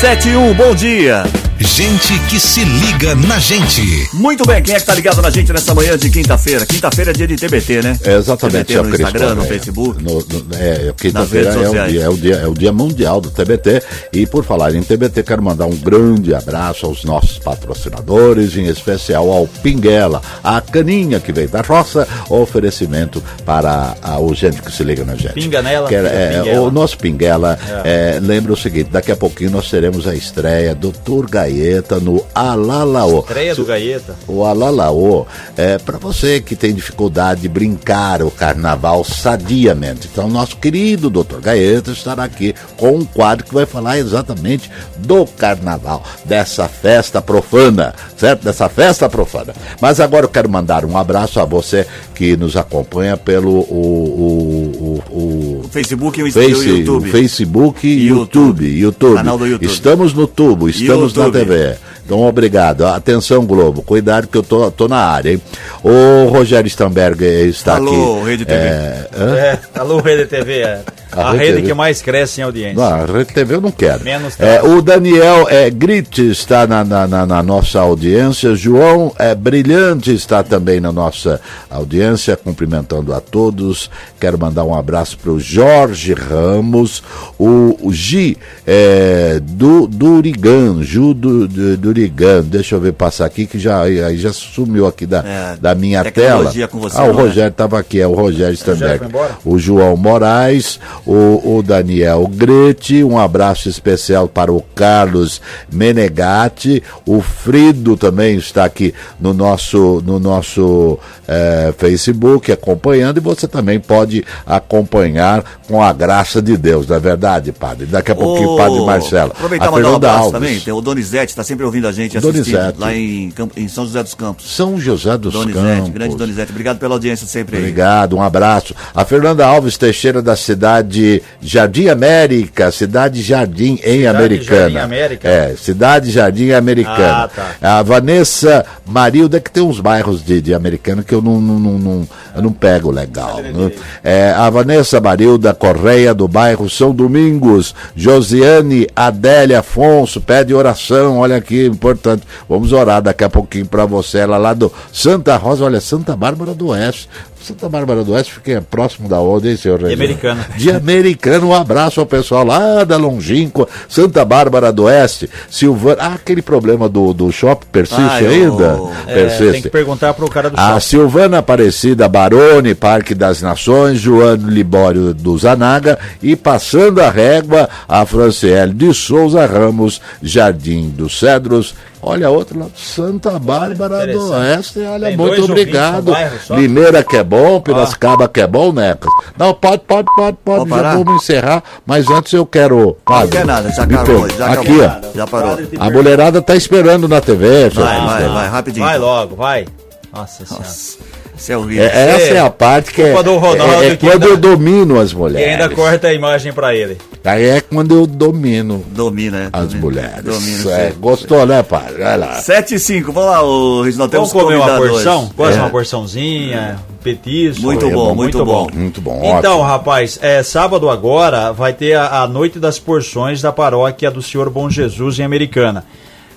71, 0.01 0.53
bom 0.55 0.75
dia. 0.75 1.23
Gente 1.61 2.16
que 2.29 2.38
se 2.38 2.62
liga 2.64 3.14
na 3.16 3.38
gente. 3.38 4.09
Muito 4.14 4.44
bem, 4.47 4.62
quem 4.62 4.75
é 4.77 4.79
que 4.81 4.87
tá 4.87 4.94
ligado 4.94 5.21
na 5.21 5.29
gente 5.29 5.53
nessa 5.53 5.75
manhã 5.75 5.99
de 5.99 6.09
quinta-feira? 6.09 6.64
Quinta-feira 6.64 7.11
é 7.11 7.14
dia 7.14 7.27
de 7.27 7.37
TBT, 7.37 7.83
né? 7.83 7.99
É 8.05 8.14
exatamente, 8.16 8.66
TBT 8.66 8.77
no 8.77 8.88
Cris 8.90 9.01
Instagram, 9.01 9.29
no 9.31 9.35
Correia. 9.42 9.53
Facebook. 9.55 10.03
No, 10.03 10.14
no, 10.14 10.47
é, 10.57 10.92
quinta-feira 10.97 11.53
redes 11.53 11.75
é, 11.75 11.81
o 11.83 11.88
dia, 11.88 12.03
é, 12.03 12.09
o 12.09 12.16
dia, 12.16 12.35
é 12.37 12.47
o 12.47 12.55
dia 12.55 12.73
mundial 12.73 13.21
do 13.21 13.31
TBT. 13.31 13.83
E 14.12 14.25
por 14.27 14.44
falar 14.44 14.73
em 14.75 14.83
TBT, 14.83 15.23
quero 15.25 15.42
mandar 15.42 15.66
um 15.66 15.75
grande 15.77 16.33
abraço 16.35 16.87
aos 16.87 17.03
nossos 17.05 17.38
patrocinadores, 17.38 18.57
em 18.57 18.66
especial 18.66 19.31
ao 19.31 19.47
Pinguela, 19.47 20.23
a 20.44 20.61
caninha 20.61 21.18
que 21.18 21.33
veio 21.33 21.49
da 21.49 21.61
roça, 21.61 22.07
oferecimento 22.31 23.23
para 23.44 23.97
a, 24.01 24.18
o 24.21 24.33
gente 24.35 24.62
que 24.62 24.71
se 24.71 24.85
liga 24.85 25.05
na 25.05 25.16
gente. 25.16 25.35
Pinga 25.35 25.61
nela, 25.61 25.88
Quero- 25.88 26.07
é, 26.07 26.38
Pinguela. 26.38 26.61
o 26.66 26.71
nosso 26.71 26.97
Pinguela 26.99 27.59
é, 27.85 28.18
lembra 28.23 28.53
o 28.53 28.57
seguinte: 28.57 28.90
daqui 28.90 29.11
a 29.11 29.16
pouquinho 29.16 29.51
nós 29.51 29.68
teremos 29.68 30.07
a 30.07 30.14
estreia 30.14 30.73
do 30.75 30.92
Tour 30.92 31.29
Gaeta 31.49 31.99
no 31.99 32.23
Alalaô. 32.35 33.21
Estreia 33.21 33.55
do 33.55 33.65
Gaeta. 33.65 34.15
O 34.27 34.45
Alalaô 34.45 35.27
é 35.57 35.79
para 35.79 35.97
você 35.97 36.41
que 36.41 36.55
tem 36.55 36.75
dificuldade 36.75 37.41
de 37.41 37.49
brincar 37.49 38.23
o 38.23 38.31
carnaval 38.31 39.03
sadiamente. 39.03 40.09
Então, 40.13 40.29
nosso 40.29 40.57
querido 40.57 41.09
Dr. 41.09 41.41
Gaeta 41.41 41.91
estará 41.91 42.25
aqui 42.25 42.55
com 42.77 42.97
um 42.97 43.05
quadro 43.05 43.47
que 43.47 43.55
vai 43.55 43.65
falar 43.65 43.99
exatamente 43.99 44.71
do 44.99 45.25
carnaval, 45.27 46.03
dessa 46.25 46.69
festa 46.69 47.23
profana, 47.23 47.95
certo? 48.17 48.45
Dessa 48.45 48.69
festa 48.69 49.09
profana. 49.09 49.55
Mas 49.81 50.01
agora 50.01 50.27
eu 50.27 50.31
quero 50.31 50.49
mandar 50.49 50.85
um 50.85 50.99
abraço 50.99 51.41
a 51.41 51.45
você 51.45 51.87
que 52.15 52.37
nos 52.37 52.57
acompanha 52.57 53.17
pelo 53.17 53.61
o, 53.61 55.03
o, 55.03 55.03
o, 55.11 55.19
o 55.19 55.58
Facebook 55.71 56.21
e 56.21 56.23
o, 56.23 56.33
Face, 56.33 56.68
YouTube. 56.68 57.11
Facebook 57.11 57.87
e 57.87 58.07
YouTube. 58.07 58.64
YouTube. 58.64 58.81
YouTube. 58.81 59.14
Canal 59.14 59.38
do 59.38 59.47
YouTube. 59.47 59.71
Estamos 59.71 60.14
no 60.14 60.27
tubo, 60.27 60.68
estamos 60.68 61.14
na 61.14 61.25
YouTube. 61.25 61.44
TV. 61.44 61.77
Então, 62.09 62.23
obrigado. 62.23 62.87
Atenção, 62.87 63.44
Globo. 63.44 63.83
Cuidado 63.83 64.29
que 64.29 64.38
eu 64.38 64.42
tô, 64.42 64.71
tô 64.71 64.88
na 64.88 64.97
área, 64.97 65.33
hein? 65.33 65.42
O 65.85 66.31
Rogério 66.31 66.66
Stamberg 66.66 67.23
está 67.23 67.77
Alô, 67.77 68.21
aqui. 68.21 68.31
Rede 68.31 68.44
TV. 68.47 68.59
É, 68.62 69.09
hã? 69.14 69.37
É, 69.37 69.59
alô, 69.75 70.01
Rede 70.01 70.25
TV. 70.25 70.61
É. 70.61 70.81
A 71.11 71.31
A, 71.31 71.33
Rede 71.33 71.44
rede 71.57 71.62
que 71.62 71.73
mais 71.75 72.03
cresce 72.03 72.40
em 72.42 72.44
audiência. 72.44 72.75
Não, 72.77 72.85
a 72.85 73.07
Rede 73.07 73.33
TV 73.33 73.55
eu 73.55 73.62
não 73.62 73.71
quero. 73.71 74.05
Menos 74.05 74.38
É, 74.38 74.62
o 74.62 74.83
Daniel 74.83 75.47
é, 75.49 75.71
Grit 75.71 76.21
está 76.31 76.66
na, 76.66 76.85
na, 76.85 77.07
na- 77.09 77.25
na 77.27 77.42
nossa 77.42 77.81
audiência. 77.81 78.55
João 78.55 79.11
é, 79.18 79.35
Brilhante 79.35 80.14
está 80.14 80.42
também 80.42 80.81
na 80.81 80.92
nossa 80.92 81.40
audiência, 81.71 82.37
cumprimentando 82.37 83.14
a 83.14 83.21
todos. 83.23 83.90
Quero 84.21 84.38
mandar 84.38 84.64
um 84.64 84.75
abraço 84.75 85.16
para 85.18 85.33
o 85.33 85.40
Jorge 85.40 86.12
Ramos, 86.12 87.03
o, 87.38 87.75
o 87.83 87.90
Gi 87.90 88.37
é, 88.66 89.40
do 89.42 89.87
Durigan, 89.87 90.83
Ju 90.83 91.14
do, 91.14 91.49
do, 91.49 91.77
Durigan. 91.99 92.43
Deixa 92.43 92.75
eu 92.75 92.81
ver 92.81 92.93
passar 92.93 93.27
aqui 93.27 93.47
que 93.47 93.59
já, 93.59 93.83
aí 93.83 94.17
já 94.17 94.33
sumiu 94.33 94.87
aqui 94.87 95.07
da, 95.07 95.19
É, 95.19 95.57
da 95.61 95.75
minha 95.75 96.05
tela. 96.11 96.51
você, 96.51 96.99
ah, 96.99 97.05
o 97.05 97.13
não 97.13 97.21
é? 97.21 97.23
Rogério 97.23 97.51
estava 97.51 97.79
aqui, 97.79 98.01
é 98.01 98.07
o 98.07 98.15
Rogério 98.15 98.55
Stamberg. 98.55 99.07
O 99.45 99.59
João 99.59 99.97
Moraes, 99.97 100.79
o, 101.05 101.57
o 101.59 101.63
Daniel 101.63 102.27
Grete, 102.29 103.03
um 103.03 103.19
abraço 103.19 103.69
especial 103.69 104.29
para 104.29 104.53
o 104.53 104.63
Carlos 104.75 105.41
Menegatti, 105.73 106.83
o 107.07 107.21
Frido 107.21 107.97
também 107.97 108.37
está 108.37 108.65
aqui 108.65 108.95
no 109.21 109.33
nosso, 109.35 110.03
no 110.05 110.19
nosso 110.19 110.99
eh, 111.27 111.75
Facebook 111.77 112.53
acompanhando 112.53 113.19
e 113.19 113.21
você 113.21 113.49
também 113.49 113.81
pode 113.81 114.25
acompanhar 114.47 115.45
com 115.67 115.83
a 115.83 115.93
graça 115.93 116.41
de 116.41 116.57
Deus, 116.57 116.87
não 116.87 116.97
é 116.97 117.01
verdade, 117.01 117.53
padre? 117.53 117.87
Daqui 117.87 118.13
a 118.13 118.15
pouquinho, 118.15 118.51
Ô, 118.51 118.57
padre 118.57 118.81
Marcelo. 118.85 119.33
Aproveitar 119.33 119.65
e 119.65 119.69
a 119.69 119.71
mandar 119.71 119.91
um 119.91 119.97
abraço 119.97 120.19
Alves, 120.19 120.33
também. 120.33 120.61
Tem 120.61 120.73
o 120.73 120.81
Donizete, 120.81 121.33
está 121.33 121.43
sempre 121.43 121.65
ouvindo 121.65 121.88
a 121.88 121.92
gente 121.92 122.16
assistindo 122.16 122.44
Donizete. 122.44 122.79
lá 122.81 122.94
em, 122.94 123.33
em 123.57 123.68
São 123.68 123.85
José 123.85 124.03
dos 124.03 124.14
Campos. 124.14 124.55
São 124.55 124.79
José 124.81 125.16
dos 125.18 125.33
Donizete, 125.33 125.64
Campos. 125.77 125.88
grande 125.90 126.16
Donizete. 126.16 126.51
Obrigado 126.53 126.79
pela 126.79 126.94
audiência 126.94 127.27
sempre 127.27 127.57
aí. 127.57 127.62
Obrigado, 127.62 128.16
um 128.16 128.22
abraço. 128.22 128.74
A 128.94 129.05
Fernanda 129.05 129.46
Alves 129.46 129.77
Teixeira 129.77 130.20
da 130.22 130.37
cidade 130.37 131.22
Jardim 131.40 131.88
América, 131.88 132.70
cidade 132.70 133.22
Jardim 133.22 133.79
em 133.85 134.07
Americana. 134.07 134.61
Jardim 134.70 134.77
América. 134.79 135.29
É, 135.29 135.55
cidade 135.57 136.11
Jardim 136.11 136.51
Americana. 136.53 137.24
Ah, 137.24 137.29
tá. 137.61 137.79
A 137.79 137.83
Vanessa 137.83 138.64
Marilda, 138.87 139.40
que 139.40 139.51
tem 139.51 139.62
uns 139.62 139.81
bairros 139.81 140.22
de, 140.24 140.40
de 140.40 140.55
americano 140.55 141.03
que 141.03 141.14
eu 141.14 141.20
não, 141.22 141.40
não, 141.40 141.59
não, 141.59 141.79
não- 141.79 142.09
eu 142.37 142.42
não 142.42 142.53
pego 142.53 142.90
legal. 142.90 143.38
né? 143.42 143.72
É, 144.05 144.31
a 144.31 144.48
Vanessa 144.51 145.01
Marilda 145.01 145.53
Correia, 145.53 146.14
do 146.14 146.29
bairro 146.29 146.68
São 146.70 146.94
Domingos. 146.94 147.74
Josiane 147.96 148.87
Adélia 148.96 149.61
Afonso, 149.61 150.20
pede 150.20 150.55
oração, 150.55 151.18
olha 151.18 151.37
aqui, 151.37 151.70
importante. 151.79 152.27
Vamos 152.49 152.73
orar 152.73 153.01
daqui 153.01 153.25
a 153.25 153.31
pouquinho 153.31 153.67
para 153.67 153.87
você, 153.87 154.19
ela 154.19 154.37
lá 154.37 154.53
do 154.53 154.71
Santa 154.93 155.37
Rosa, 155.37 155.64
olha, 155.64 155.81
Santa 155.81 156.17
Bárbara 156.17 156.53
do 156.53 156.69
Oeste. 156.69 157.09
Santa 157.49 157.69
Bárbara 157.69 158.05
do 158.05 158.13
Oeste 158.13 158.33
fica 158.35 158.63
próximo 158.69 159.09
da 159.09 159.21
onde, 159.21 159.49
hein, 159.51 159.57
senhor 159.57 159.79
De 159.79 159.93
americano. 159.93 160.45
De 160.57 160.71
americano, 160.71 161.49
um 161.49 161.55
abraço 161.55 161.99
ao 162.01 162.07
pessoal 162.07 162.45
lá 162.45 162.85
da 162.85 162.97
Longínqua, 162.97 163.67
Santa 163.89 164.25
Bárbara 164.25 164.73
do 164.73 164.85
Oeste, 164.85 165.29
Silvana. 165.51 165.97
Ah, 166.01 166.15
aquele 166.15 166.43
problema 166.43 166.89
do, 166.89 167.13
do 167.13 167.31
shopping 167.33 167.67
persiste 167.73 168.03
Ah, 168.03 168.23
eu- 168.23 168.31
ainda? 168.53 168.81
É, 169.07 169.15
persiste. 169.15 169.53
tem 169.53 169.63
que 169.63 169.71
perguntar 169.71 170.15
pro 170.15 170.29
cara 170.29 170.51
do 170.51 170.59
A 170.59 170.67
shopping. 170.69 170.81
Silvana 170.81 171.39
Aparecida 171.39 172.09
Barone, 172.09 172.75
Parque 172.75 173.15
das 173.15 173.41
Nações, 173.43 173.99
Joano 173.99 174.49
Libório 174.49 175.15
do 175.15 175.37
Zanaga 175.39 175.99
e 176.23 176.37
passando 176.37 177.01
a 177.01 177.11
régua, 177.11 177.69
a 177.89 178.05
Franciele 178.05 178.75
de 178.75 178.93
Souza 178.93 179.45
Ramos, 179.47 180.01
Jardim 180.23 180.89
dos 180.91 181.19
Cedros. 181.19 181.75
Olha 182.01 182.31
outra 182.31 182.57
lá, 182.57 182.67
Santa 182.77 183.41
Bárbara 183.41 184.07
do. 184.07 184.31
Oeste. 184.31 184.79
Olha, 184.81 185.09
Tem 185.09 185.17
muito 185.17 185.43
obrigado. 185.45 186.13
Limeira 186.51 187.03
que 187.03 187.17
é 187.17 187.25
bom, 187.25 187.38
Piracicaba 187.62 188.29
que 188.29 188.40
é 188.40 188.46
bom, 188.46 188.72
Necas. 188.72 189.11
Não, 189.37 189.55
pode, 189.55 189.83
pode, 189.87 190.09
pode, 190.16 190.37
pode. 190.44 190.68
Já 190.68 190.77
parar? 190.77 190.96
vamos 190.96 191.22
encerrar, 191.22 191.62
mas 191.87 192.09
antes 192.11 192.33
eu 192.33 192.44
quero. 192.46 192.79
Não 192.79 192.96
Padre, 193.05 193.29
quer 193.38 193.44
nada, 193.46 193.70
já 193.70 193.83
acabou, 193.85 194.29
já 194.31 194.46
Aqui, 194.46 194.83
acabou. 194.83 195.11
ó. 195.11 195.16
Já 195.16 195.27
parou. 195.27 195.59
A 195.79 195.90
mulherada 195.90 196.42
tá 196.42 196.55
esperando 196.55 197.09
na 197.09 197.20
TV. 197.20 197.68
Vai, 197.70 198.01
vai, 198.01 198.29
vai, 198.29 198.48
rapidinho. 198.48 198.85
Vai 198.87 198.98
logo, 198.98 199.37
vai. 199.37 199.66
Nossa 200.12 200.44
senhora. 200.44 201.18
Isso 201.38 201.53
é 201.53 201.57
horrível. 201.57 201.85
É, 201.85 202.11
essa 202.16 202.35
é 202.35 202.40
a 202.40 202.51
parte 202.51 202.92
que 202.92 203.01
é, 203.01 203.22
do 203.22 203.37
Ronaldo 203.38 203.83
é, 203.85 203.88
é 203.90 203.96
que 203.96 204.07
quando 204.07 204.24
ainda- 204.24 204.27
eu 204.27 204.37
domino 204.37 204.98
as 205.01 205.12
E 205.12 205.16
mulheres. 205.16 205.53
ainda 205.62 205.74
corta 205.74 206.09
a 206.09 206.12
imagem 206.12 206.53
pra 206.53 206.74
ele. 206.74 206.98
Aí 207.24 207.44
é 207.44 207.61
quando 207.61 207.94
eu 207.94 208.07
domino 208.07 208.83
Domina, 208.90 209.38
né? 209.38 209.48
as 209.53 209.66
Domina. 209.72 209.81
mulheres. 209.81 210.24
Domina, 210.24 210.72
É, 210.81 210.90
sim. 210.90 210.98
gostou, 210.98 211.46
né, 211.46 211.62
pai? 211.62 211.92
Vai 211.98 212.16
lá. 212.18 212.33
7 212.35 212.74
e 212.74 212.79
5, 212.79 213.12
vamos 213.12 213.31
lá, 213.31 213.42
ô, 213.42 213.83
Reginaldo. 213.83 214.12
Vamos 214.12 214.33
comer 214.33 214.57
uma 214.57 214.77
porção? 214.77 215.22
hoje. 215.24 215.33
Gosta 215.37 215.53
de 215.53 215.59
É. 215.59 215.62
uma 215.62 215.70
porçãozinha, 215.70 216.79
um 216.90 217.03
petisco? 217.03 217.62
Muito 217.62 217.87
É 217.87 217.90
bom, 217.90 218.14
muito 218.14 218.44
bom. 218.44 218.66
Muito 218.72 219.01
bom, 219.01 219.20
Então, 219.38 219.61
rapaz, 219.62 220.18
é, 220.22 220.42
sábado 220.42 220.88
agora 220.90 221.53
vai 221.53 221.72
ter 221.72 221.94
a, 221.94 222.22
a 222.22 222.29
Noite 222.29 222.59
das 222.59 222.79
Porções 222.79 223.40
da 223.42 223.53
Paróquia 223.53 224.11
do 224.11 224.22
Senhor 224.22 224.48
Bom 224.51 224.68
Jesus 224.70 225.18
em 225.18 225.22
Americana. 225.22 225.85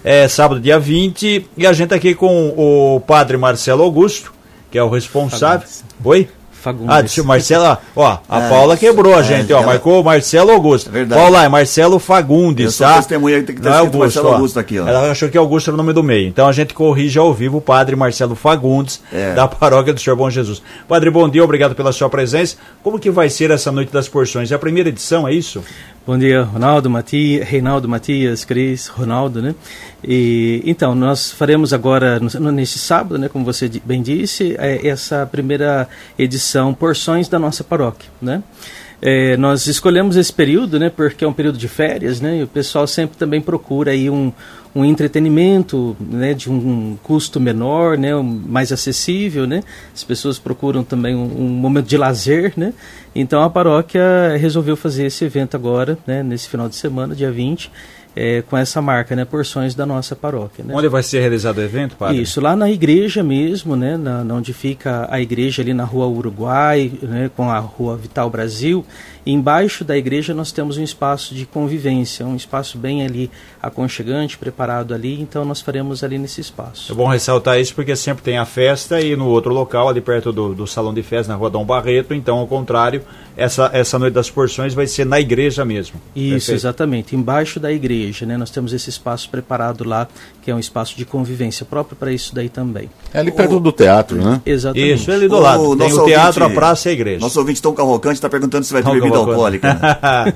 É 0.03 0.27
sábado, 0.27 0.59
dia 0.59 0.79
20, 0.79 1.45
e 1.55 1.65
a 1.67 1.71
gente 1.73 1.93
aqui 1.93 2.15
com 2.15 2.49
o 2.57 2.99
padre 3.01 3.37
Marcelo 3.37 3.83
Augusto, 3.83 4.33
que 4.71 4.77
é 4.77 4.83
o 4.83 4.89
responsável. 4.89 5.67
Oi? 6.03 6.27
Fagundes. 6.61 6.89
Ah, 6.95 7.01
deixa 7.01 7.23
o 7.23 7.25
Marcelo, 7.25 7.75
ó, 7.95 8.19
a 8.29 8.39
É, 8.39 8.49
Paula 8.49 8.77
quebrou 8.77 9.15
a 9.15 9.21
é, 9.21 9.23
gente, 9.23 9.51
ó, 9.51 9.57
ela- 9.57 9.65
marcou 9.65 9.99
o 9.99 10.03
Marcelo 10.05 10.51
Augusto. 10.51 10.89
É 10.89 10.91
verdade. 10.91 11.19
Paula, 11.19 11.43
é 11.43 11.49
Marcelo 11.49 11.97
Fagundes, 11.97 12.65
Eu 12.65 12.71
sou 12.71 12.85
tá? 12.85 12.97
testemunha, 12.97 13.41
tem 13.41 13.55
que 13.55 13.61
ter 13.63 13.67
Não 13.67 13.73
é 13.73 13.77
escrito 13.79 13.97
Marcelo 13.97 14.27
ó. 14.29 14.33
Augusto 14.35 14.59
aqui, 14.59 14.77
ó. 14.79 14.87
Ela 14.87 15.09
achou 15.09 15.27
que 15.27 15.35
Augusto 15.39 15.69
era 15.71 15.73
o 15.73 15.77
nome 15.77 15.91
do 15.91 16.03
meio. 16.03 16.27
Então 16.27 16.47
a 16.47 16.51
gente 16.51 16.75
corrige 16.75 17.17
ao 17.17 17.33
vivo 17.33 17.57
o 17.57 17.61
padre 17.61 17.95
Marcelo 17.95 18.35
Fagundes, 18.35 19.01
É. 19.11 19.33
da 19.33 19.47
paróquia 19.47 19.91
do 19.91 19.99
Senhor 19.99 20.15
Bom 20.15 20.29
Jesus. 20.29 20.61
Padre, 20.87 21.09
bom 21.09 21.27
dia, 21.27 21.43
obrigado 21.43 21.73
pela 21.73 21.91
sua 21.91 22.11
presença. 22.11 22.57
Como 22.83 22.99
que 22.99 23.09
vai 23.09 23.27
ser 23.27 23.49
essa 23.49 23.71
Noite 23.71 23.91
das 23.91 24.07
Porções? 24.07 24.51
É 24.51 24.55
a 24.55 24.59
primeira 24.59 24.89
edição, 24.89 25.27
é 25.27 25.33
isso? 25.33 25.63
Bom 26.11 26.17
dia, 26.17 26.43
Ronaldo, 26.43 26.89
Matias, 26.89 27.47
Reinaldo, 27.47 27.87
Matias, 27.87 28.43
Cris, 28.43 28.89
Ronaldo, 28.89 29.41
né? 29.41 29.55
E, 30.03 30.61
então, 30.65 30.93
nós 30.93 31.31
faremos 31.31 31.71
agora, 31.71 32.19
nesse 32.51 32.79
sábado, 32.79 33.17
né, 33.17 33.29
como 33.29 33.45
você 33.45 33.71
bem 33.85 34.01
disse, 34.01 34.53
é, 34.59 34.85
essa 34.85 35.25
primeira 35.25 35.87
edição 36.19 36.73
Porções 36.73 37.29
da 37.29 37.39
nossa 37.39 37.63
paróquia, 37.63 38.09
né? 38.21 38.43
É, 39.01 39.37
nós 39.37 39.67
escolhemos 39.67 40.17
esse 40.17 40.33
período, 40.33 40.77
né, 40.77 40.89
porque 40.93 41.23
é 41.23 41.27
um 41.29 41.31
período 41.31 41.57
de 41.57 41.69
férias, 41.69 42.19
né, 42.19 42.39
e 42.39 42.43
o 42.43 42.47
pessoal 42.47 42.85
sempre 42.85 43.17
também 43.17 43.39
procura 43.39 43.91
aí 43.91 44.09
um, 44.09 44.33
um 44.73 44.85
entretenimento, 44.85 45.95
né, 45.99 46.33
de 46.33 46.49
um 46.49 46.97
custo 47.03 47.39
menor, 47.39 47.97
né, 47.97 48.11
mais 48.15 48.71
acessível, 48.71 49.45
né, 49.45 49.63
as 49.93 50.03
pessoas 50.03 50.39
procuram 50.39 50.83
também 50.83 51.15
um, 51.15 51.23
um 51.23 51.49
momento 51.49 51.87
de 51.87 51.97
lazer, 51.97 52.53
né, 52.55 52.73
então 53.13 53.41
a 53.41 53.49
paróquia 53.49 54.37
resolveu 54.37 54.77
fazer 54.77 55.05
esse 55.05 55.25
evento 55.25 55.55
agora, 55.55 55.97
né, 56.07 56.23
nesse 56.23 56.47
final 56.47 56.69
de 56.69 56.75
semana, 56.75 57.13
dia 57.13 57.31
20, 57.31 57.69
é, 58.15 58.41
com 58.41 58.57
essa 58.57 58.81
marca, 58.81 59.15
né, 59.15 59.23
porções 59.23 59.73
da 59.73 59.85
nossa 59.85 60.15
paróquia, 60.15 60.63
né. 60.63 60.73
Onde 60.75 60.87
vai 60.87 61.03
ser 61.03 61.19
realizado 61.19 61.57
o 61.57 61.61
evento, 61.61 61.95
padre? 61.95 62.21
Isso, 62.21 62.41
lá 62.41 62.55
na 62.55 62.69
igreja 62.69 63.23
mesmo, 63.23 63.75
né, 63.75 63.97
na, 63.97 64.21
onde 64.33 64.53
fica 64.53 65.07
a 65.09 65.21
igreja 65.21 65.61
ali 65.61 65.73
na 65.73 65.83
rua 65.83 66.07
Uruguai, 66.07 66.91
né, 67.01 67.29
com 67.35 67.49
a 67.49 67.59
rua 67.59 67.97
Vital 67.97 68.29
Brasil, 68.29 68.85
embaixo 69.25 69.83
da 69.83 69.97
igreja 69.97 70.33
nós 70.33 70.51
temos 70.51 70.77
um 70.77 70.83
espaço 70.83 71.33
de 71.35 71.45
convivência, 71.45 72.25
um 72.25 72.35
espaço 72.35 72.77
bem 72.77 73.05
ali 73.05 73.29
aconchegante, 73.61 74.37
preparado 74.37 74.93
ali, 74.93 75.21
então 75.21 75.45
nós 75.45 75.61
faremos 75.61 76.03
ali 76.03 76.17
nesse 76.17 76.39
É 76.39 76.43
espaço. 76.43 76.95
bom 76.95 77.07
ressaltar 77.07 77.59
isso 77.59 77.75
porque 77.75 77.95
sempre 77.95 78.23
tem 78.23 78.37
a 78.37 78.45
festa 78.45 78.99
e 78.99 79.15
no 79.15 79.27
outro 79.27 79.53
local, 79.53 79.87
ali 79.87 80.01
perto 80.01 80.31
do, 80.31 80.53
do 80.53 80.65
salão 80.65 80.93
de 80.93 81.03
festa, 81.03 81.31
na 81.31 81.37
rua 81.37 81.49
Dom 81.49 81.63
Barreto. 81.65 82.13
Então, 82.13 82.39
ao 82.39 82.47
contrário, 82.47 83.03
essa, 83.37 83.69
essa 83.73 83.99
Noite 83.99 84.13
das 84.13 84.29
Porções 84.29 84.73
vai 84.73 84.87
ser 84.87 85.05
na 85.05 85.19
igreja 85.19 85.63
mesmo. 85.63 86.01
Isso, 86.15 86.29
Perfeito. 86.47 86.51
exatamente, 86.57 87.15
embaixo 87.15 87.59
da 87.59 87.71
igreja, 87.71 88.25
né, 88.25 88.37
nós 88.37 88.49
temos 88.49 88.73
esse 88.73 88.89
espaço 88.89 89.29
preparado 89.29 89.83
lá, 89.83 90.07
que 90.41 90.49
é 90.49 90.55
um 90.55 90.59
espaço 90.59 90.97
de 90.97 91.05
convivência 91.05 91.65
próprio 91.65 91.95
para 91.95 92.11
isso 92.11 92.33
daí 92.33 92.49
também. 92.49 92.89
É 93.13 93.19
ali 93.19 93.31
perto 93.31 93.59
do 93.59 93.71
teatro, 93.71 94.17
né? 94.17 94.41
Exatamente. 94.45 94.93
Isso, 94.93 95.11
ali 95.11 95.27
do 95.27 95.35
O 95.35 95.39
lado. 95.39 95.77
Tem 95.77 95.93
o 95.93 96.05
teatro, 96.05 96.43
ouvinte- 96.43 96.57
a 96.57 96.61
praça 96.61 96.87
e 96.87 96.91
a 96.91 96.93
igreja. 96.93 97.19
Nosso 97.19 97.39
ouvinte 97.39 97.61
Tom 97.61 97.73
Cavalcante 97.73 98.15
está 98.15 98.29
perguntando 98.29 98.65
se 98.65 98.73
vai 98.73 98.81
ter 98.81 98.89
bebida 99.11 99.31
alcoólica. 99.31 99.73
Né? 99.73 100.33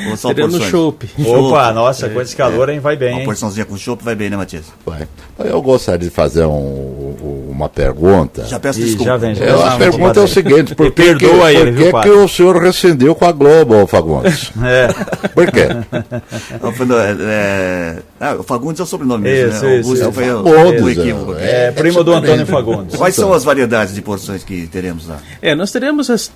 Ou 0.10 0.16
só 0.16 0.28
Teremos 0.28 0.54
porções? 0.54 0.70
chopp. 0.70 1.08
Opa, 1.26 1.72
nossa, 1.72 2.08
com 2.08 2.20
esse 2.20 2.34
calor, 2.36 2.68
hein? 2.68 2.80
Vai 2.80 2.96
bem, 2.96 3.10
Uma 3.12 3.18
hein? 3.20 3.24
porçãozinha 3.24 3.64
com 3.64 3.76
chopp 3.76 4.02
vai 4.04 4.14
bem, 4.14 4.30
né, 4.30 4.36
Matias? 4.36 4.64
Vai. 4.84 5.06
Eu 5.44 5.62
gostaria 5.62 5.98
de 6.08 6.10
fazer 6.10 6.44
um- 6.44 7.46
uma 7.50 7.68
pergunta. 7.68 8.44
Já 8.46 8.58
peço 8.60 8.78
desculpa. 8.80 9.04
já 9.04 9.16
vem, 9.16 9.34
já 9.34 9.44
É, 9.44 9.50
a 9.68 9.76
pergunta 9.76 10.20
é 10.20 10.22
o 10.22 10.28
seguinte, 10.28 10.74
por 10.74 10.86
que, 10.92 11.02
perdoa 11.02 11.48
que, 11.50 11.56
ele, 11.56 11.64
por 11.64 11.72
viu, 11.72 11.86
que, 11.86 11.92
padre? 11.92 12.10
que 12.10 12.16
o 12.16 12.28
senhor 12.28 12.56
rescindeu 12.62 13.14
com 13.14 13.24
a 13.24 13.32
Globo, 13.32 13.86
Fagundes? 13.86 14.52
É. 14.64 14.88
Por 15.28 15.50
quê? 15.50 15.68
No- 16.86 16.96
é, 16.98 17.16
é- 17.20 17.96
ah, 18.20 18.36
o 18.38 18.42
Fagundes 18.42 18.80
é 18.80 18.82
o 18.82 18.86
sobrenome 18.86 19.24
mesmo, 19.24 19.50
Isso, 19.54 19.64
né? 19.64 19.76
isso, 19.78 19.88
Augusto 19.88 20.02
isso. 20.04 20.12
foi 20.12 20.30
o, 20.32 20.44
Fagundes, 20.44 20.82
o 20.82 20.90
equívoco. 20.90 21.34
É, 21.38 21.70
primo 21.72 22.04
do 22.04 22.12
Antônio 22.12 22.46
Fagundes. 22.46 22.96
Quais 22.96 23.14
são 23.14 23.32
as 23.32 23.44
variedades 23.44 23.94
de 23.94 24.02
porções 24.02 24.42
que 24.44 24.66
teremos 24.66 25.06
lá? 25.08 25.18
É, 25.42 25.54
nós 25.54 25.70
teremos 25.72 26.08
as, 26.10 26.30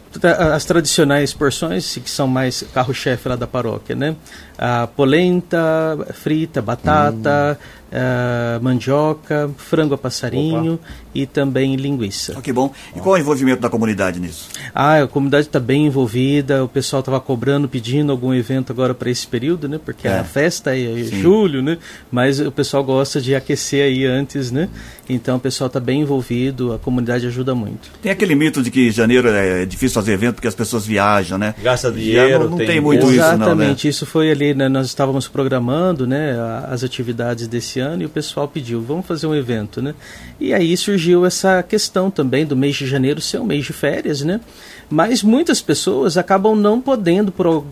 as 0.52 0.64
tradicionais 0.64 1.32
porções, 1.32 1.71
que 1.80 2.10
são 2.10 2.26
mais 2.26 2.64
carro-chefe 2.74 3.28
lá 3.28 3.36
da 3.36 3.46
paróquia, 3.46 3.94
né? 3.94 4.16
A 4.58 4.86
polenta 4.86 5.96
frita, 6.12 6.60
batata, 6.60 7.58
a 7.92 8.58
mandioca, 8.60 9.50
frango 9.56 9.94
a 9.94 9.98
passarinho 9.98 10.78
e 11.14 11.26
também 11.26 11.76
linguiça. 11.76 12.34
Ah, 12.36 12.40
que 12.40 12.52
bom. 12.52 12.72
E 12.96 13.00
qual 13.00 13.16
é 13.16 13.18
o 13.18 13.22
envolvimento 13.22 13.60
da 13.60 13.68
comunidade 13.68 14.18
nisso? 14.18 14.48
Ah, 14.74 15.02
a 15.02 15.06
comunidade 15.06 15.46
está 15.46 15.60
bem 15.60 15.86
envolvida, 15.86 16.64
o 16.64 16.68
pessoal 16.68 17.00
estava 17.00 17.20
cobrando, 17.20 17.68
pedindo 17.68 18.10
algum 18.10 18.32
evento 18.32 18.72
agora 18.72 18.94
para 18.94 19.10
esse 19.10 19.26
período, 19.26 19.68
né? 19.68 19.78
Porque 19.84 20.08
É. 20.08 20.18
a 20.20 20.24
festa 20.24 20.76
é 20.76 21.04
Sim. 21.04 21.20
julho, 21.20 21.62
né? 21.62 21.76
Mas 22.10 22.40
o 22.40 22.50
pessoal 22.50 22.82
gosta 22.82 23.20
de 23.20 23.34
aquecer 23.34 23.84
aí 23.84 24.04
antes, 24.06 24.50
né? 24.50 24.68
Então 25.08 25.36
o 25.36 25.40
pessoal 25.40 25.66
está 25.66 25.78
bem 25.80 26.00
envolvido, 26.00 26.72
a 26.72 26.78
comunidade 26.78 27.26
ajuda 27.26 27.54
muito. 27.54 27.90
Tem 28.00 28.10
aquele 28.10 28.34
mito 28.34 28.62
de 28.62 28.70
que 28.70 28.90
janeiro 28.90 29.28
é 29.28 29.66
difícil 29.66 29.94
fazer 29.94 30.12
evento 30.12 30.36
porque 30.36 30.48
as 30.48 30.54
pessoas 30.54 30.86
viajam, 30.86 31.36
né? 31.36 31.54
Gasta 31.62 31.90
dinheiro, 31.92 32.44
não, 32.44 32.50
não 32.50 32.56
tem 32.56 32.66
tem, 32.66 32.80
muito 32.80 33.00
custo. 33.02 33.14
isso, 33.14 33.22
não, 33.22 33.28
né? 33.30 33.44
Exatamente, 33.44 33.88
isso 33.88 34.06
foi 34.06 34.30
ali, 34.30 34.54
né, 34.54 34.68
nós 34.68 34.86
estávamos 34.86 35.28
programando 35.28 36.06
né, 36.06 36.36
as 36.70 36.82
atividades 36.82 37.46
desse 37.46 37.80
ano 37.82 38.02
e 38.02 38.06
o 38.06 38.08
pessoal 38.08 38.48
pediu, 38.48 38.80
vamos 38.80 39.04
fazer 39.06 39.26
um 39.26 39.34
evento, 39.34 39.82
né? 39.82 39.94
E 40.40 40.54
aí 40.54 40.74
surgiu 40.76 41.26
essa 41.26 41.62
questão 41.62 42.10
também 42.10 42.46
do 42.46 42.56
mês 42.56 42.74
de 42.76 42.86
janeiro 42.86 43.20
ser 43.20 43.38
um 43.38 43.44
mês 43.44 43.64
de 43.64 43.72
férias, 43.72 44.22
né? 44.22 44.40
Mas 44.88 45.22
muitas 45.22 45.60
pessoas 45.60 46.16
acabam 46.18 46.54
não 46.54 46.80
podendo, 46.80 47.32
por, 47.32 47.64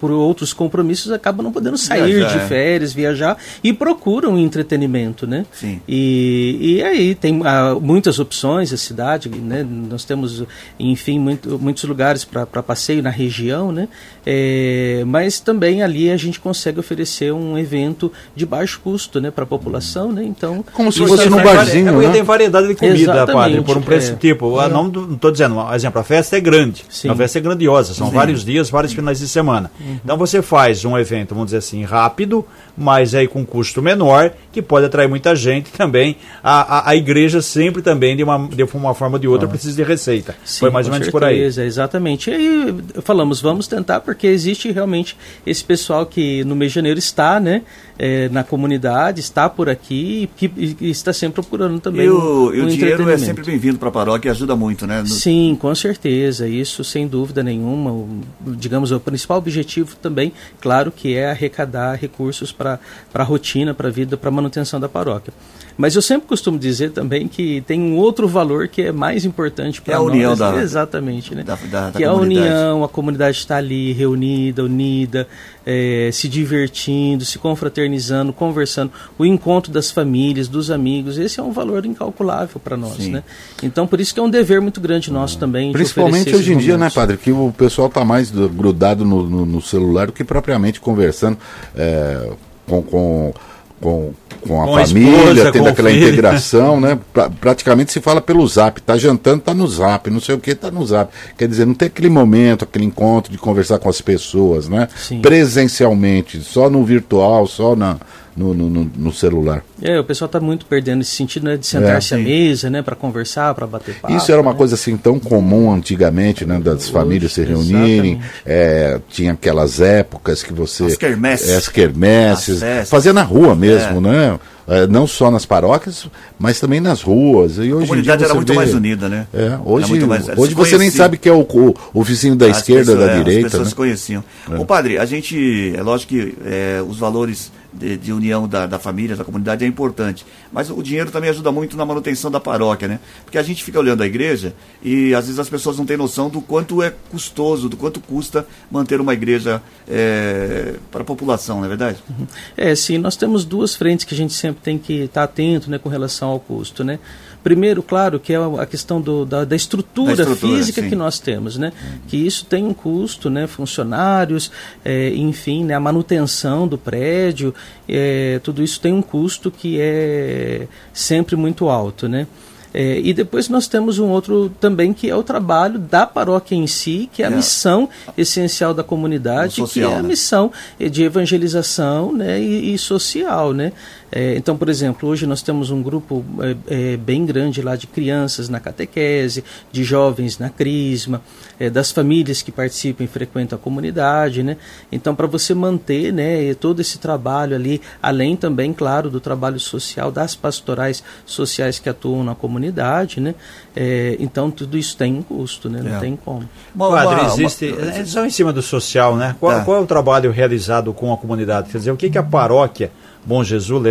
por 0.00 0.10
outros 0.10 0.52
compromissos, 0.52 1.12
acabam 1.12 1.44
não 1.44 1.52
podendo 1.52 1.78
sair 1.78 2.14
Viajar, 2.14 2.32
de 2.32 2.44
é. 2.44 2.46
férias, 2.46 2.92
viajar 2.92 3.38
e 3.62 3.72
procuram 3.72 4.36
entretenimento, 4.38 5.26
né? 5.26 5.46
Sim. 5.52 5.80
E, 5.86 6.58
e 6.60 6.82
aí 6.82 7.14
tem 7.14 7.40
ah, 7.44 7.76
muitas 7.80 8.18
opções 8.18 8.72
a 8.72 8.76
cidade, 8.76 9.28
né? 9.28 9.64
Nós 9.88 10.04
temos, 10.04 10.42
enfim, 10.78 11.18
muito- 11.20 11.58
muitos 11.58 11.84
lugares 11.84 12.24
para 12.24 12.44
passeio 12.62 13.02
na 13.02 13.10
região, 13.10 13.70
né? 13.70 13.88
É, 14.24 15.04
mas 15.06 15.38
também 15.38 15.82
ali 15.84 16.10
a 16.10 16.16
gente 16.16 16.40
consegue 16.40 16.80
oferecer 16.80 17.32
um 17.32 17.56
evento 17.56 18.12
de 18.34 18.44
baixo 18.44 18.80
custo, 18.82 19.20
né, 19.20 19.30
para 19.30 19.45
a 19.46 19.48
população, 19.48 20.12
né? 20.12 20.24
Então, 20.24 20.64
Como 20.72 20.90
se 20.92 20.98
fosse 21.06 21.26
é 21.26 21.30
num 21.30 21.42
barzinho, 21.42 21.88
É 21.88 21.92
porque 21.92 22.06
né? 22.08 22.12
tem 22.12 22.22
variedade 22.22 22.68
de 22.68 22.74
comida, 22.74 22.98
Exatamente, 22.98 23.32
padre, 23.34 23.62
por 23.62 23.76
um 23.76 23.82
preço 23.82 24.12
é. 24.12 24.16
tipo. 24.16 24.58
Ah, 24.58 24.68
não, 24.68 24.88
estou 25.12 25.30
dizendo, 25.30 25.56
um 25.56 25.74
exemplo, 25.74 26.00
a 26.00 26.04
festa 26.04 26.36
é 26.36 26.40
grande. 26.40 26.84
Sim. 26.88 27.08
A 27.08 27.14
festa 27.14 27.38
é 27.38 27.40
grandiosa, 27.40 27.94
são 27.94 28.10
vários 28.10 28.44
dias, 28.44 28.68
vários 28.68 28.92
finais 28.92 29.18
de 29.18 29.28
semana. 29.28 29.70
Então 30.04 30.16
você 30.16 30.42
faz 30.42 30.84
um 30.84 30.98
evento, 30.98 31.30
vamos 31.30 31.46
dizer 31.46 31.58
assim, 31.58 31.84
rápido, 31.84 32.44
mas 32.76 33.14
aí 33.14 33.26
com 33.28 33.44
custo 33.44 33.80
menor, 33.80 34.32
que 34.52 34.60
pode 34.60 34.86
atrair 34.86 35.08
muita 35.08 35.34
gente 35.34 35.70
também. 35.70 36.16
A, 36.42 36.78
a, 36.78 36.90
a 36.90 36.96
igreja 36.96 37.40
sempre 37.40 37.82
também, 37.82 38.16
de 38.16 38.22
uma, 38.22 38.48
de 38.48 38.62
uma 38.64 38.94
forma 38.94 39.16
ou 39.16 39.18
de 39.20 39.28
outra, 39.28 39.48
precisa 39.48 39.76
de 39.76 39.82
receita. 39.82 40.34
Sim, 40.44 40.60
Foi 40.60 40.70
mais 40.70 40.86
ou 40.86 40.92
menos 40.92 41.08
por 41.08 41.24
aí. 41.24 41.36
certeza, 41.36 41.64
Exatamente. 41.64 42.30
E 42.30 42.34
aí 42.34 42.74
falamos, 43.02 43.40
vamos 43.40 43.68
tentar, 43.68 44.00
porque 44.00 44.26
existe 44.26 44.70
realmente 44.72 45.16
esse 45.46 45.62
pessoal 45.62 46.06
que 46.06 46.42
no 46.44 46.56
mês 46.56 46.72
de 46.72 46.76
janeiro 46.76 46.98
está, 46.98 47.38
né, 47.38 47.62
é, 47.98 48.28
na, 48.28 48.42
comunidade, 48.44 49.20
está 49.26 49.48
por 49.48 49.68
aqui 49.68 50.22
e, 50.22 50.26
que, 50.26 50.76
e 50.80 50.90
está 50.90 51.12
sempre 51.12 51.42
procurando 51.42 51.80
também. 51.80 52.06
E 52.06 52.10
o, 52.10 52.54
e 52.54 52.60
o 52.60 52.68
dinheiro 52.68 53.08
é 53.10 53.18
sempre 53.18 53.44
bem-vindo 53.44 53.78
para 53.78 53.88
a 53.88 53.92
paróquia 53.92 54.28
e 54.28 54.30
ajuda 54.30 54.56
muito, 54.56 54.86
né? 54.86 55.02
No... 55.02 55.08
Sim, 55.08 55.56
com 55.60 55.74
certeza. 55.74 56.48
Isso 56.48 56.82
sem 56.82 57.06
dúvida 57.06 57.42
nenhuma. 57.42 57.90
O, 57.90 58.22
digamos, 58.46 58.90
o 58.92 59.00
principal 59.00 59.38
objetivo 59.38 59.96
também, 59.96 60.32
claro, 60.60 60.90
que 60.90 61.14
é 61.14 61.30
arrecadar 61.30 61.96
recursos 61.96 62.52
para 62.52 62.78
a 63.12 63.22
rotina, 63.22 63.74
para 63.74 63.88
a 63.88 63.90
vida, 63.90 64.16
para 64.16 64.28
a 64.28 64.32
manutenção 64.32 64.80
da 64.80 64.88
paróquia. 64.88 65.32
Mas 65.76 65.94
eu 65.94 66.02
sempre 66.02 66.26
costumo 66.26 66.58
dizer 66.58 66.90
também 66.90 67.28
que 67.28 67.60
tem 67.62 67.80
um 67.80 67.96
outro 67.96 68.26
valor 68.26 68.68
que 68.68 68.82
é 68.82 68.92
mais 68.92 69.24
importante 69.24 69.82
para 69.82 69.94
é 69.94 69.96
a 69.96 70.00
nós. 70.00 70.08
união 70.08 70.36
da, 70.36 70.56
exatamente, 70.62 71.34
né? 71.34 71.42
Da, 71.42 71.56
da, 71.70 71.92
que 71.92 72.02
é 72.02 72.06
a 72.06 72.14
união, 72.14 72.82
a 72.82 72.88
comunidade 72.88 73.36
está 73.36 73.56
ali 73.56 73.92
reunida, 73.92 74.64
unida, 74.64 75.28
é, 75.66 76.10
se 76.12 76.28
divertindo, 76.28 77.24
se 77.24 77.38
confraternizando, 77.38 78.32
conversando, 78.32 78.90
o 79.18 79.26
encontro 79.26 79.70
das 79.70 79.90
famílias, 79.90 80.48
dos 80.48 80.70
amigos, 80.70 81.18
esse 81.18 81.38
é 81.40 81.42
um 81.42 81.52
valor 81.52 81.84
incalculável 81.84 82.60
para 82.62 82.76
nós, 82.76 82.96
Sim. 82.96 83.12
né? 83.12 83.22
Então 83.62 83.86
por 83.86 84.00
isso 84.00 84.14
que 84.14 84.20
é 84.20 84.22
um 84.22 84.30
dever 84.30 84.60
muito 84.60 84.80
grande 84.80 85.12
nosso 85.12 85.38
também. 85.38 85.72
Principalmente 85.72 86.34
hoje 86.34 86.52
em 86.52 86.58
dia, 86.58 86.78
né, 86.78 86.88
padre, 86.88 87.16
que 87.16 87.30
o 87.30 87.52
pessoal 87.56 87.88
está 87.88 88.04
mais 88.04 88.30
grudado 88.30 89.04
no, 89.04 89.28
no, 89.28 89.46
no, 89.46 89.60
celular 89.60 90.06
do 90.06 90.12
que 90.12 90.24
propriamente 90.24 90.80
conversando 90.80 91.36
é, 91.74 92.30
com, 92.66 92.82
com 92.82 93.34
com, 93.80 94.12
com 94.46 94.62
a 94.62 94.66
com 94.66 94.86
família, 94.86 95.10
a 95.10 95.32
esposa, 95.32 95.52
tendo 95.52 95.68
aquela 95.68 95.92
integração, 95.92 96.80
né? 96.80 96.98
Pra, 97.12 97.30
praticamente 97.30 97.92
se 97.92 98.00
fala 98.00 98.20
pelo 98.20 98.46
zap, 98.46 98.80
tá 98.82 98.96
jantando, 98.96 99.42
tá 99.42 99.54
no 99.54 99.66
zap, 99.66 100.10
não 100.10 100.20
sei 100.20 100.34
o 100.34 100.38
que, 100.38 100.54
tá 100.54 100.70
no 100.70 100.84
zap. 100.86 101.12
Quer 101.36 101.48
dizer, 101.48 101.66
não 101.66 101.74
tem 101.74 101.86
aquele 101.86 102.08
momento, 102.08 102.64
aquele 102.64 102.84
encontro 102.84 103.30
de 103.30 103.38
conversar 103.38 103.78
com 103.78 103.88
as 103.88 104.00
pessoas, 104.00 104.68
né? 104.68 104.88
Sim. 104.96 105.20
Presencialmente, 105.20 106.40
só 106.40 106.70
no 106.70 106.84
virtual, 106.84 107.46
só 107.46 107.76
na, 107.76 107.98
no, 108.36 108.52
no, 108.52 108.90
no, 108.94 109.12
celular. 109.12 109.64
É, 109.80 109.98
o 109.98 110.04
pessoal 110.04 110.26
está 110.26 110.38
muito 110.38 110.66
perdendo 110.66 111.00
esse 111.00 111.12
sentido 111.12 111.44
né, 111.44 111.56
de 111.56 111.66
sentar-se 111.66 112.12
é, 112.12 112.16
à 112.16 112.20
mesa, 112.20 112.68
né, 112.68 112.82
para 112.82 112.94
conversar, 112.94 113.54
para 113.54 113.66
bater 113.66 113.94
papo. 113.94 114.14
Isso 114.14 114.30
era 114.30 114.40
uma 114.40 114.52
né? 114.52 114.58
coisa 114.58 114.74
assim 114.74 114.96
tão 114.96 115.18
comum 115.18 115.72
antigamente, 115.72 116.44
né, 116.44 116.60
das 116.60 116.88
famílias 116.88 117.32
se 117.32 117.42
reunirem. 117.42 118.20
É, 118.44 119.00
tinha 119.08 119.32
aquelas 119.32 119.80
épocas 119.80 120.42
que 120.42 120.52
você 120.52 120.84
as 120.84 120.96
quermesses, 120.96 121.50
as 121.50 121.68
quermesses 121.68 122.60
fazia 122.88 123.12
na 123.12 123.22
rua 123.22 123.54
mesmo, 123.54 123.98
é. 123.98 124.00
né? 124.00 124.38
É, 124.68 124.84
não 124.88 125.06
só 125.06 125.30
nas 125.30 125.46
paróquias, 125.46 126.08
mas 126.36 126.58
também 126.58 126.80
nas 126.80 127.00
ruas. 127.00 127.56
E 127.56 127.72
hoje 127.72 127.84
a 127.84 127.86
comunidade 127.86 128.24
era 128.24 128.34
muito 128.34 128.48
vê, 128.48 128.54
mais 128.56 128.74
unida, 128.74 129.08
né? 129.08 129.26
É, 129.32 129.56
hoje 129.64 130.04
mais, 130.04 130.28
hoje 130.36 130.54
você 130.54 130.76
nem 130.76 130.90
sabe 130.90 131.16
que 131.16 131.28
é 131.28 131.32
o, 131.32 131.42
o, 131.42 131.74
o 131.94 132.02
vizinho 132.02 132.34
da 132.34 132.46
as 132.46 132.58
esquerda, 132.58 132.92
pessoas, 132.92 133.06
da 133.06 133.12
é, 133.12 133.18
direita. 133.18 133.46
As 133.46 133.52
pessoas 133.52 133.68
né? 133.68 133.74
conheciam. 133.76 134.24
É. 134.50 134.56
Ô 134.56 134.64
padre, 134.64 134.98
a 134.98 135.04
gente, 135.04 135.72
é 135.76 135.82
lógico 135.82 136.14
que 136.14 136.34
é, 136.44 136.82
os 136.86 136.98
valores 136.98 137.52
de, 137.72 137.96
de 137.96 138.12
união 138.12 138.48
da, 138.48 138.66
da, 138.66 138.78
família, 138.78 139.16
da 139.16 139.24
comunidade 139.24 139.64
é 139.64 139.68
importante. 139.68 140.24
Mas 140.52 140.70
o 140.70 140.82
dinheiro 140.82 141.10
também 141.10 141.30
ajuda 141.30 141.50
muito 141.52 141.76
na 141.76 141.84
manutenção 141.84 142.30
da 142.30 142.40
paróquia, 142.40 142.88
né? 142.88 143.00
Porque 143.24 143.38
a 143.38 143.42
gente 143.42 143.62
fica 143.62 143.78
olhando 143.78 144.02
a 144.02 144.06
igreja 144.06 144.54
e 144.82 145.14
às 145.14 145.26
vezes 145.26 145.38
as 145.38 145.48
pessoas 145.48 145.78
não 145.78 145.86
têm 145.86 145.96
noção 145.96 146.28
do 146.28 146.40
quanto 146.40 146.82
é 146.82 146.92
custoso, 147.10 147.68
do 147.68 147.76
quanto 147.76 148.00
custa 148.00 148.46
manter 148.70 149.00
uma 149.00 149.14
igreja 149.14 149.62
é, 149.88 150.76
para 150.90 151.02
a 151.02 151.04
população, 151.04 151.58
não 151.58 151.64
é 151.64 151.68
verdade? 151.68 152.02
Uhum. 152.08 152.26
É, 152.56 152.74
sim, 152.74 152.98
nós 152.98 153.16
temos 153.16 153.44
duas 153.44 153.74
frentes 153.74 154.04
que 154.04 154.14
a 154.14 154.16
gente 154.16 154.32
sempre 154.32 154.62
tem 154.62 154.78
que 154.78 155.04
estar 155.04 155.24
atento 155.24 155.70
né, 155.70 155.78
com 155.78 155.88
relação 155.88 156.28
ao 156.28 156.40
custo, 156.40 156.84
né? 156.84 156.98
Primeiro, 157.46 157.80
claro, 157.80 158.18
que 158.18 158.32
é 158.32 158.38
a 158.38 158.66
questão 158.66 159.00
do, 159.00 159.24
da, 159.24 159.44
da, 159.44 159.54
estrutura, 159.54 160.16
da 160.16 160.24
estrutura 160.24 160.56
física 160.56 160.82
sim. 160.82 160.88
que 160.88 160.96
nós 160.96 161.20
temos, 161.20 161.56
né? 161.56 161.72
Que 162.08 162.16
isso 162.16 162.44
tem 162.44 162.64
um 162.64 162.74
custo, 162.74 163.30
né? 163.30 163.46
Funcionários, 163.46 164.50
é, 164.84 165.10
enfim, 165.14 165.62
né? 165.64 165.72
a 165.72 165.78
manutenção 165.78 166.66
do 166.66 166.76
prédio, 166.76 167.54
é, 167.88 168.40
tudo 168.42 168.64
isso 168.64 168.80
tem 168.80 168.92
um 168.92 169.00
custo 169.00 169.48
que 169.48 169.78
é 169.80 170.66
sempre 170.92 171.36
muito 171.36 171.68
alto, 171.68 172.08
né? 172.08 172.26
É, 172.74 173.00
e 173.00 173.14
depois 173.14 173.48
nós 173.48 173.66
temos 173.66 173.98
um 173.98 174.08
outro 174.08 174.50
também 174.60 174.92
que 174.92 175.08
é 175.08 175.14
o 175.14 175.22
trabalho 175.22 175.78
da 175.78 176.04
paróquia 176.04 176.56
em 176.56 176.66
si, 176.66 177.08
que 177.10 177.22
é 177.22 177.26
a 177.26 177.30
é. 177.30 177.34
missão 177.34 177.88
essencial 178.18 178.74
da 178.74 178.82
comunidade, 178.82 179.54
social, 179.54 179.88
que 179.88 179.94
é 179.94 179.98
a 179.98 180.02
né? 180.02 180.08
missão 180.08 180.52
de 180.78 181.02
evangelização 181.04 182.12
né, 182.12 182.38
e, 182.38 182.74
e 182.74 182.78
social. 182.78 183.54
Né? 183.54 183.72
É, 184.10 184.36
então, 184.36 184.56
por 184.56 184.68
exemplo, 184.68 185.08
hoje 185.08 185.26
nós 185.26 185.42
temos 185.42 185.70
um 185.70 185.82
grupo 185.82 186.24
é, 186.40 186.92
é, 186.92 186.96
bem 186.96 187.26
grande 187.26 187.60
lá 187.60 187.74
de 187.74 187.86
crianças 187.86 188.48
na 188.48 188.60
catequese, 188.60 189.42
de 189.72 189.82
jovens 189.82 190.38
na 190.38 190.48
crisma, 190.48 191.20
é, 191.58 191.68
das 191.68 191.90
famílias 191.90 192.42
que 192.42 192.52
participam 192.52 193.04
e 193.04 193.06
frequentam 193.06 193.58
a 193.58 193.60
comunidade, 193.60 194.42
né? 194.42 194.56
Então, 194.92 195.14
para 195.14 195.26
você 195.26 195.54
manter, 195.54 196.12
né, 196.12 196.54
todo 196.54 196.80
esse 196.80 196.98
trabalho 196.98 197.56
ali, 197.56 197.80
além 198.02 198.36
também, 198.36 198.72
claro, 198.72 199.10
do 199.10 199.20
trabalho 199.20 199.58
social, 199.58 200.12
das 200.12 200.34
pastorais 200.34 201.02
sociais 201.24 201.78
que 201.78 201.88
atuam 201.88 202.22
na 202.22 202.34
comunidade, 202.34 203.20
né? 203.20 203.34
É, 203.74 204.16
então, 204.20 204.50
tudo 204.50 204.78
isso 204.78 204.96
tem 204.96 205.14
um 205.14 205.22
custo, 205.22 205.68
né? 205.68 205.82
Não 205.82 205.96
é. 205.96 206.00
tem 206.00 206.16
como. 206.16 206.48
Padre, 206.78 207.26
existe, 207.26 207.72
uma... 207.72 208.04
só 208.06 208.24
em 208.24 208.30
cima 208.30 208.52
do 208.52 208.62
social, 208.62 209.16
né? 209.16 209.34
Qual, 209.40 209.52
tá. 209.52 209.64
qual 209.64 209.76
é 209.78 209.80
o 209.80 209.86
trabalho 209.86 210.30
realizado 210.30 210.92
com 210.92 211.12
a 211.12 211.16
comunidade? 211.16 211.70
Quer 211.70 211.78
dizer, 211.78 211.90
o 211.90 211.96
que, 211.96 212.08
que 212.08 212.18
a 212.18 212.22
paróquia 212.22 212.90
Bom 213.26 213.42
Jesus, 213.42 213.82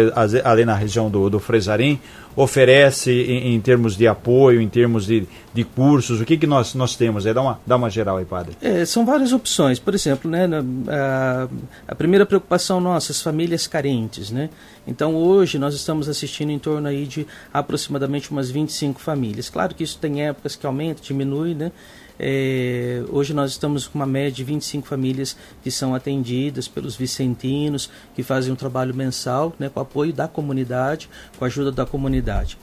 ali 0.46 0.64
na 0.64 0.74
região 0.74 1.10
do, 1.10 1.30
do 1.30 1.42
Fresarim, 1.42 2.00
oferece 2.38 3.12
em, 3.12 3.54
em, 3.54 3.60
termos 3.60 3.98
de 3.98 4.08
apoio, 4.08 4.62
em 4.62 4.70
termos 4.70 5.06
de, 5.06 5.28
de 5.54 5.66
cursos? 5.66 6.22
O 6.22 6.26
que, 6.26 6.38
que 6.38 6.48
nós, 6.48 6.74
nós 6.74 6.96
temos? 6.96 7.26
É, 7.26 7.34
dá, 7.34 7.42
uma, 7.42 7.60
dá 7.68 7.76
uma 7.76 7.90
geral 7.90 8.16
aí, 8.16 8.24
padre. 8.24 8.56
É, 8.62 8.86
são 8.86 9.06
várias 9.06 9.34
opções. 9.34 9.78
Por 9.78 9.94
exemplo, 9.94 10.32
né, 10.32 10.48
a, 10.88 11.50
a 11.86 11.96
primeira 11.96 12.26
preocupação 12.26 12.80
nossa, 12.80 13.12
as 13.12 13.22
famílias 13.22 13.68
carentes. 13.68 14.32
Né? 14.32 14.50
Então, 14.88 15.14
hoje, 15.14 15.60
nós 15.60 15.76
estamos 15.76 16.08
assistindo 16.08 16.52
em 16.52 16.58
torno 16.60 16.88
aí 16.88 17.06
de 17.06 17.28
aproximadamente 17.54 18.32
umas 18.32 18.50
25 18.50 19.02
famílias. 19.02 19.50
Claro 19.50 19.76
que 19.76 19.84
isso 19.84 19.98
tem 20.00 20.26
épocas 20.26 20.56
que 20.56 20.66
aumenta, 20.66 21.02
diminui, 21.02 21.54
né? 21.54 21.74
É, 22.20 23.03
hoje 23.09 23.34
nós 23.34 23.51
estamos 23.51 23.88
com 23.88 23.99
uma 23.99 24.05
média 24.05 24.32
de 24.32 24.43
25 24.43 24.88
famílias 24.88 25.36
que 25.61 25.70
são 25.70 25.93
atendidas 25.93 26.68
pelos 26.68 26.95
vicentinos, 26.95 27.89
que 28.16 28.24
fazem 28.24 28.51
um 28.51 28.55
trabalho 28.55 28.93
mensal 28.93 29.53
né, 29.59 29.70
com 29.70 29.80
apoio 29.80 30.13
da 30.13 30.28
comunidade, 30.28 31.09
com 31.38 31.45
a 31.45 31.47
ajuda 31.47 31.72
da 31.72 31.86
comunidade. 31.86 32.57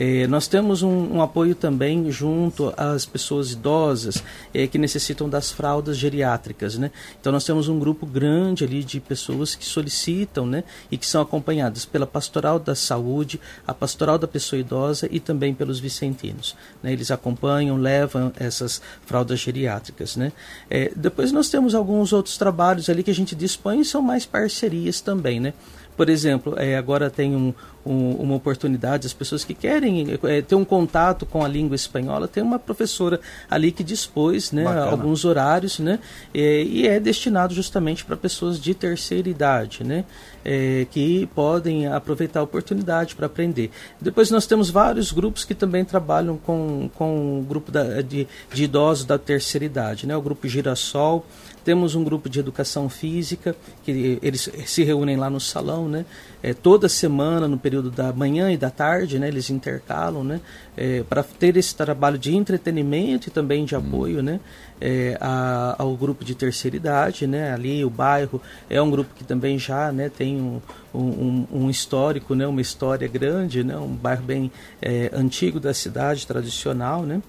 É, 0.00 0.28
nós 0.28 0.46
temos 0.46 0.84
um, 0.84 1.16
um, 1.16 1.20
apoio 1.20 1.56
também 1.56 2.08
junto 2.08 2.72
às 2.76 3.04
pessoas 3.04 3.50
idosas 3.50 4.22
é, 4.54 4.64
que 4.68 4.78
necessitam 4.78 5.28
das 5.28 5.50
fraldas 5.50 5.96
geriátricas, 5.96 6.78
né? 6.78 6.92
Então 7.20 7.32
nós 7.32 7.44
temos 7.44 7.66
um 7.66 7.80
grupo 7.80 8.06
grande 8.06 8.62
ali 8.62 8.84
de 8.84 9.00
pessoas 9.00 9.56
que 9.56 9.64
solicitam, 9.64 10.46
né? 10.46 10.62
E 10.88 10.96
que 10.96 11.04
são 11.04 11.20
acompanhadas 11.20 11.84
pela 11.84 12.06
pastoral 12.06 12.60
da 12.60 12.76
saúde, 12.76 13.40
a 13.66 13.74
pastoral 13.74 14.18
da 14.18 14.28
pessoa 14.28 14.60
idosa 14.60 15.08
e 15.10 15.18
também 15.18 15.52
pelos 15.52 15.80
vicentinos. 15.80 16.54
Né? 16.80 16.92
Eles 16.92 17.10
acompanham, 17.10 17.76
levam 17.76 18.32
essas 18.36 18.80
fraldas 19.04 19.40
geriátricas, 19.40 20.14
né? 20.14 20.30
É, 20.70 20.92
depois 20.94 21.32
nós 21.32 21.50
temos 21.50 21.74
alguns 21.74 22.12
outros 22.12 22.38
trabalhos 22.38 22.88
ali 22.88 23.02
que 23.02 23.10
a 23.10 23.14
gente 23.14 23.34
dispõe 23.34 23.80
e 23.80 23.84
são 23.84 24.00
mais 24.00 24.24
parcerias 24.24 25.00
também, 25.00 25.40
né? 25.40 25.54
Por 25.98 26.08
exemplo, 26.08 26.54
é, 26.56 26.76
agora 26.76 27.10
tem 27.10 27.34
um, 27.34 27.52
um, 27.84 28.12
uma 28.12 28.36
oportunidade, 28.36 29.04
as 29.04 29.12
pessoas 29.12 29.44
que 29.44 29.52
querem 29.52 30.16
é, 30.22 30.40
ter 30.40 30.54
um 30.54 30.64
contato 30.64 31.26
com 31.26 31.44
a 31.44 31.48
língua 31.48 31.74
espanhola, 31.74 32.28
tem 32.28 32.40
uma 32.40 32.56
professora 32.56 33.18
ali 33.50 33.72
que 33.72 33.82
dispôs 33.82 34.52
né, 34.52 34.64
alguns 34.64 35.24
horários 35.24 35.80
né, 35.80 35.98
é, 36.32 36.62
e 36.62 36.86
é 36.86 37.00
destinado 37.00 37.52
justamente 37.52 38.04
para 38.04 38.16
pessoas 38.16 38.60
de 38.60 38.74
terceira 38.74 39.28
idade, 39.28 39.82
né, 39.82 40.04
é, 40.44 40.86
que 40.88 41.28
podem 41.34 41.88
aproveitar 41.88 42.38
a 42.38 42.42
oportunidade 42.44 43.16
para 43.16 43.26
aprender. 43.26 43.72
Depois 44.00 44.30
nós 44.30 44.46
temos 44.46 44.70
vários 44.70 45.10
grupos 45.10 45.44
que 45.44 45.52
também 45.52 45.84
trabalham 45.84 46.36
com, 46.36 46.88
com 46.94 47.40
o 47.40 47.42
grupo 47.42 47.72
da, 47.72 48.00
de, 48.02 48.28
de 48.54 48.62
idosos 48.62 49.04
da 49.04 49.18
terceira 49.18 49.64
idade, 49.64 50.06
né, 50.06 50.16
o 50.16 50.22
grupo 50.22 50.46
Girassol, 50.46 51.26
temos 51.64 51.94
um 51.94 52.04
grupo 52.04 52.28
de 52.28 52.40
educação 52.40 52.88
física, 52.88 53.54
que 53.84 54.18
eles 54.22 54.48
se 54.66 54.82
reúnem 54.84 55.16
lá 55.16 55.28
no 55.28 55.40
salão, 55.40 55.88
né? 55.88 56.04
É, 56.42 56.54
toda 56.54 56.88
semana, 56.88 57.48
no 57.48 57.58
período 57.58 57.90
da 57.90 58.12
manhã 58.12 58.50
e 58.50 58.56
da 58.56 58.70
tarde, 58.70 59.18
né? 59.18 59.28
Eles 59.28 59.50
intercalam, 59.50 60.22
né? 60.22 60.40
É, 60.76 61.02
para 61.02 61.22
ter 61.22 61.56
esse 61.56 61.74
trabalho 61.74 62.16
de 62.18 62.34
entretenimento 62.36 63.28
e 63.28 63.30
também 63.30 63.64
de 63.64 63.74
apoio, 63.74 64.22
né? 64.22 64.40
É, 64.80 65.18
a, 65.20 65.74
ao 65.78 65.96
grupo 65.96 66.24
de 66.24 66.34
terceira 66.34 66.76
idade, 66.76 67.26
né? 67.26 67.52
Ali 67.52 67.84
o 67.84 67.90
bairro 67.90 68.40
é 68.70 68.80
um 68.80 68.90
grupo 68.90 69.14
que 69.14 69.24
também 69.24 69.58
já, 69.58 69.90
né? 69.90 70.08
Tem 70.08 70.40
um, 70.40 70.60
um, 70.94 71.46
um 71.52 71.70
histórico, 71.70 72.34
né? 72.34 72.46
Uma 72.46 72.60
história 72.60 73.08
grande, 73.08 73.64
né? 73.64 73.76
Um 73.76 73.94
bairro 73.94 74.22
bem 74.22 74.50
é, 74.80 75.10
antigo 75.12 75.58
da 75.58 75.74
cidade, 75.74 76.26
tradicional, 76.26 77.02
né? 77.02 77.20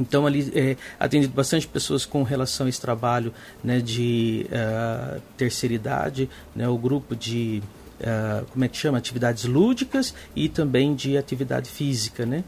Então 0.00 0.26
ali 0.26 0.50
é 0.54 0.76
atendido 0.98 1.32
bastante 1.34 1.66
pessoas 1.66 2.06
com 2.06 2.22
relação 2.22 2.66
a 2.66 2.68
esse 2.68 2.80
trabalho 2.80 3.32
né, 3.62 3.80
de 3.80 4.46
uh, 4.46 5.20
terceira 5.36 5.74
idade, 5.74 6.30
né, 6.56 6.68
o 6.68 6.78
grupo 6.78 7.14
de 7.14 7.62
uh, 8.00 8.46
como 8.46 8.64
é 8.64 8.68
que 8.68 8.76
chama 8.76 8.98
atividades 8.98 9.44
lúdicas 9.44 10.14
e 10.34 10.48
também 10.48 10.94
de 10.94 11.16
atividade 11.16 11.70
física, 11.70 12.24
né? 12.24 12.44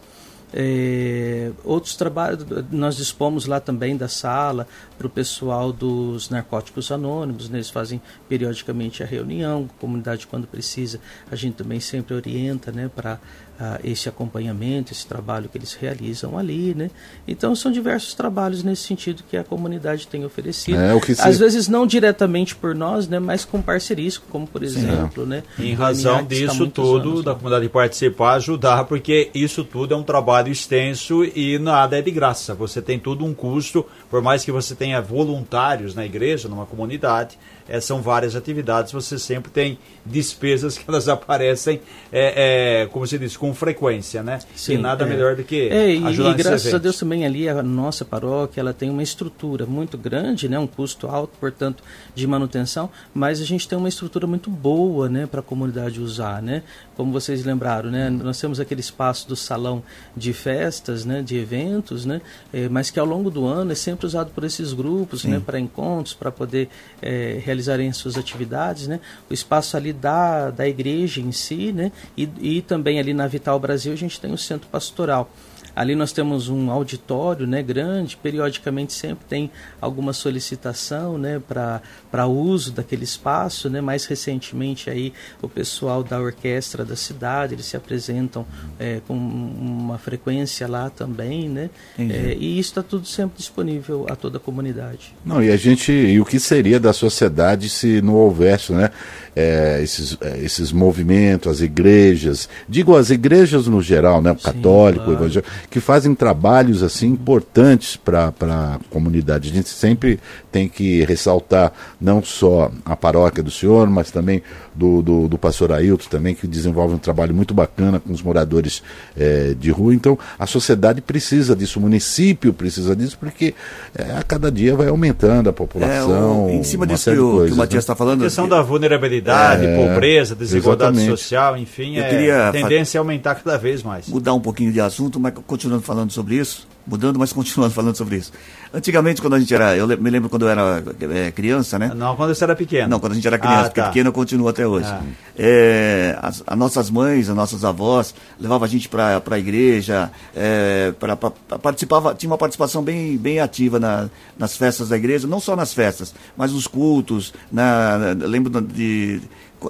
É, 0.57 1.51
outros 1.65 1.97
trabalhos, 1.97 2.47
nós 2.71 2.97
dispomos 2.97 3.47
lá 3.47 3.59
também 3.59 3.97
da 3.97 4.07
sala, 4.07 4.69
para 4.97 5.07
o 5.07 5.11
pessoal 5.11 5.73
dos 5.73 6.31
narcóticos 6.31 6.91
anônimos, 6.91 7.49
né? 7.49 7.59
eles 7.59 7.71
fazem 7.71 8.01
periodicamente 8.29 9.03
a 9.03 9.07
reunião, 9.07 9.69
a 9.77 9.81
comunidade 9.81 10.27
quando 10.27 10.47
precisa, 10.47 11.01
a 11.31 11.37
gente 11.37 11.55
também 11.55 11.81
sempre 11.81 12.15
orienta 12.15 12.71
né, 12.71 12.91
para 12.95 13.19
uh, 13.59 13.79
esse 13.83 14.09
acompanhamento, 14.09 14.93
esse 14.93 15.07
trabalho 15.07 15.49
que 15.49 15.59
eles 15.59 15.75
realizam 15.75 16.39
ali, 16.39 16.75
né? 16.75 16.91
Então 17.27 17.55
são 17.55 17.71
diversos 17.71 18.15
trabalhos 18.15 18.63
nesse 18.63 18.83
sentido 18.83 19.23
que 19.29 19.37
a 19.37 19.45
comunidade 19.45 20.07
tem 20.07 20.25
oferecido. 20.25 20.79
É, 20.79 21.01
se... 21.01 21.21
Às 21.21 21.39
vezes 21.39 21.69
não 21.69 21.87
diretamente 21.87 22.55
por 22.55 22.75
nós, 22.75 23.09
né? 23.09 23.19
Mas 23.19 23.45
com 23.45 23.61
parcerias, 23.63 24.19
como 24.19 24.47
por 24.47 24.63
exemplo, 24.63 25.25
Sim. 25.25 25.29
né? 25.29 25.43
Em 25.59 25.75
razão 25.75 26.25
disso 26.25 26.67
tudo, 26.69 27.11
anos, 27.11 27.25
da 27.25 27.33
né? 27.33 27.39
comunidade 27.39 27.69
participar, 27.69 28.35
ajudar, 28.35 28.85
porque 28.85 29.31
isso 29.35 29.65
tudo 29.65 29.95
é 29.95 29.97
um 29.97 30.03
trabalho 30.03 30.51
extenso 30.51 31.25
e 31.25 31.59
nada 31.59 31.99
é 31.99 32.03
de 32.03 32.11
graça. 32.11 32.55
Você 32.55 32.83
tem 32.83 32.99
todo 32.99 33.25
um 33.25 33.35
custo, 33.35 33.85
por 34.11 34.23
mais 34.23 34.45
que 34.45 34.53
você 34.53 34.75
tenha 34.75 34.84
voluntários 35.01 35.95
na 35.95 36.05
igreja, 36.05 36.49
numa 36.49 36.67
comunidade, 36.67 37.39
é, 37.69 37.81
são 37.81 38.01
várias 38.03 38.37
atividades, 38.37 38.93
você 38.93 39.19
sempre 39.19 39.51
tem 39.51 39.79
despesas 40.05 40.77
que 40.77 40.85
elas 40.87 41.09
aparecem, 41.09 41.81
é, 42.13 42.83
é, 42.83 42.87
como 42.87 43.07
se 43.07 43.19
diz, 43.19 43.37
com 43.37 43.55
frequência, 43.55 44.23
né? 44.23 44.39
Sim, 44.55 44.75
e 44.75 44.79
nada 44.79 45.05
é. 45.05 45.09
melhor 45.09 45.37
do 45.37 45.45
que 45.45 45.69
é, 45.69 45.95
e, 45.95 46.05
ajudar 46.05 46.31
e 46.31 46.35
graças 46.35 46.75
a 46.75 46.79
Deus 46.79 46.99
também 46.99 47.25
ali 47.25 47.49
a 47.49 47.63
nossa 47.63 48.05
paróquia 48.05 48.61
ela 48.61 48.73
tem 48.73 48.91
uma 48.91 49.03
estrutura 49.03 49.67
muito 49.67 49.97
grande, 49.97 50.49
né? 50.49 50.59
Um 50.59 50.67
custo 50.67 51.07
alto, 51.07 51.33
portanto, 51.41 51.83
de 52.15 52.27
manutenção, 52.27 52.91
mas 53.13 53.41
a 53.41 53.45
gente 53.45 53.67
tem 53.69 53.79
uma 53.79 53.89
estrutura 53.89 54.27
muito 54.27 54.51
boa, 54.51 55.09
né? 55.09 55.27
Para 55.27 55.41
a 55.41 55.43
comunidade 55.43 56.01
usar, 56.01 56.43
né? 56.43 56.63
Como 56.97 57.13
vocês 57.13 57.45
lembraram, 57.45 57.91
né? 57.91 58.11
Nós 58.11 58.41
temos 58.41 58.61
aquele 58.61 58.81
espaço 58.81 59.27
do 59.29 59.37
salão 59.37 59.83
de 60.17 60.33
festas, 60.33 61.05
né? 61.05 61.23
De 61.23 61.37
eventos, 61.37 62.05
né? 62.05 62.21
É, 62.53 62.69
mas 62.69 62.91
que 62.91 62.99
ao 62.99 63.07
longo 63.07 63.31
do 63.31 63.47
ano 63.47 63.73
é 63.73 63.75
sempre 63.75 64.07
usado 64.07 64.31
por 64.31 64.45
esses 64.45 64.73
grupos, 64.73 65.23
Sim. 65.23 65.31
né? 65.31 65.43
Para 65.45 65.59
encontros, 65.59 66.15
para 66.15 66.31
poder 66.31 66.69
é, 67.01 67.41
realizarem 67.55 67.93
suas 67.93 68.19
atividades, 68.19 68.89
né? 68.89 69.01
O 69.31 69.35
espaço 69.35 69.77
ali 69.77 69.93
da, 69.93 70.51
da 70.51 70.67
igreja 70.67 71.21
em 71.21 71.33
si, 71.33 71.73
né? 71.73 71.93
E, 72.17 72.29
e 72.41 72.63
também 72.63 72.99
ali 72.99 73.15
na 73.15 73.27
Vital 73.27 73.59
Brasil 73.59 73.93
a 73.93 73.97
gente 73.97 74.21
tem 74.21 74.33
o 74.33 74.39
centro 74.39 74.69
pastoral. 74.69 75.31
Ali 75.75 75.95
nós 75.95 76.13
temos 76.13 76.49
um 76.49 76.71
auditório 76.71 77.47
né, 77.47 77.63
grande, 77.63 78.17
periodicamente 78.17 78.93
sempre 78.93 79.25
tem 79.29 79.51
alguma 79.81 80.13
solicitação 80.13 81.19
né, 81.19 81.41
para 81.49 82.27
uso 82.27 82.73
daquele 82.73 83.05
espaço. 83.05 83.69
Né? 83.69 83.81
Mais 83.81 84.07
recentemente 84.07 84.89
aí 84.89 85.13
o 85.43 85.49
pessoal 85.49 86.03
da 86.03 86.21
orquestra 86.21 86.85
da 86.85 86.97
cidade, 86.97 87.55
eles 87.55 87.67
se 87.67 87.77
apresentam 87.77 88.47
é, 88.79 89.01
com 89.07 89.15
uma 89.15 89.99
frequência 89.99 90.69
lá 90.69 90.91
também. 90.91 91.49
Né? 91.49 91.71
É, 91.99 92.37
e 92.39 92.59
isso 92.59 92.71
está 92.71 92.83
tudo 92.83 93.07
sempre 93.07 93.39
disponível 93.39 94.07
a 94.09 94.17
toda 94.17 94.39
a 94.39 94.41
comunidade. 94.41 95.15
Não, 95.25 95.43
e 95.43 95.51
a 95.51 95.57
gente, 95.57 95.93
e 95.93 96.21
o 96.21 96.25
que 96.25 96.39
seria 96.39 96.79
da 96.79 96.93
sociedade 96.93 97.69
se 97.69 98.01
não 98.01 98.15
houvesse 98.15 98.73
né, 98.73 98.91
é, 99.35 99.81
esses, 99.83 100.17
é, 100.21 100.39
esses 100.39 100.73
movimentos, 100.73 101.51
as 101.51 101.61
igrejas, 101.61 102.49
digo 102.69 102.97
as 102.97 103.11
igrejas 103.11 103.67
no 103.67 103.83
geral, 103.83 104.23
né, 104.23 104.33
o 104.33 104.37
católico, 104.37 105.05
claro. 105.05 105.21
o 105.21 105.25
evangélico, 105.25 105.53
que 105.71 105.81
fazem 105.81 106.15
trabalhos 106.15 106.83
assim 106.83 107.09
importantes 107.09 107.97
para 107.97 108.29
a 108.29 108.79
comunidade. 108.91 109.51
A 109.51 109.55
gente 109.55 109.69
sempre 109.69 110.21
tem 110.53 110.69
que 110.69 111.05
ressaltar 111.05 111.73
não 112.01 112.23
só 112.23 112.71
a 112.85 112.95
paróquia 112.95 113.43
do 113.43 113.51
senhor, 113.51 113.89
mas 113.89 114.11
também 114.11 114.43
do, 114.75 115.03
do, 115.03 115.29
do 115.29 115.39
pastor 115.39 115.73
Ailton 115.73 116.09
também, 116.09 116.35
que 116.35 116.47
desenvolve 116.47 116.95
um 116.95 116.99
trabalho 116.99 117.35
muito 117.35 117.55
bacana 117.55 118.01
com 118.01 118.13
os 118.13 118.23
moradores 118.23 118.83
é, 119.17 119.55
de 119.59 119.71
rua. 119.71 119.95
Então, 119.95 120.19
a 120.39 120.47
sociedade 120.47 121.01
precisa 121.01 121.55
disso, 121.55 121.79
o 121.79 121.83
município 121.83 122.53
precisa 122.53 122.95
disso, 122.95 123.17
porque 123.19 123.55
é, 123.97 124.13
a 124.17 124.23
cada 124.23 124.51
dia 124.51 124.75
vai 124.75 124.89
aumentando 124.89 125.49
a 125.49 125.53
população. 125.53 126.49
É, 126.49 126.53
o, 126.53 126.61
em 126.61 126.63
cima 126.63 126.87
disso 126.87 127.11
que, 127.11 127.19
o, 127.19 127.47
que 127.47 127.53
o 127.53 127.57
Matias 127.57 127.83
está 127.83 127.95
falando. 127.95 128.23
A 128.23 128.25
questão 128.25 128.49
da 128.49 128.63
vulnerabilidade, 128.63 129.24
é, 129.33 129.77
pobreza, 129.77 130.35
desigualdade 130.35 130.97
exatamente. 130.97 131.21
social, 131.21 131.57
enfim, 131.57 131.97
Eu 131.97 132.05
é, 132.05 132.49
a 132.49 132.53
tendência 132.53 132.99
é 132.99 133.01
aumentar 133.01 133.35
cada 133.37 133.57
vez 133.57 133.83
mais. 133.83 134.09
Mudar 134.09 134.35
um 134.35 134.41
pouquinho 134.41 134.73
de 134.73 134.81
assunto, 134.81 135.19
mas 135.19 135.33
continuando 135.47 135.83
falando 135.83 136.11
sobre 136.11 136.37
isso, 136.37 136.67
mudando, 136.87 137.19
mas 137.19 137.33
continuando 137.35 137.73
falando 137.73 137.97
sobre 137.97 138.17
isso. 138.17 138.33
Antigamente, 138.73 139.21
quando 139.21 139.35
a 139.35 139.41
gente 139.41 139.55
era. 139.55 139.77
Eu 139.77 139.87
me 139.87 140.11
lembro 140.11 140.29
quando 140.29 140.43
eu 140.43 140.49
era 140.49 140.83
é, 141.13 141.31
criança, 141.31 141.79
né? 141.79 141.93
Não, 141.95 142.17
quando 142.17 142.35
você 142.35 142.45
era 142.45 142.57
pequeno. 142.57 142.89
Não, 142.89 143.01
quando 143.01 143.13
a 143.13 143.15
gente 143.15 143.27
era 143.27 143.39
criança, 143.39 143.61
ah, 143.61 143.65
porque 143.65 143.81
tá. 143.81 143.89
pequeno 143.89 144.09
eu 144.09 144.13
continuo 144.13 144.49
até 144.49 144.67
hoje. 144.67 144.89
Ah. 144.89 145.03
É, 145.39 146.19
as, 146.21 146.43
as, 146.47 146.59
nossas 146.59 146.91
mães, 146.91 147.29
as 147.29 147.37
nossas 147.37 147.65
avós, 147.65 148.15
levavam 148.39 148.65
a 148.65 148.69
gente 148.69 148.89
para 148.89 149.23
a 149.31 149.39
igreja, 149.39 150.11
é, 150.35 150.93
pra, 150.99 151.17
pra, 151.17 151.31
participava, 151.59 152.15
tinha 152.15 152.31
uma 152.31 152.39
participação 152.39 152.83
bem, 152.83 153.17
bem 153.17 153.41
ativa 153.41 153.79
na, 153.79 154.09
nas 154.39 154.57
festas 154.57 154.89
da 154.89 154.97
igreja, 154.97 155.27
não 155.27 155.41
só 155.41 155.55
nas 155.55 155.73
festas, 155.73 156.15
mas 156.37 156.53
nos 156.53 156.67
cultos, 156.67 157.33
na 157.51 158.15
lembro 158.27 158.61
de 158.61 159.21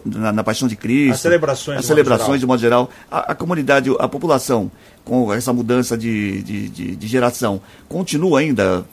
na, 0.05 0.33
na, 0.33 0.45
Paixão 0.45 0.69
de 0.69 0.77
Cristo. 0.77 1.15
As 1.15 1.21
celebrações. 1.21 1.79
As 1.79 1.85
celebrações, 1.85 2.41
de 2.41 2.47
modo 2.47 2.61
geral. 2.61 2.91
A, 3.11 3.33
a, 3.33 3.35
comunidade, 3.35 3.91
a 3.99 4.09
população, 4.09 4.71
com 5.05 5.33
essa 5.33 5.53
mudança 5.53 5.97
de, 5.97 6.43
de, 6.43 6.69
de, 6.69 6.97
de, 6.97 7.07
geração, 7.07 7.61
continua 7.89 8.41
ainda 8.41 8.85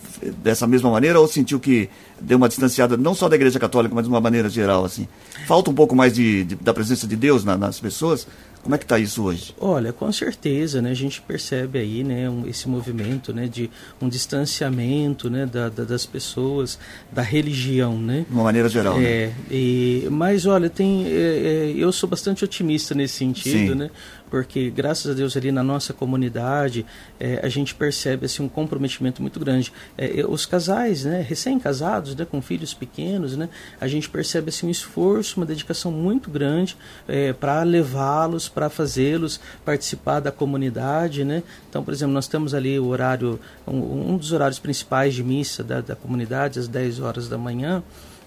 dessa 0.44 0.68
mesma 0.68 0.90
maneira 0.92 1.20
ou 1.20 1.28
sentiu 1.28 1.60
que 1.60 1.90
deu 2.20 2.38
uma 2.38 2.48
distanciada, 2.48 2.98
não 2.98 3.16
só 3.16 3.30
da 3.30 3.36
Igreja 3.36 3.60
Católica, 3.60 3.96
mas 3.96 4.04
de 4.04 4.10
uma 4.10 4.22
maneira 4.22 4.50
geral? 4.50 4.86
assim? 4.86 5.08
Falta 5.48 5.72
um 5.72 5.74
pouco 5.74 5.96
mais 5.96 6.14
de, 6.14 6.44
da 6.62 6.74
presença 6.74 7.08
de 7.08 7.16
Deus 7.16 7.44
na, 7.44 7.58
nas 7.58 7.80
pessoas? 7.80 8.28
Como 8.64 8.76
é 8.76 8.78
que 8.78 8.86
está 8.86 9.00
isso 9.00 9.24
hoje? 9.24 9.56
Olha, 9.60 9.92
com 9.92 10.12
certeza, 10.12 10.82
né? 10.82 10.92
A 10.92 10.96
gente 10.96 11.22
percebe 11.22 11.80
aí, 11.80 12.04
né, 12.04 12.30
um, 12.30 12.48
esse 12.48 12.70
movimento, 12.70 13.34
né, 13.34 13.48
de 13.48 13.70
um 14.00 14.08
distanciamento, 14.08 15.30
né, 15.30 15.46
da, 15.46 15.68
da, 15.70 15.84
das 15.84 16.06
pessoas, 16.06 16.78
da 17.12 17.22
religião, 17.22 17.98
né? 17.98 18.26
De 18.30 18.34
uma 18.34 18.44
maneira 18.44 18.70
geral, 18.70 19.00
né? 19.00 19.06
é, 19.06 19.28
né? 19.28 19.36
E, 19.50 20.08
mas 20.12 20.46
olha, 20.46 20.70
tem, 20.70 21.08
é, 21.08 21.10
é, 21.10 21.74
eu 21.76 21.92
sou 21.92 22.08
bastante 22.08 22.44
otimista 22.44 22.94
nesse 22.94 23.16
sentido, 23.16 23.74
Sim. 23.74 23.76
né? 23.76 23.90
Porque 24.32 24.70
graças 24.70 25.12
a 25.12 25.14
Deus 25.14 25.36
ali 25.36 25.52
na 25.52 25.62
nossa 25.62 25.94
comunidade 25.94 26.86
é, 27.20 27.42
a 27.44 27.50
gente 27.50 27.76
percebe 27.76 28.26
assim 28.26 28.42
um 28.42 28.48
comprometimento 28.48 29.22
muito 29.22 29.40
grande. 29.40 29.74
É, 29.98 30.26
os 30.26 30.46
casais, 30.46 31.04
né, 31.04 31.22
recém-casados, 31.22 32.16
né, 32.16 32.26
com 32.26 32.42
filhos 32.42 32.74
pequenos, 32.74 33.36
né, 33.36 33.50
a 33.80 33.88
gente 33.90 34.10
percebe 34.10 34.50
assim 34.50 34.66
um 34.66 34.70
esforço, 34.70 35.38
uma 35.38 35.46
dedicação 35.46 35.92
muito 35.92 36.30
grande 36.30 36.78
é, 37.08 37.34
para 37.34 37.62
levá-los, 37.64 38.48
para 38.48 38.70
fazê-los 38.70 39.42
participar 39.66 40.22
da 40.22 40.32
comunidade, 40.32 41.26
né. 41.26 41.44
Então, 41.70 41.84
por 41.84 41.94
exemplo, 41.94 42.14
nós 42.14 42.28
temos 42.30 42.54
ali 42.54 42.80
o 42.80 42.88
horário, 42.88 43.38
um, 43.68 44.14
um 44.14 44.18
dos 44.18 44.32
horários 44.32 44.60
principais 44.60 45.14
de 45.14 45.24
missa 45.24 45.62
da, 45.62 45.82
da 45.82 45.96
comunidade, 45.96 46.58
às 46.58 46.70
10 46.70 47.02
horas 47.02 47.28
da 47.28 47.38
manhã 47.38 47.84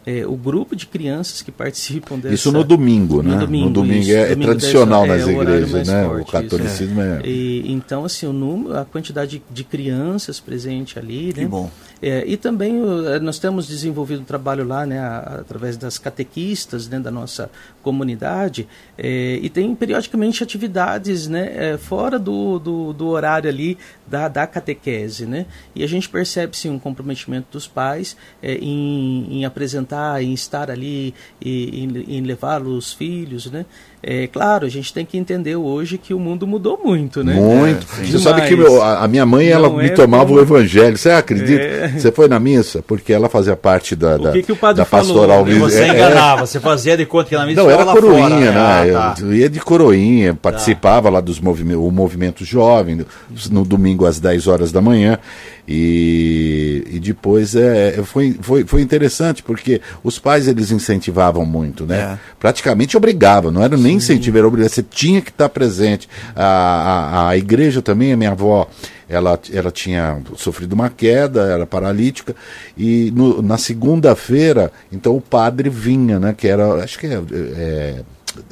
é, 0.07 0.27
o 0.27 0.37
grupo 0.37 0.77
de 0.77 0.87
crianças 0.87 1.41
que 1.41 1.51
participam 1.51 2.19
dessa... 2.19 2.35
Isso 2.35 2.53
no 2.53 2.63
domingo, 2.63 3.23
né? 3.23 3.35
No 3.35 3.41
domingo, 3.41 3.65
no 3.67 3.71
domingo 3.73 4.11
é, 4.11 4.33
é 4.33 4.37
tradicional 4.37 5.07
nas 5.07 5.27
é 5.27 5.33
igrejas, 5.33 5.89
né? 5.89 6.05
Forte, 6.05 6.23
o 6.23 6.33
catolicismo 6.33 7.01
é. 7.01 7.23
E, 7.25 7.73
então, 7.73 8.05
assim, 8.05 8.27
o 8.27 8.33
número, 8.33 8.77
a 8.77 8.85
quantidade 8.85 9.43
de 9.51 9.65
crianças 9.65 10.39
presente 10.41 10.99
ali, 10.99 11.33
que 11.33 11.41
né? 11.41 11.47
bom. 11.47 11.71
É, 12.03 12.23
e 12.27 12.37
também 12.37 12.75
nós 13.23 13.39
temos 13.39 13.67
desenvolvido 13.67 14.21
um 14.21 14.25
trabalho 14.25 14.67
lá, 14.67 14.85
né, 14.85 15.01
através 15.01 15.79
das 15.79 15.97
catequistas 15.97 16.87
né, 16.87 17.01
da 17.01 17.11
nossa 17.11 17.51
comunidade, 17.85 18.67
é, 18.99 19.39
e 19.41 19.49
tem 19.49 19.75
periodicamente 19.75 20.43
atividades 20.43 21.29
né, 21.29 21.53
é, 21.55 21.79
fora 21.79 22.19
do, 22.19 22.59
do, 22.59 22.93
do, 22.93 23.07
horário 23.07 23.49
ali 23.49 23.79
da, 24.07 24.27
da 24.27 24.47
catequese. 24.47 25.27
Né? 25.27 25.47
E 25.75 25.85
a 25.85 25.87
gente 25.87 26.09
percebe 26.09 26.57
sim 26.57 26.71
um 26.71 26.79
comprometimento 26.79 27.49
dos 27.53 27.69
pais 27.69 28.17
em, 28.43 29.27
em 29.31 29.45
apresentar, 29.45 30.23
em 30.23 30.33
estar 30.33 30.71
ali, 30.71 31.15
em, 31.41 32.19
em 32.19 32.21
levar 32.23 32.63
os 32.63 32.93
filhos, 32.93 33.51
né? 33.51 33.67
É 34.07 34.27
claro, 34.27 34.67
a 34.67 34.69
gente 34.69 34.93
tem 34.93 35.07
que 35.07 35.17
entender 35.17 35.57
hoje 35.57 35.97
que 35.97 36.13
o 36.13 36.19
mundo 36.19 36.47
mudou 36.47 36.79
muito, 36.85 37.25
né? 37.25 37.33
Muito. 37.33 37.87
É, 37.99 38.05
Você 38.05 38.19
sabe 38.19 38.43
que 38.47 38.55
meu, 38.55 38.83
a, 38.83 39.09
minha 39.09 39.25
mãe, 39.25 39.49
ela 39.49 39.71
me 39.71 39.87
é 39.87 39.89
tomava 39.89 40.27
como... 40.27 40.39
o 40.39 40.43
evangelho. 40.43 40.99
Você 40.99 41.09
acredita? 41.09 41.63
É. 41.63 41.89
Você 41.89 42.13
foi 42.13 42.29
na 42.29 42.39
missa? 42.39 42.83
Porque 42.87 43.15
ela 43.15 43.31
fazia 43.31 43.57
parte 43.57 43.97
da, 43.97 44.19
da, 44.19 44.29
o 44.29 44.33
que 44.33 44.43
que 44.43 44.53
o 44.53 44.57
padre 44.57 44.83
da 44.83 44.85
pastoral. 44.85 45.47
Falou? 45.47 45.61
Você 45.61 45.85
é, 45.85 45.89
enganava, 45.89 46.47
você 46.47 46.61
fazia 46.61 46.99
de 46.99 47.07
conta 47.07 47.31
que 47.31 47.35
na 47.35 47.47
missa 47.47 47.63
Não, 47.63 47.71
era 47.71 47.83
coroinha, 47.83 48.29
fora, 48.29 48.41
né? 48.41 48.51
né? 48.51 48.95
Ah, 48.95 49.15
tá. 49.17 49.23
Eu 49.23 49.35
ia 49.35 49.49
de 49.49 49.61
coroinha, 49.61 50.35
participava 50.35 51.09
tá. 51.09 51.15
lá 51.15 51.21
dos 51.23 51.41
movimentos, 51.41 51.83
o 51.83 51.91
movimento 51.91 52.45
jovem, 52.45 53.07
no 53.51 53.65
domingo 53.65 54.05
às 54.05 54.21
10 54.21 54.47
horas 54.49 54.71
da 54.71 54.83
manhã. 54.83 55.19
E, 55.67 56.85
e 56.91 57.01
depois 57.01 57.55
é, 57.55 58.03
foi, 58.05 58.37
foi, 58.41 58.65
foi 58.65 58.83
interessante, 58.83 59.43
porque 59.43 59.81
os 60.03 60.19
pais 60.19 60.47
eles 60.47 60.71
incentivavam 60.71 61.47
muito, 61.47 61.87
né? 61.87 62.01
É. 62.01 62.19
Praticamente 62.39 62.97
obrigavam, 62.97 63.51
não 63.51 63.63
era 63.63 63.77
nem 63.77 63.97
incentivo, 63.97 64.37
era 64.37 64.47
obrigação, 64.47 64.75
você 64.75 64.83
tinha 64.83 65.23
que 65.23 65.31
estar 65.31 65.49
presente. 65.49 66.09
A, 66.37 66.45
a, 66.45 67.29
a 67.31 67.37
igreja 67.37 67.81
também, 67.81 68.13
a 68.13 68.17
minha 68.17 68.33
avó, 68.33 68.69
ela, 69.09 69.39
ela 69.53 69.71
tinha 69.71 70.21
sofrido 70.37 70.75
uma 70.75 70.91
queda, 70.91 71.43
era 71.47 71.67
paralítica, 71.67 72.37
e 72.77 73.11
no, 73.15 73.41
na 73.41 73.57
segunda-feira, 73.57 74.71
então 74.93 75.17
o 75.17 75.21
padre 75.21 75.71
vinha, 75.71 76.21
né? 76.21 76.35
Que 76.37 76.47
era, 76.47 76.75
acho 76.85 76.99
que 76.99 77.07
é, 77.07 77.23
é 77.57 78.03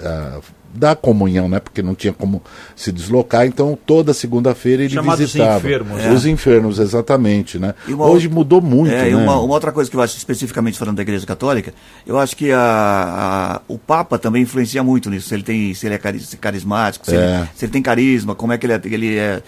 uh, 0.00 0.42
da 0.74 0.96
comunhão, 0.96 1.48
né? 1.48 1.60
Porque 1.60 1.82
não 1.82 1.94
tinha 1.94 2.12
como 2.12 2.42
se 2.74 2.90
deslocar, 2.90 3.46
então 3.46 3.78
toda 3.86 4.14
segunda-feira 4.14 4.84
ele 4.84 4.94
Chamados 4.94 5.20
visitava. 5.20 5.58
enfermos. 5.58 6.00
É. 6.00 6.12
Os 6.12 6.26
enfermos, 6.26 6.78
exatamente, 6.78 7.58
né? 7.58 7.74
Hoje 7.98 8.28
mudou 8.28 8.60
muito, 8.60 8.92
é, 8.92 9.10
né? 9.10 9.16
Uma, 9.16 9.40
uma, 9.40 9.54
outra 9.54 9.72
coisa 9.72 9.90
que 9.90 9.96
eu 9.96 10.00
acho, 10.00 10.16
especificamente 10.16 10.78
falando 10.78 10.96
da 10.96 11.02
Igreja 11.02 11.26
Católica, 11.26 11.74
eu 12.06 12.18
acho 12.18 12.36
que 12.36 12.50
a, 12.52 12.58
a 12.58 13.60
o 13.68 13.78
Papa 13.78 14.18
também 14.18 14.42
influencia 14.42 14.82
muito 14.82 15.10
nisso, 15.10 15.28
se 15.28 15.34
ele, 15.34 15.42
tem, 15.42 15.74
se 15.74 15.86
ele 15.86 15.94
é 15.94 15.98
carismático, 16.40 17.04
se, 17.04 17.14
é. 17.14 17.18
ele, 17.18 17.48
se 17.54 17.64
ele 17.64 17.72
tem 17.72 17.82
carisma, 17.82 18.34
como 18.34 18.52
é 18.52 18.58
que 18.58 18.66
ele 18.66 18.72
é, 18.72 18.80
ele 18.84 19.18
é 19.18 19.42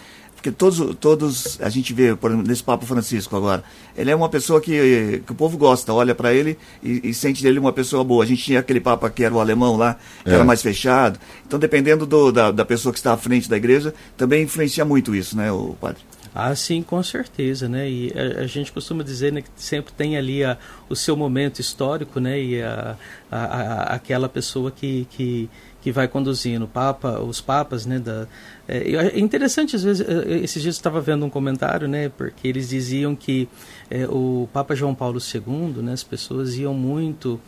porque 0.44 0.52
todos, 0.52 0.94
todos 0.96 1.58
a 1.62 1.70
gente 1.70 1.94
vê, 1.94 2.14
por 2.14 2.30
exemplo, 2.30 2.46
nesse 2.46 2.62
Papa 2.62 2.84
Francisco 2.84 3.34
agora, 3.34 3.64
ele 3.96 4.10
é 4.10 4.14
uma 4.14 4.28
pessoa 4.28 4.60
que, 4.60 5.22
que 5.24 5.32
o 5.32 5.34
povo 5.34 5.56
gosta, 5.56 5.90
olha 5.90 6.14
para 6.14 6.34
ele 6.34 6.58
e, 6.82 7.08
e, 7.08 7.14
sente 7.14 7.42
dele 7.42 7.58
uma 7.58 7.72
pessoa 7.72 8.04
boa. 8.04 8.22
A 8.22 8.26
gente 8.26 8.44
tinha 8.44 8.60
aquele 8.60 8.78
Papa 8.78 9.08
que 9.08 9.24
era 9.24 9.34
o 9.34 9.40
alemão 9.40 9.74
lá, 9.74 9.96
que 10.22 10.28
é. 10.28 10.34
era 10.34 10.44
mais 10.44 10.60
fechado. 10.60 11.18
Então, 11.46 11.58
dependendo 11.58 12.04
do, 12.04 12.30
da, 12.30 12.50
da 12.50 12.62
pessoa 12.62 12.92
que 12.92 12.98
está 12.98 13.14
à 13.14 13.16
frente 13.16 13.48
da 13.48 13.56
igreja, 13.56 13.94
também 14.18 14.42
influencia 14.42 14.84
muito 14.84 15.14
isso, 15.14 15.34
né, 15.34 15.50
o 15.50 15.74
padre? 15.80 16.02
Ah, 16.34 16.54
sim, 16.54 16.82
com 16.82 17.00
certeza, 17.00 17.66
né? 17.68 17.88
E 17.88 18.12
a, 18.12 18.42
a, 18.42 18.46
gente 18.46 18.70
costuma 18.70 19.04
dizer 19.04 19.32
né, 19.32 19.40
que 19.40 19.48
sempre 19.54 19.94
tem 19.94 20.16
ali 20.16 20.44
a, 20.44 20.58
o 20.90 20.96
seu 20.96 21.16
momento 21.16 21.60
histórico, 21.60 22.18
né? 22.18 22.38
E 22.38 22.60
a, 22.60 22.96
a, 23.30 23.94
aquela 23.94 24.28
pessoa 24.28 24.70
que, 24.70 25.06
que, 25.10 25.48
que 25.84 25.92
vai 25.92 26.08
conduzindo, 26.08 26.66
Papa, 26.66 27.20
os 27.20 27.42
papas, 27.42 27.84
né? 27.84 27.98
Da, 27.98 28.26
é, 28.66 28.78
é 28.94 29.18
interessante, 29.18 29.76
às 29.76 29.82
vezes, 29.82 30.08
é, 30.08 30.32
é, 30.32 30.38
esses 30.38 30.62
dias 30.62 30.76
eu 30.76 30.78
estava 30.78 30.98
vendo 30.98 31.26
um 31.26 31.28
comentário, 31.28 31.86
né, 31.86 32.08
porque 32.08 32.48
eles 32.48 32.70
diziam 32.70 33.14
que 33.14 33.46
é, 33.90 34.08
o 34.08 34.48
Papa 34.50 34.74
João 34.74 34.94
Paulo 34.94 35.18
II, 35.20 35.82
né, 35.82 35.92
as 35.92 36.02
pessoas 36.02 36.56
iam 36.56 36.72
muito 36.72 37.38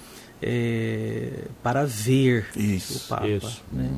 é, 0.43 1.45
para 1.63 1.87
ver 1.87 2.47
isso, 2.55 3.07
o 3.07 3.09
Papa. 3.09 3.27
Isso. 3.27 3.63
Né? 3.73 3.91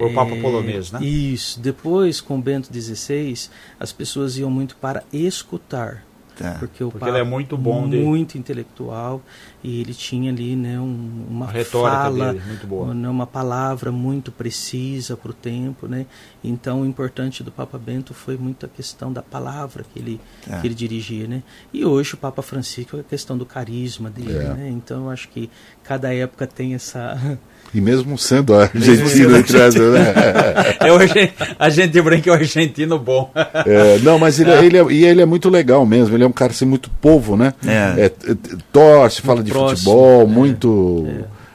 O 0.00 0.12
Papa 0.12 0.34
polonês, 0.34 0.90
né? 0.90 1.00
Isso. 1.04 1.60
Depois, 1.60 2.20
com 2.20 2.40
Bento 2.40 2.70
XVI, 2.72 3.50
as 3.78 3.92
pessoas 3.92 4.36
iam 4.36 4.50
muito 4.50 4.74
para 4.74 5.04
escutar. 5.12 6.04
Tá. 6.40 6.56
Porque 6.58 6.82
o 6.82 6.90
Porque 6.90 7.04
Papa 7.04 7.18
é 7.18 7.22
muito 7.22 7.54
bom, 7.54 7.86
muito 7.86 8.32
de... 8.32 8.38
intelectual 8.38 9.20
e 9.62 9.78
ele 9.78 9.92
tinha 9.92 10.32
ali 10.32 10.56
né, 10.56 10.80
um, 10.80 11.26
uma 11.28 11.50
a 11.50 11.64
fala, 11.64 12.32
dele, 12.32 12.44
muito 12.46 12.66
boa. 12.66 12.92
Uma, 12.92 13.10
uma 13.10 13.26
palavra 13.26 13.92
muito 13.92 14.32
precisa 14.32 15.18
para 15.18 15.32
o 15.32 15.34
tempo, 15.34 15.86
né? 15.86 16.06
Então 16.42 16.80
o 16.80 16.86
importante 16.86 17.44
do 17.44 17.52
Papa 17.52 17.76
Bento 17.76 18.14
foi 18.14 18.38
muito 18.38 18.64
a 18.64 18.68
questão 18.70 19.12
da 19.12 19.22
palavra 19.22 19.84
que 19.92 19.98
ele 19.98 20.18
tá. 20.46 20.60
que 20.60 20.66
ele 20.66 20.74
dirigia, 20.74 21.26
né? 21.28 21.42
E 21.74 21.84
hoje 21.84 22.14
o 22.14 22.16
Papa 22.16 22.40
Francisco 22.40 22.96
é 22.96 23.00
a 23.00 23.04
questão 23.04 23.36
do 23.36 23.44
carisma 23.44 24.08
dele, 24.08 24.38
é. 24.38 24.54
né? 24.54 24.70
Então 24.70 25.04
eu 25.04 25.10
acho 25.10 25.28
que 25.28 25.50
cada 25.82 26.14
época 26.14 26.46
tem 26.46 26.72
essa 26.72 27.38
e 27.72 27.80
mesmo 27.80 28.18
sendo 28.18 28.54
argentino 28.54 29.36
entrando, 29.36 29.92
né? 29.92 30.12
é 30.80 30.92
o 30.92 30.98
a 31.58 31.70
gente 31.70 32.00
branca 32.02 32.28
é 32.28 32.32
o 32.32 32.36
argentino 32.36 32.98
bom. 32.98 33.30
É, 33.66 33.98
não, 33.98 34.18
mas 34.18 34.40
ele, 34.40 34.50
é. 34.50 34.64
ele 34.64 34.76
é, 34.76 35.10
ele 35.10 35.22
é 35.22 35.26
muito 35.26 35.48
legal 35.48 35.86
mesmo. 35.86 36.16
Ele 36.16 36.24
é 36.24 36.26
um 36.26 36.32
cara 36.32 36.50
assim, 36.50 36.64
muito 36.64 36.90
povo, 37.00 37.36
né? 37.36 37.54
É. 37.66 38.06
é 38.06 38.12
torce, 38.72 39.22
fala 39.22 39.36
muito 39.36 39.46
de 39.46 39.52
próximo, 39.52 39.76
futebol, 39.76 40.22
é. 40.22 40.26
muito. 40.26 41.08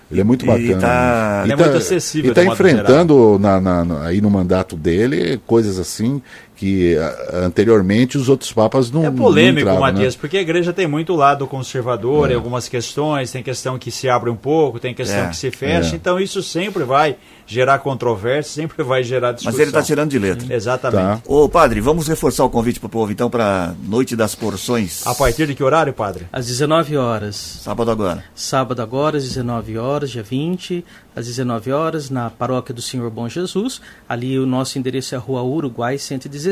Ele 0.09 0.21
é 0.21 0.23
muito 0.23 0.45
bacana. 0.45 0.69
E 0.69 0.75
tá, 0.75 1.41
ele 1.43 1.53
é 1.53 1.55
muito 1.55 1.77
acessível. 1.77 2.29
E 2.29 2.29
está 2.29 2.45
enfrentando 2.45 3.37
na, 3.39 3.59
na, 3.59 4.05
aí 4.05 4.21
no 4.21 4.29
mandato 4.29 4.75
dele 4.75 5.41
coisas 5.45 5.79
assim 5.79 6.21
que 6.55 6.95
anteriormente 7.33 8.17
os 8.17 8.29
outros 8.29 8.51
papas 8.51 8.89
não. 8.89 9.05
É 9.05 9.11
polêmico, 9.11 9.65
não 9.65 9.73
entravam, 9.73 9.81
Matias, 9.81 10.15
né? 10.15 10.19
porque 10.19 10.37
a 10.37 10.41
igreja 10.41 10.71
tem 10.71 10.87
muito 10.87 11.15
lado 11.15 11.45
conservador 11.47 12.29
é. 12.29 12.33
em 12.33 12.35
algumas 12.35 12.67
questões, 12.69 13.31
tem 13.31 13.43
questão 13.43 13.77
que 13.77 13.91
se 13.91 14.09
abre 14.09 14.29
um 14.29 14.35
pouco, 14.35 14.79
tem 14.79 14.93
questão 14.93 15.25
é. 15.25 15.29
que 15.29 15.35
se 15.37 15.51
fecha, 15.51 15.93
é. 15.93 15.95
então 15.95 16.19
isso 16.19 16.41
sempre 16.41 16.83
vai 16.83 17.17
gerar 17.47 17.79
controvérsia, 17.79 18.63
sempre 18.63 18.83
vai 18.83 19.03
gerar 19.03 19.31
discussão. 19.31 19.51
Mas 19.51 19.59
ele 19.59 19.69
está 19.69 19.83
tirando 19.83 20.09
de 20.09 20.19
letra. 20.19 20.53
Exatamente. 20.53 21.21
Tá. 21.21 21.21
Ô, 21.25 21.47
padre, 21.47 21.79
vamos 21.79 22.07
reforçar 22.07 22.43
o 22.43 22.49
convite 22.49 22.79
para 22.79 22.87
o 22.87 22.89
povo, 22.89 23.11
então, 23.11 23.29
para 23.29 23.73
Noite 23.83 24.15
das 24.15 24.33
Porções. 24.33 25.05
A 25.05 25.13
partir 25.13 25.47
de 25.47 25.55
que 25.55 25.63
horário, 25.63 25.93
padre? 25.93 26.25
Às 26.31 26.47
19 26.47 26.97
horas. 26.97 27.35
Sábado 27.35 27.91
agora. 27.91 28.23
Sábado 28.33 28.81
agora, 28.81 29.17
às 29.17 29.23
19 29.23 29.77
horas, 29.77 30.09
dia 30.09 30.23
20, 30.23 30.83
às 31.15 31.27
19 31.27 31.71
horas, 31.71 32.09
na 32.09 32.29
Paróquia 32.29 32.73
do 32.73 32.81
Senhor 32.81 33.09
Bom 33.11 33.29
Jesus. 33.29 33.79
Ali 34.09 34.39
o 34.39 34.45
nosso 34.45 34.79
endereço 34.79 35.13
é 35.13 35.17
a 35.17 35.21
Rua 35.21 35.43
Uruguai 35.43 35.97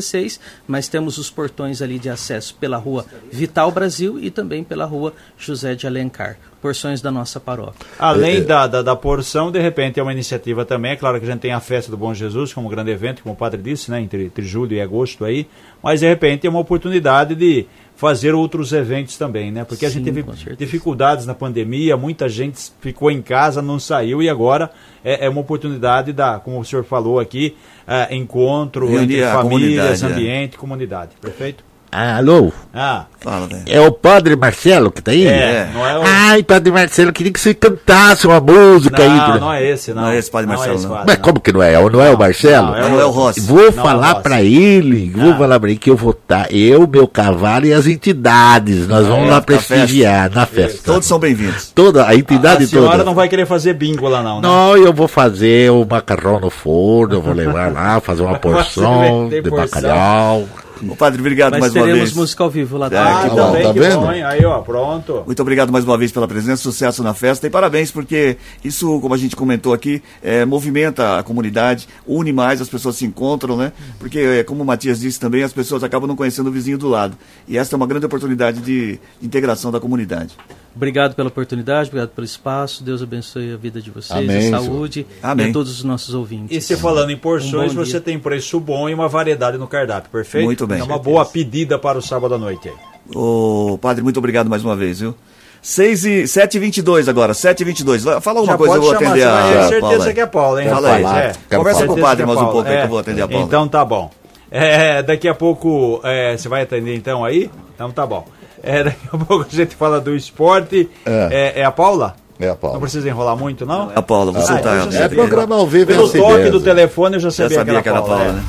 116, 0.01 0.39
mas 0.67 0.87
temos 0.87 1.17
os 1.17 1.29
portões 1.29 1.81
ali 1.81 1.99
de 1.99 2.09
acesso 2.09 2.55
pela 2.59 2.77
Rua 2.77 3.05
Vital 3.31 3.71
Brasil 3.71 4.19
e 4.19 4.31
também 4.31 4.63
pela 4.63 4.85
Rua 4.85 5.13
José 5.37 5.75
de 5.75 5.85
Alencar 5.85 6.37
porções 6.63 7.01
da 7.01 7.11
nossa 7.11 7.41
paróquia. 7.41 7.85
Além 7.99 8.35
é, 8.35 8.37
é. 8.37 8.41
da, 8.41 8.67
da, 8.67 8.81
da, 8.81 8.95
porção, 8.95 9.51
de 9.51 9.59
repente 9.59 9.99
é 9.99 10.03
uma 10.03 10.13
iniciativa 10.13 10.63
também. 10.63 10.93
É 10.93 10.95
claro 10.95 11.19
que 11.19 11.25
a 11.25 11.29
gente 11.29 11.41
tem 11.41 11.51
a 11.51 11.59
festa 11.59 11.91
do 11.91 11.97
Bom 11.97 12.13
Jesus 12.13 12.53
como 12.53 12.67
um 12.67 12.69
grande 12.69 12.89
evento, 12.89 13.21
como 13.21 13.35
o 13.35 13.37
padre 13.37 13.61
disse, 13.61 13.91
né, 13.91 13.99
entre, 13.99 14.27
entre 14.27 14.45
julho 14.45 14.73
e 14.73 14.79
agosto 14.79 15.25
aí. 15.25 15.45
Mas 15.83 15.99
de 15.99 16.07
repente 16.07 16.47
é 16.47 16.49
uma 16.49 16.61
oportunidade 16.61 17.35
de 17.35 17.67
fazer 17.97 18.33
outros 18.33 18.71
eventos 18.71 19.17
também, 19.17 19.51
né? 19.51 19.65
Porque 19.65 19.85
Sim, 19.85 19.85
a 19.85 19.89
gente 19.89 20.05
teve 20.05 20.55
dificuldades 20.55 21.25
na 21.25 21.33
pandemia, 21.33 21.97
muita 21.97 22.29
gente 22.29 22.71
ficou 22.79 23.11
em 23.11 23.21
casa, 23.21 23.61
não 23.61 23.77
saiu 23.77 24.23
e 24.23 24.29
agora 24.29 24.71
é, 25.03 25.25
é 25.25 25.29
uma 25.29 25.41
oportunidade 25.41 26.13
da, 26.13 26.39
como 26.39 26.59
o 26.59 26.65
senhor 26.65 26.85
falou 26.85 27.19
aqui, 27.19 27.57
é, 27.87 28.15
encontro 28.15 28.87
Reunir 28.87 29.19
entre 29.19 29.31
famílias, 29.31 30.03
é. 30.03 30.05
ambiente, 30.05 30.57
comunidade. 30.57 31.11
Perfeito? 31.19 31.63
Alô? 31.93 32.51
Ah. 32.73 33.05
Fala, 33.19 33.47
velho. 33.47 33.63
É 33.67 33.79
o 33.79 33.91
Padre 33.91 34.35
Marcelo 34.35 34.91
que 34.91 35.01
tá 35.01 35.11
aí? 35.11 35.27
É, 35.27 35.69
não 35.73 35.87
é 35.87 35.97
o... 35.97 36.01
Ai, 36.03 36.43
Padre 36.43 36.71
Marcelo, 36.71 37.13
queria 37.13 37.31
que 37.31 37.39
você 37.39 37.53
cantasse 37.53 38.25
uma 38.27 38.41
música 38.41 39.05
não, 39.05 39.13
aí. 39.13 39.17
Não, 39.29 39.39
não 39.39 39.53
é 39.53 39.69
esse, 39.69 39.93
não. 39.93 40.01
Não 40.01 40.09
é 40.09 40.17
esse 40.17 40.29
Padre 40.29 40.47
Marcelo, 40.47 40.81
não. 40.81 40.95
É 40.95 40.97
não. 40.97 41.05
Mas 41.05 41.15
como 41.17 41.39
que 41.39 41.53
não 41.53 41.63
é? 41.63 41.73
Não, 41.73 41.89
não 41.89 42.01
é 42.01 42.09
o 42.09 42.17
Marcelo? 42.17 42.71
Não, 42.71 42.75
é 42.75 42.85
o, 42.85 42.99
é 42.99 43.05
o 43.05 43.11
Rossi. 43.11 43.39
Vou 43.41 43.63
não, 43.63 43.71
falar 43.71 44.15
para 44.15 44.41
ele, 44.41 45.11
vou 45.15 45.31
ah. 45.31 45.37
falar 45.37 45.59
para 45.59 45.69
ele 45.69 45.79
que 45.79 45.89
eu 45.89 45.95
vou 45.95 46.11
estar, 46.11 46.47
tá, 46.47 46.51
eu, 46.51 46.85
meu 46.87 47.07
cavalo 47.07 47.65
e 47.65 47.71
as 47.71 47.85
entidades, 47.85 48.87
nós 48.87 49.07
vamos 49.07 49.27
é, 49.27 49.31
lá 49.31 49.41
prestigiar 49.41 50.23
festa. 50.23 50.39
na 50.39 50.45
festa. 50.45 50.81
Todos 50.83 51.07
são 51.07 51.19
bem-vindos. 51.19 51.71
Toda, 51.73 52.07
a 52.07 52.15
entidade 52.15 52.55
toda. 52.55 52.63
A 52.65 52.67
senhora 52.67 52.91
toda. 52.91 53.03
não 53.05 53.13
vai 53.13 53.29
querer 53.29 53.45
fazer 53.45 53.73
bingo 53.75 54.09
lá 54.09 54.21
não, 54.23 54.41
né? 54.41 54.47
Não, 54.47 54.75
eu 54.75 54.91
vou 54.91 55.07
fazer 55.07 55.71
o 55.71 55.85
macarrão 55.85 56.39
no 56.39 56.49
forno, 56.49 57.13
eu 57.15 57.21
vou 57.21 57.33
levar 57.33 57.71
lá, 57.71 58.01
fazer 58.01 58.23
uma 58.23 58.37
porção 58.39 59.29
de 59.29 59.41
porção. 59.43 59.81
bacalhau. 59.81 60.47
Ô, 60.89 60.95
padre, 60.95 61.19
obrigado 61.19 61.51
Mas 61.51 61.61
mais 61.61 61.75
uma 61.75 61.83
vez. 61.83 61.93
teremos 61.93 62.13
música 62.13 62.43
ao 62.43 62.49
vivo 62.49 62.77
lá 62.77 62.87
ah, 62.87 62.89
dentro. 62.89 63.41
Ah, 63.41 63.63
tá 63.63 63.71
vendo? 63.71 63.99
Bom, 63.99 64.09
aí, 64.09 64.45
ó, 64.45 64.59
pronto. 64.61 65.23
Muito 65.25 65.41
obrigado 65.41 65.71
mais 65.71 65.85
uma 65.85 65.97
vez 65.97 66.11
pela 66.11 66.27
presença, 66.27 66.61
sucesso 66.61 67.03
na 67.03 67.13
festa 67.13 67.47
e 67.47 67.49
parabéns, 67.49 67.91
porque 67.91 68.37
isso, 68.63 68.99
como 68.99 69.13
a 69.13 69.17
gente 69.17 69.35
comentou 69.35 69.73
aqui, 69.73 70.01
é, 70.21 70.45
movimenta 70.45 71.19
a 71.19 71.23
comunidade, 71.23 71.87
une 72.07 72.33
mais, 72.33 72.61
as 72.61 72.69
pessoas 72.69 72.95
se 72.95 73.05
encontram, 73.05 73.57
né? 73.57 73.71
Porque, 73.99 74.19
é, 74.19 74.43
como 74.43 74.63
o 74.63 74.65
Matias 74.65 74.99
disse 74.99 75.19
também, 75.19 75.43
as 75.43 75.53
pessoas 75.53 75.83
acabam 75.83 76.07
não 76.07 76.15
conhecendo 76.15 76.47
o 76.47 76.51
vizinho 76.51 76.77
do 76.77 76.87
lado. 76.87 77.17
E 77.47 77.57
essa 77.57 77.75
é 77.75 77.77
uma 77.77 77.87
grande 77.87 78.05
oportunidade 78.05 78.61
de 78.61 78.99
integração 79.21 79.71
da 79.71 79.79
comunidade. 79.79 80.35
Obrigado 80.75 81.13
pela 81.13 81.27
oportunidade, 81.27 81.89
obrigado 81.89 82.09
pelo 82.09 82.25
espaço. 82.25 82.83
Deus 82.83 83.01
abençoe 83.01 83.53
a 83.53 83.57
vida 83.57 83.79
de 83.81 83.91
vocês, 83.91 84.19
Amém, 84.19 84.53
a 84.53 84.59
saúde 84.59 85.05
Amém. 85.21 85.47
e 85.47 85.49
a 85.49 85.53
todos 85.53 85.71
os 85.71 85.83
nossos 85.83 86.15
ouvintes. 86.15 86.57
E 86.57 86.61
se 86.61 86.75
falando 86.75 87.11
em 87.11 87.17
porções, 87.17 87.71
um 87.73 87.75
você 87.75 87.99
tem 87.99 88.17
preço 88.17 88.59
bom 88.59 88.89
e 88.89 88.93
uma 88.93 89.07
variedade 89.07 89.57
no 89.57 89.67
cardápio, 89.67 90.09
perfeito? 90.09 90.45
Muito 90.45 90.65
bem. 90.65 90.79
É 90.79 90.83
uma 90.83 90.97
boa 90.97 91.25
pedida 91.25 91.77
para 91.77 91.97
o 91.97 92.01
sábado 92.01 92.33
à 92.33 92.37
noite. 92.37 92.71
Ô, 93.13 93.77
padre, 93.79 94.03
muito 94.03 94.17
obrigado 94.17 94.49
mais 94.49 94.63
uma 94.63 94.75
vez, 94.75 94.99
viu? 94.99 95.15
6 95.61 96.05
e 96.05 96.27
7 96.27 96.57
e 96.57 96.59
22 96.59 97.07
agora, 97.07 97.33
7 97.33 97.61
e 97.61 97.63
22. 97.63 98.03
Fala 98.03 98.39
alguma 98.39 98.53
Já 98.53 98.57
coisa, 98.57 98.75
eu 98.75 98.81
vou 98.81 98.93
chamar, 98.93 99.07
atender 99.07 99.27
a. 99.27 99.49
Tenho 99.49 99.69
certeza 99.69 100.13
que 100.13 100.19
é 100.19 100.25
Paula, 100.25 100.61
hein? 100.61 100.69
Fala 100.69 100.93
aí. 100.93 101.05
É. 101.05 101.55
Conversa 101.55 101.85
com 101.85 101.93
o 101.93 102.01
padre 102.01 102.25
mais 102.25 102.39
um 102.39 102.47
pouco 102.47 102.67
é. 102.67 102.71
aí 102.71 102.77
que 102.79 102.83
eu 102.83 102.89
vou 102.89 102.99
atender 102.99 103.21
a 103.21 103.27
Paula. 103.27 103.45
Então 103.45 103.67
tá 103.67 103.85
bom. 103.85 104.11
É, 104.51 105.01
daqui 105.01 105.27
a 105.27 105.33
pouco 105.33 106.01
é, 106.03 106.35
você 106.35 106.49
vai 106.49 106.63
atender 106.63 106.95
então 106.95 107.23
aí? 107.23 107.49
Então 107.73 107.89
tá 107.91 108.05
bom. 108.05 108.25
É, 108.63 108.81
daqui 108.85 109.09
a 109.11 109.17
pouco 109.17 109.45
a 109.45 109.55
gente 109.55 109.75
fala 109.75 109.99
do 109.99 110.15
esporte. 110.15 110.89
É, 111.05 111.53
é, 111.57 111.59
é 111.59 111.65
a 111.65 111.71
Paula? 111.71 112.15
É 112.39 112.49
a 112.49 112.55
Paula. 112.55 112.75
Não 112.75 112.81
precisa 112.81 113.07
enrolar 113.09 113.35
muito, 113.35 113.65
não? 113.65 113.91
É 113.91 113.99
a 113.99 114.01
Paula, 114.01 114.31
você 114.31 114.53
ah, 114.53 114.59
tá. 114.59 114.87
É 114.93 115.09
programa 115.09 115.55
ao 115.55 115.67
vivo. 115.67 115.87
Pelo 115.87 116.09
toque 116.09 116.49
do 116.49 116.61
telefone 116.61 117.15
eu 117.15 117.19
já 117.19 117.29
sabia, 117.29 117.49
já 117.49 117.55
sabia 117.57 117.81
que 117.81 117.89
era 117.89 117.99
a 117.99 118.01
Paula. 118.01 118.17
Paula 118.17 118.31
é. 118.31 118.33
né? 118.33 118.43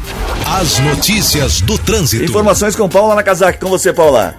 As 0.58 0.78
notícias 0.78 1.60
do 1.60 1.76
trânsito. 1.76 2.24
Informações 2.24 2.76
com 2.76 2.88
Paula 2.88 3.16
Nakazaki. 3.16 3.58
Com 3.58 3.68
você, 3.68 3.92
Paula. 3.92 4.34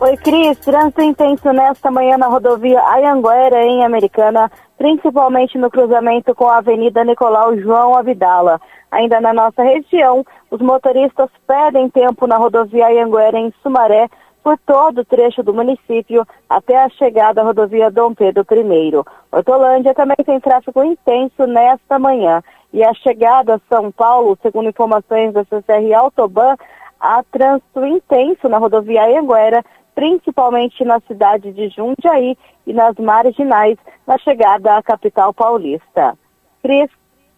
Oi, 0.00 0.16
Cris. 0.16 0.56
Trânsito 0.58 1.02
intenso 1.02 1.52
nesta 1.52 1.90
manhã 1.90 2.16
na 2.16 2.28
rodovia 2.28 2.80
Ayanguera, 2.80 3.64
em 3.64 3.84
Americana, 3.84 4.50
principalmente 4.78 5.58
no 5.58 5.70
cruzamento 5.70 6.34
com 6.34 6.48
a 6.48 6.58
Avenida 6.58 7.04
Nicolau 7.04 7.56
João 7.58 7.96
Avidala. 7.96 8.60
Ainda 8.90 9.20
na 9.20 9.34
nossa 9.34 9.62
região, 9.62 10.24
os 10.50 10.60
motoristas 10.60 11.28
pedem 11.46 11.90
tempo 11.90 12.26
na 12.26 12.38
rodovia 12.38 12.86
Ayanguera, 12.86 13.38
em 13.38 13.52
Sumaré, 13.62 14.08
por 14.42 14.58
todo 14.58 15.00
o 15.00 15.04
trecho 15.04 15.42
do 15.42 15.52
município 15.52 16.26
até 16.48 16.82
a 16.82 16.88
chegada 16.88 17.40
à 17.40 17.44
rodovia 17.44 17.90
Dom 17.90 18.14
Pedro 18.14 18.46
I. 18.50 18.92
Hortolândia 19.30 19.94
também 19.94 20.16
tem 20.24 20.40
tráfego 20.40 20.82
intenso 20.82 21.46
nesta 21.46 21.98
manhã. 21.98 22.42
E 22.72 22.82
a 22.84 22.92
chegada 22.94 23.54
a 23.54 23.60
São 23.68 23.90
Paulo, 23.90 24.38
segundo 24.42 24.68
informações 24.68 25.32
da 25.32 25.44
CCR 25.44 25.94
Autoban, 25.94 26.56
há 27.00 27.22
trânsito 27.30 27.84
intenso 27.84 28.48
na 28.48 28.58
rodovia 28.58 29.04
Anguera, 29.18 29.64
principalmente 29.94 30.84
na 30.84 31.00
cidade 31.00 31.52
de 31.52 31.68
Jundiaí 31.70 32.36
e 32.66 32.72
nas 32.72 32.94
marginais 32.96 33.76
na 34.06 34.18
chegada 34.18 34.76
à 34.76 34.82
capital 34.82 35.32
paulista. 35.34 36.16
Cris. 36.62 36.90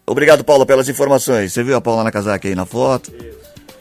Obrigado, 0.07 0.45
Paula, 0.45 0.67
pelas 0.67 0.89
informações. 0.89 1.53
Você 1.53 1.63
viu 1.63 1.77
a 1.77 1.81
Paula 1.81 2.03
na 2.03 2.11
casaca 2.11 2.49
aí 2.49 2.55
na 2.55 2.67
foto? 2.67 3.13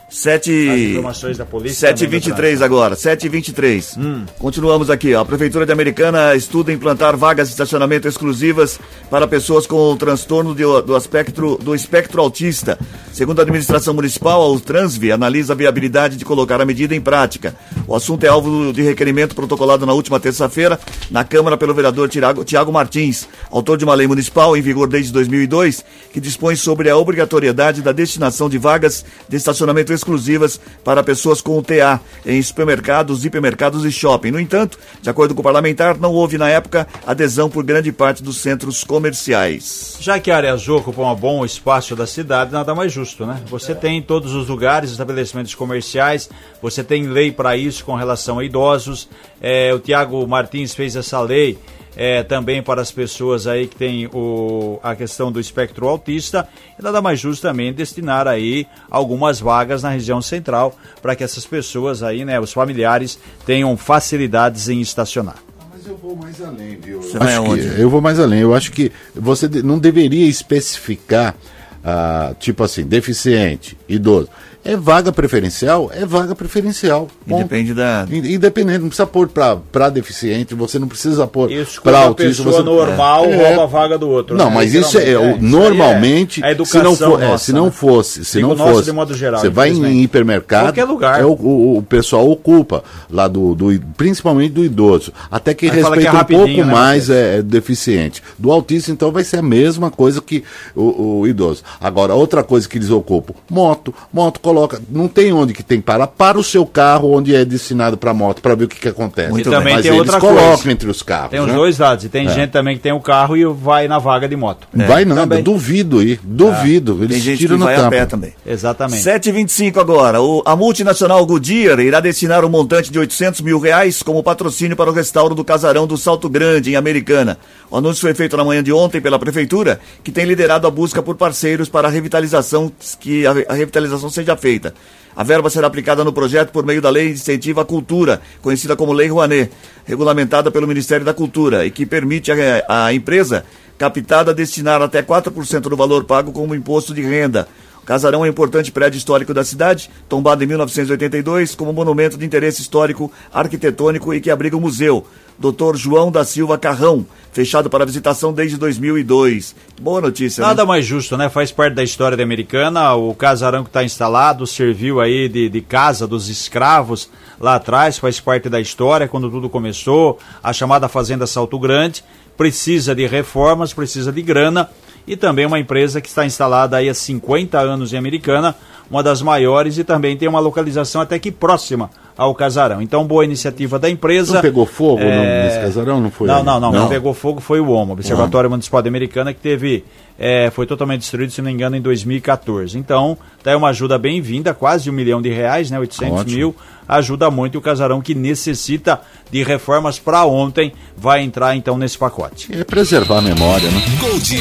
7 0.10 0.52
informações 0.92 1.38
da 1.38 1.46
polícia. 1.46 1.94
7h23 1.94 2.62
agora, 2.62 2.96
7h23. 2.96 3.98
Hum. 3.98 4.26
Continuamos 4.40 4.90
aqui. 4.90 5.14
Ó. 5.14 5.22
A 5.22 5.26
Prefeitura 5.26 5.66
de 5.66 5.72
Americana 5.72 6.36
estuda 6.36 6.74
implantar 6.74 7.16
vagas 7.16 7.48
de 7.48 7.54
estacionamento 7.54 8.08
exclusivas 8.08 8.80
para 9.10 9.28
pessoas 9.28 9.68
com 9.68 9.96
transtorno 9.96 10.56
de, 10.56 10.64
do, 10.64 10.98
espectro, 10.98 11.58
do 11.58 11.76
espectro 11.76 12.22
autista. 12.22 12.80
Segundo 13.14 13.40
a 13.40 13.44
administração 13.44 13.94
municipal, 13.94 14.52
o 14.52 14.60
Transvi 14.60 15.12
analisa 15.12 15.54
a 15.54 15.56
viabilidade 15.56 16.16
de 16.16 16.26
colocar 16.26 16.60
a 16.60 16.66
medida 16.66 16.96
em 16.96 17.02
prática. 17.02 17.56
O 17.88 17.96
assunto 17.96 18.24
é 18.24 18.28
alvo 18.28 18.74
de 18.74 18.82
requerimento 18.82 19.36
protocolado 19.36 19.86
na 19.86 19.94
última 19.94 20.20
terça-feira 20.20 20.80
na 21.12 21.24
Câmara 21.24 21.58
pelo 21.58 21.74
vereador 21.74 22.10
Tiago 22.10 22.72
Martins, 22.72 23.28
autor 23.52 23.78
de 23.78 23.84
uma 23.84 23.94
lei 23.94 24.08
municipal 24.08 24.56
em 24.56 24.62
vigor 24.62 24.88
desde 24.88 25.12
2002, 25.12 25.84
que 26.12 26.20
dispõe 26.20 26.56
sobre 26.56 26.90
a 26.90 26.98
obrigatoriedade 26.98 27.82
da 27.82 27.92
destinação 27.92 28.50
de 28.50 28.58
vagas 28.58 29.06
de 29.28 29.38
estacionamento 29.38 29.92
exclusivas 30.00 30.60
para 30.84 31.04
pessoas 31.04 31.42
com 31.42 31.62
TA 31.62 32.00
em 32.26 32.42
supermercados, 32.42 33.24
hipermercados 33.24 33.86
e 33.86 33.92
shopping. 33.92 34.32
No 34.32 34.40
entanto, 34.40 34.78
de 35.02 35.10
acordo 35.10 35.34
com 35.36 35.42
o 35.42 35.44
parlamentar, 35.44 35.98
não 35.98 36.12
houve 36.14 36.38
na 36.38 36.50
época 36.50 36.88
adesão 37.06 37.50
por 37.50 37.64
grande 37.64 37.92
parte 37.92 38.24
dos 38.24 38.38
centros 38.38 38.84
comerciais. 38.84 39.98
Já 40.00 40.20
que 40.20 40.32
a 40.32 40.38
área 40.38 40.54
azul 40.54 40.78
ocupa 40.78 41.02
um 41.02 41.16
bom 41.16 41.46
espaço 41.46 41.96
da 41.96 42.08
cidade, 42.08 42.52
nada 42.52 42.74
mais 42.74 42.92
justo, 42.92 43.26
né? 43.26 43.42
Você 43.48 43.76
tem 43.76 43.98
em 43.98 44.02
todos 44.02 44.34
os 44.34 44.48
lugares 44.48 44.92
estabelecimentos 44.92 45.54
comerciais, 45.56 46.30
você 46.62 46.84
tem 46.84 47.08
lei 47.08 47.32
para 47.32 47.56
isso 47.56 47.86
com 47.86 47.96
relação 47.96 48.40
a 48.40 48.44
idosos. 48.44 49.08
É, 49.42 49.74
o 49.74 49.80
Tiago 49.80 50.26
Martins 50.28 50.74
fez 50.74 50.96
essa 50.96 51.20
lei 51.22 51.58
é, 52.02 52.24
também 52.24 52.64
para 52.64 52.82
as 52.82 52.94
pessoas 52.94 53.46
aí 53.46 53.68
que 53.68 53.76
têm 53.76 54.08
o, 54.14 54.80
a 54.82 54.96
questão 54.96 55.30
do 55.30 55.38
espectro 55.38 55.86
autista, 55.86 56.48
e 56.80 56.82
nada 56.82 57.02
mais 57.02 57.20
justo 57.20 57.42
também 57.42 57.74
destinar 57.74 58.26
aí 58.26 58.66
algumas 58.90 59.42
vagas 59.42 59.84
na 59.84 59.90
região 59.90 60.22
central 60.22 60.74
para 61.02 61.14
que 61.14 61.26
essas 61.26 61.46
pessoas 61.46 62.02
aí, 62.02 62.24
né, 62.24 62.40
os 62.40 62.54
familiares, 62.54 63.20
tenham 63.46 63.76
facilidades 63.76 64.70
em 64.70 64.80
estacionar. 64.80 65.36
Mas 65.70 65.86
eu 65.86 65.98
vou 65.98 66.16
mais 66.16 66.42
além, 66.42 66.78
viu? 66.82 67.02
Eu, 67.02 67.22
acho 67.22 67.44
que, 67.44 67.82
eu 67.82 67.90
vou 67.90 68.00
mais 68.00 68.18
além. 68.18 68.40
Eu 68.40 68.56
acho 68.56 68.72
que 68.72 68.94
você 69.14 69.50
não 69.62 69.78
deveria 69.78 70.26
especificar, 70.26 71.36
ah, 71.84 72.34
tipo 72.40 72.64
assim, 72.64 72.84
deficiente, 72.84 73.78
idoso. 73.90 74.30
É 74.64 74.76
vaga 74.76 75.12
preferencial? 75.12 75.90
É 75.94 76.06
vaga 76.06 76.36
preferencial. 76.36 77.08
Independe 77.26 77.74
da. 77.74 78.06
Independente, 78.12 78.80
não 78.80 78.88
precisa 78.90 79.08
pôr 79.08 79.30
para 79.30 79.90
deficiente, 79.90 80.54
você 80.54 80.78
não 80.78 80.88
precisa 80.88 81.26
pôr 81.26 81.50
para 81.82 82.00
autista. 82.00 82.44
pessoa 82.44 82.58
você... 82.58 82.64
normal 82.64 83.26
é. 83.26 83.48
rouba 83.48 83.64
a 83.64 83.66
vaga 83.66 83.98
do 83.98 84.10
outro. 84.10 84.36
Não, 84.36 84.50
né? 84.50 84.56
mas 84.56 84.74
isso 84.74 85.00
é, 85.00 85.12
é, 85.12 85.38
normalmente. 85.40 86.44
É, 86.44 86.54
se 86.66 86.78
não, 86.80 86.96
for, 86.96 87.20
nossa, 87.20 87.46
se 87.46 87.54
não 87.54 87.72
fosse, 87.72 88.26
se 88.26 88.42
não 88.42 88.56
fosse, 88.56 88.86
de 88.86 88.92
modo 88.92 89.14
geral, 89.14 89.40
você 89.40 89.50
vai 89.50 89.70
em 89.70 90.04
hipermercado, 90.04 90.68
qualquer 90.68 90.84
lugar. 90.84 91.22
É 91.22 91.26
o, 91.26 91.32
o, 91.32 91.78
o, 91.78 91.82
pessoal 91.82 92.30
ocupa 92.30 92.84
lá 93.10 93.30
do, 93.30 93.56
do 93.56 93.80
principalmente 93.96 94.52
do 94.52 94.66
idoso, 94.66 95.14
até 95.32 95.54
que 95.54 95.68
respeita 95.68 96.00
que 96.00 96.08
é 96.08 96.12
um 96.12 96.26
pouco 96.26 96.58
né, 96.58 96.64
mais 96.64 97.10
é, 97.10 97.38
é, 97.38 97.42
deficiente. 97.42 98.22
Do 98.38 98.52
autista 98.52 98.92
então 98.92 99.10
vai 99.10 99.24
ser 99.24 99.38
a 99.38 99.42
mesma 99.42 99.90
coisa 99.90 100.22
que 100.22 100.44
o, 100.76 101.22
o 101.22 101.28
idoso. 101.28 101.64
Agora 101.80 102.14
outra 102.14 102.44
coisa 102.44 102.68
que 102.68 102.78
eles 102.78 102.90
ocupam, 102.90 103.34
moto, 103.50 103.94
moto 104.12 104.49
coloca, 104.50 104.82
não 104.90 105.08
tem 105.08 105.32
onde 105.32 105.54
que 105.54 105.64
tem 105.64 105.80
que 105.80 105.86
parar, 105.86 106.08
para 106.08 106.38
o 106.38 106.44
seu 106.44 106.66
carro 106.66 107.16
onde 107.16 107.36
é 107.36 107.46
destinado 107.46 107.98
para 107.98 108.14
moto, 108.14 108.42
para 108.42 108.56
ver 108.56 108.66
o 108.66 108.68
que, 108.68 108.80
que 108.80 108.88
acontece. 108.88 109.30
Muito 109.30 109.48
e 109.48 109.52
também 109.52 109.76
Mas 109.76 109.84
tem 109.84 109.92
eles 109.92 110.00
outra 110.00 110.20
colocam 110.20 110.48
coisa. 110.48 110.72
entre 110.72 110.90
os 110.90 111.02
carros. 111.04 111.30
Tem 111.30 111.40
os 111.40 111.48
né? 111.48 111.54
dois 111.54 111.78
lados, 111.78 112.06
e 112.06 112.10
tem 112.10 112.28
é. 112.28 112.30
gente 112.30 112.50
também 112.50 112.76
que 112.76 112.84
tem 112.84 112.92
o 112.92 113.00
carro 113.00 113.38
e 113.38 113.46
vai 113.46 113.88
na 113.88 114.00
vaga 114.00 114.28
de 114.28 114.36
moto. 114.36 114.68
É. 114.78 114.86
Vai 114.86 115.06
nada, 115.06 115.22
também. 115.22 115.44
duvido 115.44 116.00
aí, 116.00 116.20
duvido. 116.24 116.98
É. 117.02 117.04
Eles 117.06 117.18
tem 117.18 117.20
gente 117.22 117.40
tiram 117.40 117.58
que 117.58 117.64
vai 117.64 117.76
tampa. 117.76 117.88
a 117.88 117.92
pé 117.92 118.06
também. 118.06 118.34
Exatamente. 118.46 119.04
7h25 119.04 119.78
agora, 119.78 120.22
o, 120.22 120.42
a 120.46 120.56
multinacional 120.56 121.24
Goodyear 121.26 121.80
irá 121.80 122.00
destinar 122.00 122.44
um 122.44 122.50
montante 122.50 122.92
de 122.92 122.98
800 122.98 123.42
mil 123.42 123.60
reais 123.60 124.02
como 124.02 124.24
patrocínio 124.24 124.76
para 124.76 124.90
o 124.90 124.94
restauro 124.94 125.36
do 125.36 125.44
casarão 125.44 125.86
do 125.86 125.98
Salto 125.98 126.28
Grande, 126.28 126.72
em 126.72 126.76
Americana. 126.76 127.38
O 127.70 127.78
anúncio 127.78 128.02
foi 128.02 128.14
feito 128.16 128.36
na 128.36 128.44
manhã 128.44 128.64
de 128.64 128.74
ontem 128.74 129.00
pela 129.00 129.20
Prefeitura, 129.20 129.80
que 130.04 130.12
tem 130.12 130.26
liderado 130.26 130.66
a 130.66 130.72
busca 130.72 131.04
por 131.04 131.16
parceiros 131.16 131.70
para 131.70 131.88
a 131.88 131.92
revitalização, 131.92 132.72
que 133.00 133.28
a, 133.28 133.32
a 133.50 133.54
revitalização 133.54 134.10
seja 134.10 134.36
feita. 134.40 134.74
A 135.16 135.24
verba 135.24 135.50
será 135.50 135.68
aplicada 135.68 136.04
no 136.04 136.14
projeto 136.14 136.52
por 136.52 136.66
meio 136.66 136.82
da 136.82 136.90
Lei 136.90 137.10
de 137.10 137.20
Incentivo 137.20 137.60
à 137.60 137.66
Cultura, 137.66 138.22
conhecida 138.42 138.76
como 138.76 138.94
Lei 138.94 139.10
Rouanet, 139.10 139.52
regulamentada 139.86 140.50
pelo 140.50 140.66
Ministério 140.66 141.06
da 141.06 141.14
Cultura 141.14 141.66
e 141.66 141.72
que 141.72 141.86
permite 141.86 142.32
a 142.68 142.94
empresa 142.94 143.44
captada 143.78 144.34
destinar 144.34 144.82
até 144.82 145.04
4% 145.04 145.62
do 145.62 145.76
valor 145.76 146.06
pago 146.06 146.32
como 146.32 146.56
imposto 146.56 146.94
de 146.94 147.02
renda. 147.02 147.48
O 147.82 147.86
Casarão 147.86 148.24
é 148.24 148.28
um 148.28 148.32
importante 148.32 148.72
prédio 148.72 148.98
histórico 148.98 149.34
da 149.34 149.44
cidade, 149.44 149.90
tombado 150.08 150.44
em 150.44 150.48
1982 150.48 151.56
como 151.56 151.74
monumento 151.74 152.18
de 152.18 152.26
interesse 152.26 152.62
histórico 152.62 153.12
arquitetônico 153.34 154.14
e 154.14 154.22
que 154.22 154.30
abriga 154.30 154.58
o 154.58 154.62
museu. 154.62 155.06
Dr. 155.40 155.78
João 155.78 156.12
da 156.12 156.26
Silva 156.26 156.58
Carrão, 156.58 157.06
fechado 157.32 157.70
para 157.70 157.86
visitação 157.86 158.34
desde 158.34 158.58
2002. 158.58 159.56
Boa 159.82 160.02
notícia, 160.02 160.42
Nada 160.42 160.64
né? 160.64 160.68
mais 160.68 160.86
justo, 160.86 161.16
né? 161.16 161.30
Faz 161.30 161.50
parte 161.50 161.76
da 161.76 161.84
história 161.84 162.18
da 162.18 162.24
americana. 162.24 162.94
O 162.96 163.16
casarão 163.16 163.64
que 163.64 163.70
está 163.70 163.82
instalado 163.82 164.46
serviu 164.46 165.00
aí 165.00 165.30
de, 165.30 165.48
de 165.48 165.62
casa 165.62 166.06
dos 166.06 166.28
escravos 166.28 167.10
lá 167.40 167.56
atrás, 167.56 167.98
faz 167.98 168.20
parte 168.20 168.50
da 168.50 168.60
história 168.60 169.08
quando 169.08 169.32
tudo 169.32 169.50
começou. 169.50 170.20
A 170.44 170.52
chamada 170.52 170.90
Fazenda 170.90 171.26
Salto 171.26 171.58
Grande 171.58 172.04
precisa 172.36 172.94
de 172.94 173.08
reformas, 173.08 173.74
precisa 173.74 174.12
de 174.12 174.22
grana 174.22 174.70
e 175.08 175.16
também 175.16 175.46
uma 175.46 175.60
empresa 175.60 176.02
que 176.02 176.08
está 176.08 176.26
instalada 176.26 176.78
aí 176.78 176.90
há 176.90 176.94
50 176.94 177.60
anos 177.60 177.94
em 177.94 177.98
Americana, 177.98 178.56
uma 178.90 179.04
das 179.04 179.22
maiores 179.22 179.78
e 179.78 179.84
também 179.84 180.18
tem 180.18 180.28
uma 180.28 180.40
localização 180.40 181.02
até 181.02 181.20
que 181.20 181.32
próxima 181.32 181.90
ao 182.20 182.36
casarão. 182.36 182.82
Então, 182.82 183.08
boa 183.08 183.24
iniciativa 183.24 183.80
da 183.80 183.90
empresa. 183.90 184.34
Não 184.34 184.42
pegou 184.42 184.66
fogo 184.66 185.02
é... 185.02 185.46
nesse 185.46 185.60
casarão? 185.62 186.02
Não 186.02 186.12
foi? 186.12 186.28
Não, 186.28 186.44
não, 186.44 186.60
não, 186.60 186.70
não. 186.70 186.82
Não 186.82 186.90
pegou 186.90 187.14
fogo 187.14 187.40
foi 187.40 187.62
o 187.62 187.70
OMA, 187.70 187.94
Observatório 187.94 188.50
Municipal 188.50 188.82
de 188.82 188.90
Americana, 188.90 189.34
que 189.34 189.40
teve 189.40 189.86
é, 190.22 190.52
foi 190.52 190.66
totalmente 190.66 191.00
destruído, 191.00 191.32
se 191.32 191.42
não 191.42 191.48
me 191.48 191.54
engano, 191.54 191.78
em 191.78 191.82
2014. 191.82 192.78
Então, 192.78 193.18
tá 193.42 193.52
aí 193.52 193.56
uma 193.56 193.70
ajuda 193.70 193.98
bem-vinda, 193.98 194.54
quase 194.54 194.90
um 194.90 194.94
milhão 194.94 195.22
de 195.22 195.30
reais, 195.30 195.72
né? 195.72 195.80
800 195.80 196.20
Ótimo. 196.20 196.36
mil. 196.36 196.56
Ajuda 196.86 197.32
muito 197.32 197.58
o 197.58 197.62
casarão 197.62 198.02
que 198.02 198.14
necessita 198.14 199.00
de 199.32 199.44
reformas 199.44 200.00
para 200.00 200.26
ontem, 200.26 200.74
vai 200.98 201.22
entrar 201.22 201.56
então 201.56 201.78
nesse 201.78 201.98
pacote. 201.98 202.50
É 202.52 202.64
preservar 202.64 203.20
a 203.20 203.22
memória, 203.22 203.70
né? 203.70 203.82
Gold 204.00 204.36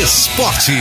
Esporte. 0.00 0.72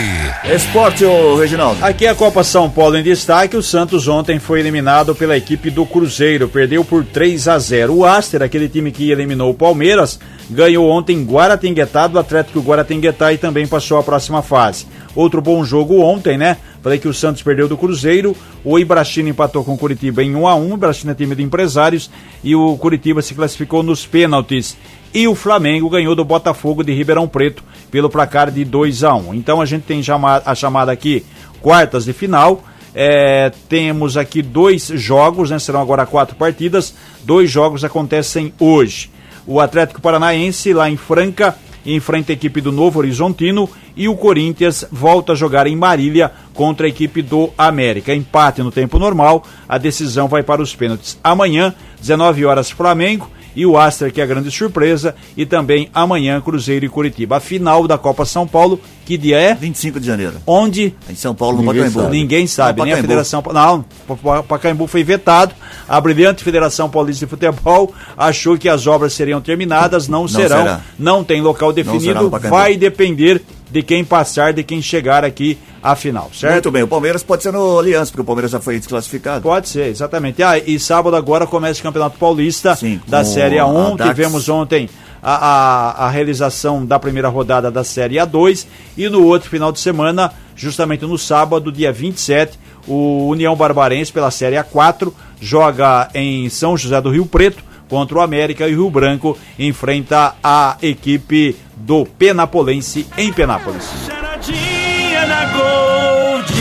Esporte, 0.54 1.06
ô 1.06 1.38
Reginaldo. 1.38 1.84
Aqui 1.84 2.06
é 2.06 2.10
a 2.10 2.16
Copa 2.16 2.44
São 2.44 2.70
Paulo 2.70 2.98
em 2.98 3.04
destaque. 3.04 3.56
O 3.56 3.64
Santos 3.64 4.10
ontem 4.10 4.40
foi 4.40 4.60
eliminado 4.60 5.16
pela 5.16 5.38
equipe 5.38 5.72
do 5.72 5.86
Cruzeiro, 5.86 6.35
perdeu 6.50 6.84
por 6.84 7.06
3 7.06 7.48
a 7.48 7.58
0. 7.58 7.94
O 7.94 8.06
Aster, 8.06 8.42
aquele 8.42 8.68
time 8.68 8.92
que 8.92 9.10
eliminou 9.10 9.50
o 9.52 9.54
Palmeiras, 9.54 10.20
ganhou 10.50 10.90
ontem 10.90 11.24
Guaratinguetá 11.24 12.08
do 12.08 12.20
Atlético 12.20 12.60
Guaratinguetá 12.60 13.32
e 13.32 13.38
também 13.38 13.66
passou 13.66 13.98
à 13.98 14.04
próxima 14.04 14.42
fase. 14.42 14.86
Outro 15.16 15.42
bom 15.42 15.64
jogo 15.64 16.02
ontem, 16.02 16.38
né? 16.38 16.58
Falei 16.84 17.00
que 17.00 17.08
o 17.08 17.14
Santos 17.14 17.42
perdeu 17.42 17.68
do 17.68 17.78
Cruzeiro, 17.78 18.36
o 18.64 18.78
Ibrachina 18.78 19.30
empatou 19.30 19.64
com 19.64 19.74
o 19.74 19.78
Curitiba 19.78 20.22
em 20.22 20.36
1 20.36 20.48
a 20.48 20.56
1 20.56 20.72
o 20.72 20.74
Ibrachina 20.76 21.14
é 21.14 21.16
time 21.16 21.34
de 21.34 21.42
empresários 21.42 22.12
e 22.44 22.56
o 22.56 22.78
Curitiba 22.78 23.22
se 23.22 23.34
classificou 23.34 23.82
nos 23.82 24.06
pênaltis. 24.06 24.78
E 25.14 25.28
o 25.28 25.34
Flamengo 25.34 25.90
ganhou 25.90 26.14
do 26.14 26.26
Botafogo 26.26 26.84
de 26.84 26.94
Ribeirão 26.94 27.28
Preto 27.28 27.64
pelo 27.90 28.10
placar 28.10 28.52
de 28.52 28.66
2 28.66 29.04
a 29.06 29.16
1 29.16 29.34
Então 29.34 29.62
a 29.62 29.66
gente 29.66 29.84
tem 29.84 30.02
a 30.46 30.54
chamada 30.54 30.92
aqui 30.92 31.26
quartas 31.62 32.06
de 32.06 32.14
final. 32.14 32.62
É, 32.96 33.52
temos 33.68 34.16
aqui 34.16 34.42
dois 34.42 34.88
jogos, 34.88 35.52
né? 35.52 35.60
Serão 35.60 35.82
agora 35.82 36.06
quatro 36.06 36.36
partidas. 36.38 36.96
Dois 37.24 37.52
jogos 37.52 37.84
acontecem 37.84 38.54
hoje. 38.58 39.12
O 39.46 39.60
Atlético 39.60 40.02
Paranaense, 40.02 40.74
lá 40.74 40.90
em 40.90 40.96
Franca, 40.96 41.56
enfrenta 41.86 42.32
a 42.32 42.34
equipe 42.34 42.62
do 42.62 42.72
Novo 42.72 43.00
Horizontino 43.00 43.70
e 43.96 44.08
o 44.08 44.16
Corinthians 44.16 44.86
volta 44.92 45.34
a 45.34 45.36
jogar 45.36 45.68
em 45.68 45.76
Marília 45.76 46.32
contra 46.54 46.88
a 46.88 46.90
equipe 46.90 47.22
do 47.22 47.52
América. 47.58 48.16
Empate 48.16 48.64
no 48.64 48.72
tempo 48.72 48.98
normal, 48.98 49.44
a 49.68 49.78
decisão 49.78 50.28
vai 50.28 50.42
para 50.42 50.62
os 50.62 50.74
pênaltis. 50.74 51.20
Amanhã, 51.24 51.76
19 52.02 52.46
horas, 52.46 52.72
Flamengo 52.72 53.30
e 53.56 53.66
o 53.66 53.78
Astra, 53.78 54.12
que 54.12 54.20
é 54.20 54.24
a 54.24 54.28
grande 54.28 54.52
surpresa, 54.52 55.16
e 55.36 55.46
também 55.46 55.90
amanhã 55.94 56.42
Cruzeiro 56.42 56.86
e 56.86 56.90
Curitiba. 56.90 57.38
A 57.38 57.40
final 57.40 57.88
da 57.88 57.98
Copa 57.98 58.26
São 58.26 58.48
Paulo, 58.48 58.80
que 59.06 59.18
dia 59.18 59.40
é? 59.40 59.54
25 59.54 60.00
de 60.00 60.08
janeiro. 60.08 60.34
Onde? 60.46 60.94
Em 61.10 61.16
São 61.16 61.34
Paulo, 61.34 61.58
no 61.58 61.64
Ninguém 61.64 61.84
Pacaembu. 61.84 62.02
Sabe. 62.02 62.18
Ninguém 62.18 62.48
sabe, 62.48 62.82
nem 62.84 62.94
a 62.94 62.98
Federação... 62.98 63.44
Não, 63.54 63.86
o 64.08 64.44
Pacaembu 64.44 64.88
foi 64.88 65.04
vetado, 65.04 65.54
a 65.88 66.02
brilhante 66.02 66.44
Federação 66.44 66.90
Paulista 66.90 67.26
de 67.26 67.30
Futebol 67.30 67.94
achou 68.18 68.58
que 68.58 68.68
as 68.68 68.88
obras 68.88 69.14
seriam 69.14 69.40
terminadas, 69.40 70.08
não, 70.08 70.22
não 70.22 70.28
serão, 70.28 70.58
será. 70.58 70.82
não 70.98 71.24
tem 71.24 71.42
local 71.42 71.72
definido, 71.72 72.30
vai 72.30 72.76
depender 72.76 73.42
de 73.76 73.84
quem 73.84 74.06
passar, 74.06 74.54
de 74.54 74.64
quem 74.64 74.82
chegar 74.82 75.26
aqui 75.26 75.58
à 75.84 75.98
final, 75.98 76.32
certo? 76.34 76.54
Muito 76.54 76.72
bem, 76.72 76.84
o 76.84 76.88
Palmeiras 76.88 77.22
pode 77.24 77.44
ser 77.44 77.52
no 77.52 77.78
Aliança, 77.78 78.10
porque 78.10 78.22
o 78.22 78.24
Palmeiras 78.24 78.52
já 78.52 78.62
foi 78.62 78.78
desclassificado. 78.78 79.42
Pode 79.42 79.68
ser, 79.68 79.88
exatamente. 79.88 80.42
Ah, 80.42 80.58
e 80.58 80.80
sábado 80.80 81.14
agora 81.14 81.46
começa 81.46 81.82
o 81.82 81.84
Campeonato 81.84 82.18
Paulista 82.18 82.74
Sim, 82.74 83.02
da 83.06 83.26
Série 83.26 83.60
a 83.60 83.66
A1. 83.66 83.98
Dax. 83.98 84.10
Tivemos 84.10 84.48
ontem 84.48 84.90
a, 85.22 85.34
a, 85.34 86.06
a 86.06 86.10
realização 86.10 86.86
da 86.86 86.98
primeira 86.98 87.28
rodada 87.28 87.70
da 87.70 87.84
Série 87.84 88.16
A2 88.16 88.66
e 88.96 89.10
no 89.10 89.26
outro 89.26 89.50
final 89.50 89.74
de 89.74 89.82
semana, 89.82 90.32
justamente 90.56 91.06
no 91.06 91.18
sábado, 91.18 91.70
dia 91.70 91.92
27, 91.92 92.58
o 92.88 93.28
União 93.28 93.58
Barbarense 93.58 94.10
pela 94.10 94.32
Série 94.32 94.56
A4 94.56 95.12
joga 95.42 96.10
em 96.14 96.48
São 96.48 96.78
José 96.78 97.02
do 97.02 97.10
Rio 97.10 97.26
Preto 97.26 97.62
contra 97.90 98.18
o 98.18 98.22
América 98.22 98.68
e 98.68 98.74
o 98.74 98.84
Rio 98.84 98.90
Branco 98.90 99.38
enfrenta 99.58 100.36
a 100.44 100.78
equipe 100.82 101.56
do 101.76 102.06
Penapolense 102.06 103.08
em 103.18 103.32
Penápolis. 103.32 103.88
Charadinha 104.06 105.26
na 105.28 105.46
Gold. 105.46 106.54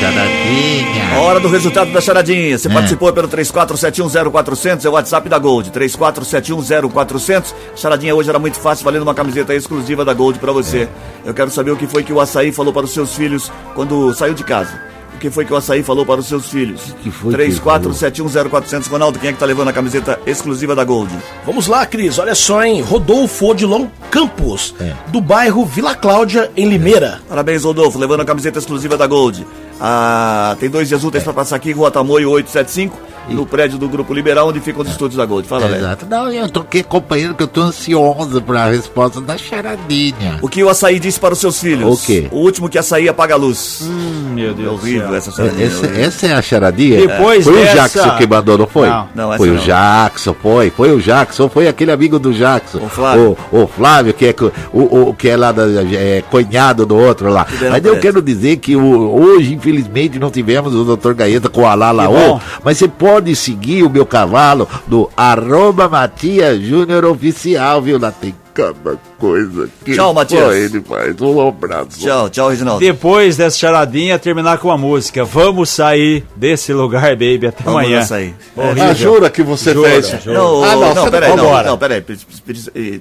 Charadinha. 0.00 1.20
Hora 1.20 1.38
do 1.40 1.48
resultado 1.48 1.92
da 1.92 2.00
charadinha. 2.00 2.56
Você 2.56 2.68
participou 2.70 3.12
pelo 3.12 3.28
34710400, 3.28 4.84
é 4.84 4.88
o 4.88 4.92
WhatsApp 4.92 5.28
da 5.28 5.38
Gold. 5.38 5.70
34710400. 5.70 7.54
Charadinha 7.76 8.14
hoje 8.14 8.30
era 8.30 8.38
muito 8.38 8.58
fácil, 8.58 8.84
valendo 8.84 9.02
uma 9.02 9.14
camiseta 9.14 9.54
exclusiva 9.54 10.04
da 10.04 10.14
Gold 10.14 10.38
pra 10.38 10.52
você. 10.52 10.88
Eu 11.24 11.34
quero 11.34 11.50
saber 11.50 11.72
o 11.72 11.76
que 11.76 11.86
foi 11.86 12.02
que 12.02 12.12
o 12.12 12.20
Açaí 12.20 12.50
falou 12.50 12.72
para 12.72 12.84
os 12.84 12.92
seus 12.92 13.14
filhos 13.14 13.52
quando 13.74 14.14
saiu 14.14 14.32
de 14.32 14.42
casa. 14.42 14.80
O 15.20 15.22
que 15.22 15.28
foi 15.28 15.44
que 15.44 15.52
o 15.52 15.56
Açaí 15.56 15.82
falou 15.82 16.06
para 16.06 16.18
os 16.18 16.26
seus 16.26 16.48
filhos? 16.48 16.94
que 17.02 17.10
foi 17.10 17.34
que 17.34 17.40
ele 17.42 17.52
34710400. 17.52 18.88
Ronaldo, 18.88 19.18
quem 19.18 19.28
é 19.28 19.32
que 19.34 19.38
tá 19.38 19.44
levando 19.44 19.68
a 19.68 19.72
camiseta 19.72 20.18
exclusiva 20.26 20.74
da 20.74 20.82
Gold? 20.82 21.14
Vamos 21.44 21.66
lá, 21.66 21.84
Cris. 21.84 22.18
Olha 22.18 22.34
só, 22.34 22.64
hein? 22.64 22.80
Rodolfo 22.80 23.50
Odilon 23.50 23.86
Campos, 24.10 24.74
É. 24.80 24.94
do 25.08 25.20
bairro 25.20 25.66
Vila 25.66 25.94
Cláudia, 25.94 26.50
em 26.56 26.66
Limeira. 26.66 27.20
Parabéns, 27.28 27.64
Rodolfo, 27.64 27.98
levando 27.98 28.20
a 28.22 28.24
camiseta 28.24 28.58
exclusiva 28.58 28.96
da 28.96 29.06
Gold. 29.06 29.46
Ah, 29.80 30.56
tem 30.60 30.68
dois 30.68 30.88
dias 30.88 31.02
úteis 31.04 31.24
para 31.24 31.32
passar 31.32 31.56
aqui, 31.56 31.72
Rua 31.72 31.90
Tamoio 31.90 32.30
875, 32.30 32.98
no 33.30 33.46
prédio 33.46 33.78
do 33.78 33.88
Grupo 33.88 34.12
Liberal, 34.12 34.48
onde 34.48 34.60
ficam 34.60 34.82
os 34.82 34.88
estúdios 34.88 35.16
da 35.16 35.24
Gold. 35.24 35.46
Fala, 35.48 35.66
velho. 35.68 35.78
Exato. 35.80 36.04
Não, 36.08 36.30
eu 36.32 36.48
tô 36.48 36.60
aqui 36.60 36.80
acompanhando 36.80 37.34
que 37.36 37.42
eu 37.42 37.46
tô 37.48 37.60
ansioso 37.62 38.42
pra 38.42 38.66
resposta 38.68 39.20
da 39.20 39.38
charadinha. 39.38 40.38
O 40.42 40.48
que 40.48 40.62
o 40.64 40.68
açaí 40.68 40.98
disse 40.98 41.18
para 41.20 41.32
os 41.32 41.38
seus 41.40 41.58
filhos? 41.60 42.02
O 42.02 42.06
quê? 42.06 42.26
O 42.30 42.38
último 42.40 42.68
que 42.68 42.76
açaí 42.76 43.08
apaga 43.08 43.34
a 43.34 43.36
luz. 43.36 43.80
Hum, 43.82 44.32
meu 44.34 44.50
é 44.50 44.52
Deus 44.52 44.68
do 44.68 44.74
horrível 44.74 45.14
essa 45.14 45.30
charadinha. 45.30 45.66
Essa, 45.66 45.86
horrível. 45.86 46.04
essa 46.04 46.26
é 46.26 46.32
a 46.34 46.42
charadinha? 46.42 47.06
Depois 47.06 47.44
foi 47.44 47.54
dessa- 47.54 47.72
o 47.72 47.74
Jackson 47.76 48.16
que 48.18 48.26
mandou, 48.26 48.58
não 48.58 48.66
foi? 48.66 48.88
Não, 48.88 49.08
não, 49.14 49.28
essa 49.32 49.38
foi 49.38 49.48
não. 49.48 49.54
o 49.56 49.58
Jackson, 49.58 50.34
foi. 50.42 50.70
Foi 50.70 50.92
o 50.92 51.00
Jackson, 51.00 51.48
foi 51.48 51.68
aquele 51.68 51.92
amigo 51.92 52.18
do 52.18 52.32
Jackson. 52.34 52.78
O 52.78 52.88
Flávio. 52.88 53.36
O, 53.52 53.62
o 53.62 53.66
Flávio, 53.68 54.12
que 54.12 54.26
é, 54.26 54.34
o, 54.72 55.08
o- 55.10 55.14
que 55.14 55.28
é 55.28 55.36
lá 55.36 55.52
da, 55.52 55.62
é, 55.94 56.22
cunhado 56.30 56.84
do 56.84 56.96
outro 56.96 57.28
lá. 57.30 57.46
Mas 57.48 57.62
eu 57.62 57.68
parece. 57.92 58.00
quero 58.00 58.20
dizer 58.20 58.56
que 58.56 58.74
o- 58.76 59.14
hoje, 59.14 59.54
infelizmente, 59.54 59.69
não 60.18 60.30
tivemos 60.30 60.74
o 60.74 60.96
Dr. 60.96 61.12
Gaeta 61.12 61.48
com 61.48 61.66
a 61.66 61.74
Lalaô. 61.74 62.40
Mas 62.64 62.78
você 62.78 62.88
pode 62.88 63.34
seguir 63.36 63.82
o 63.82 63.90
meu 63.90 64.06
cavalo 64.06 64.68
no 64.86 65.10
arroba 65.16 65.88
Matias 65.88 66.60
Júnior 66.60 67.04
Oficial, 67.04 67.82
viu? 67.82 67.98
Lá 67.98 68.10
tem 68.10 68.34
cada 68.54 68.98
coisa 69.20 69.68
que 69.84 69.94
Tchau, 69.94 70.14
Matias. 70.14 70.54
ele 70.54 70.80
faz. 70.80 71.20
Um 71.20 71.46
abraço. 71.48 71.98
Tchau, 72.00 72.28
tchau, 72.30 72.48
Reginaldo. 72.48 72.80
Depois 72.80 73.36
dessa 73.36 73.56
charadinha, 73.58 74.18
terminar 74.18 74.58
com 74.58 74.70
a 74.70 74.78
música. 74.78 75.24
Vamos 75.24 75.68
sair 75.70 76.24
desse 76.34 76.72
lugar, 76.72 77.10
baby. 77.10 77.46
Até 77.48 77.62
Vamos 77.62 77.80
amanhã. 77.80 78.00
açaí. 78.00 78.34
Ah, 78.56 78.94
jura 78.94 79.28
que 79.30 79.42
você 79.42 79.72
Jura, 79.74 79.88
fez? 79.90 80.08
jura. 80.22 80.38
Não, 80.38 80.64
Ah, 80.64 80.66
não, 80.74 80.80
não, 80.80 80.88
você 80.88 80.94
não- 80.94 81.10
peraí, 81.10 81.36
não, 81.36 81.62
não, 81.64 81.78
peraí. 81.78 82.04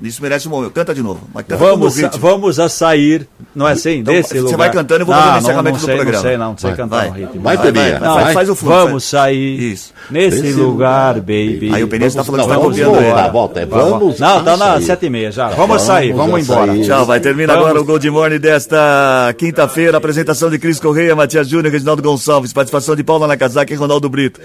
Isso 0.04 0.22
merece 0.22 0.48
um 0.48 0.52
momento. 0.52 0.72
Canta 0.74 0.94
de 0.94 1.02
novo. 1.02 1.22
Canta 1.34 1.58
Vamos, 1.58 2.04
a, 2.04 2.10
vamos 2.10 2.60
a 2.60 2.70
sair, 2.70 3.28
não 3.56 3.68
é 3.68 3.72
assim? 3.74 4.00
Então, 4.00 4.14
desse 4.14 4.30
você 4.34 4.40
lugar. 4.42 4.58
vai 4.58 4.72
cantando 4.72 5.02
e 5.02 5.04
eu 5.04 5.06
vou 5.06 5.16
fazer 5.16 5.30
o 5.30 5.40
encerramento 5.40 5.74
não 5.78 5.80
do 5.82 5.86
sei, 5.86 5.96
programa. 5.96 6.18
Não 6.24 6.30
sei, 6.30 6.38
não, 6.38 6.50
não 6.52 6.58
sei 6.58 6.70
Vai, 6.70 6.78
cantar 6.78 6.96
vai. 6.98 7.10
o 7.10 7.14
ritmo. 7.14 7.42
Vai, 7.42 7.58
Vai, 7.58 7.72
vai, 7.72 7.92
Não, 7.94 8.00
faz, 8.14 8.24
vai. 8.26 8.34
faz 8.34 8.50
o 8.50 8.56
fundo. 8.56 8.70
Vamos 8.72 9.04
sair 9.04 9.72
Isso. 9.74 9.94
nesse 10.10 10.52
lugar, 10.54 11.16
baby. 11.16 11.72
Aí 11.74 11.84
o 11.84 11.88
Peninha 11.88 12.12
tá 12.12 12.24
falando 12.24 12.42
que 12.42 12.48
tá 12.48 12.56
vamos 12.58 12.78
copiando 12.80 13.32
volta. 13.32 13.60
É 13.62 13.66
vamos. 13.66 14.20
Não, 14.20 14.44
tá 14.44 14.58
na 14.58 14.66
sair. 14.74 14.84
sete 14.84 15.06
e 15.06 15.10
meia 15.10 15.32
já. 15.32 15.50
Vamos 15.50 15.82
sair, 15.82 16.09
vamos 16.12 16.32
Vamos 16.32 16.50
embora. 16.50 16.72
sair. 16.74 16.86
Tchau, 16.86 17.06
vai 17.06 17.20
terminar 17.20 17.54
Vamos. 17.54 17.70
agora 17.70 17.82
o 17.82 17.86
Gold 17.86 18.10
Morning 18.10 18.40
desta 18.40 19.34
quinta-feira. 19.38 19.98
Apresentação 19.98 20.50
de 20.50 20.58
Cris 20.60 20.80
Correia, 20.80 21.16
Matias 21.16 21.48
Júnior, 21.48 21.72
Reginaldo 21.72 22.02
Gonçalves, 22.02 22.54
participação 22.54 22.96
de 22.96 23.04
Paula 23.04 23.28
Nakazaki 23.28 23.74
e 23.74 23.76
Ronaldo 23.76 24.10
Brito. 24.10 24.40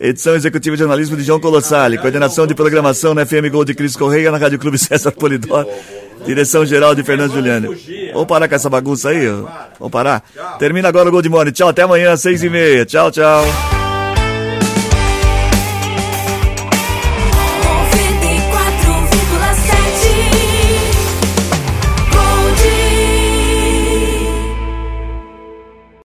Edição 0.00 0.34
executiva 0.34 0.76
de 0.76 0.80
jornalismo 0.80 1.16
de 1.16 1.22
João 1.22 1.38
Colossali, 1.38 1.96
coordenação 1.98 2.46
de 2.46 2.54
programação 2.54 3.14
na 3.14 3.24
FM 3.24 3.48
Gold 3.50 3.66
de 3.72 3.74
Cris 3.76 3.96
Correia, 3.96 4.30
na 4.30 4.38
Rádio 4.38 4.58
Clube 4.58 4.76
César 4.78 5.12
Polidor, 5.12 5.66
direção 6.26 6.66
geral 6.66 6.94
de 6.96 7.02
Fernando 7.04 7.32
Juliano. 7.32 7.74
Vamos 8.12 8.26
parar 8.26 8.48
com 8.48 8.54
essa 8.56 8.68
bagunça 8.68 9.10
aí? 9.10 9.26
Vamos 9.78 9.92
parar? 9.92 10.22
Termina 10.58 10.88
agora 10.88 11.08
o 11.08 11.12
Gold 11.12 11.28
Morning. 11.28 11.52
Tchau, 11.52 11.68
até 11.68 11.82
amanhã, 11.82 12.16
seis 12.16 12.42
e 12.42 12.50
meia. 12.50 12.84
Tchau, 12.84 13.10
tchau. 13.10 13.83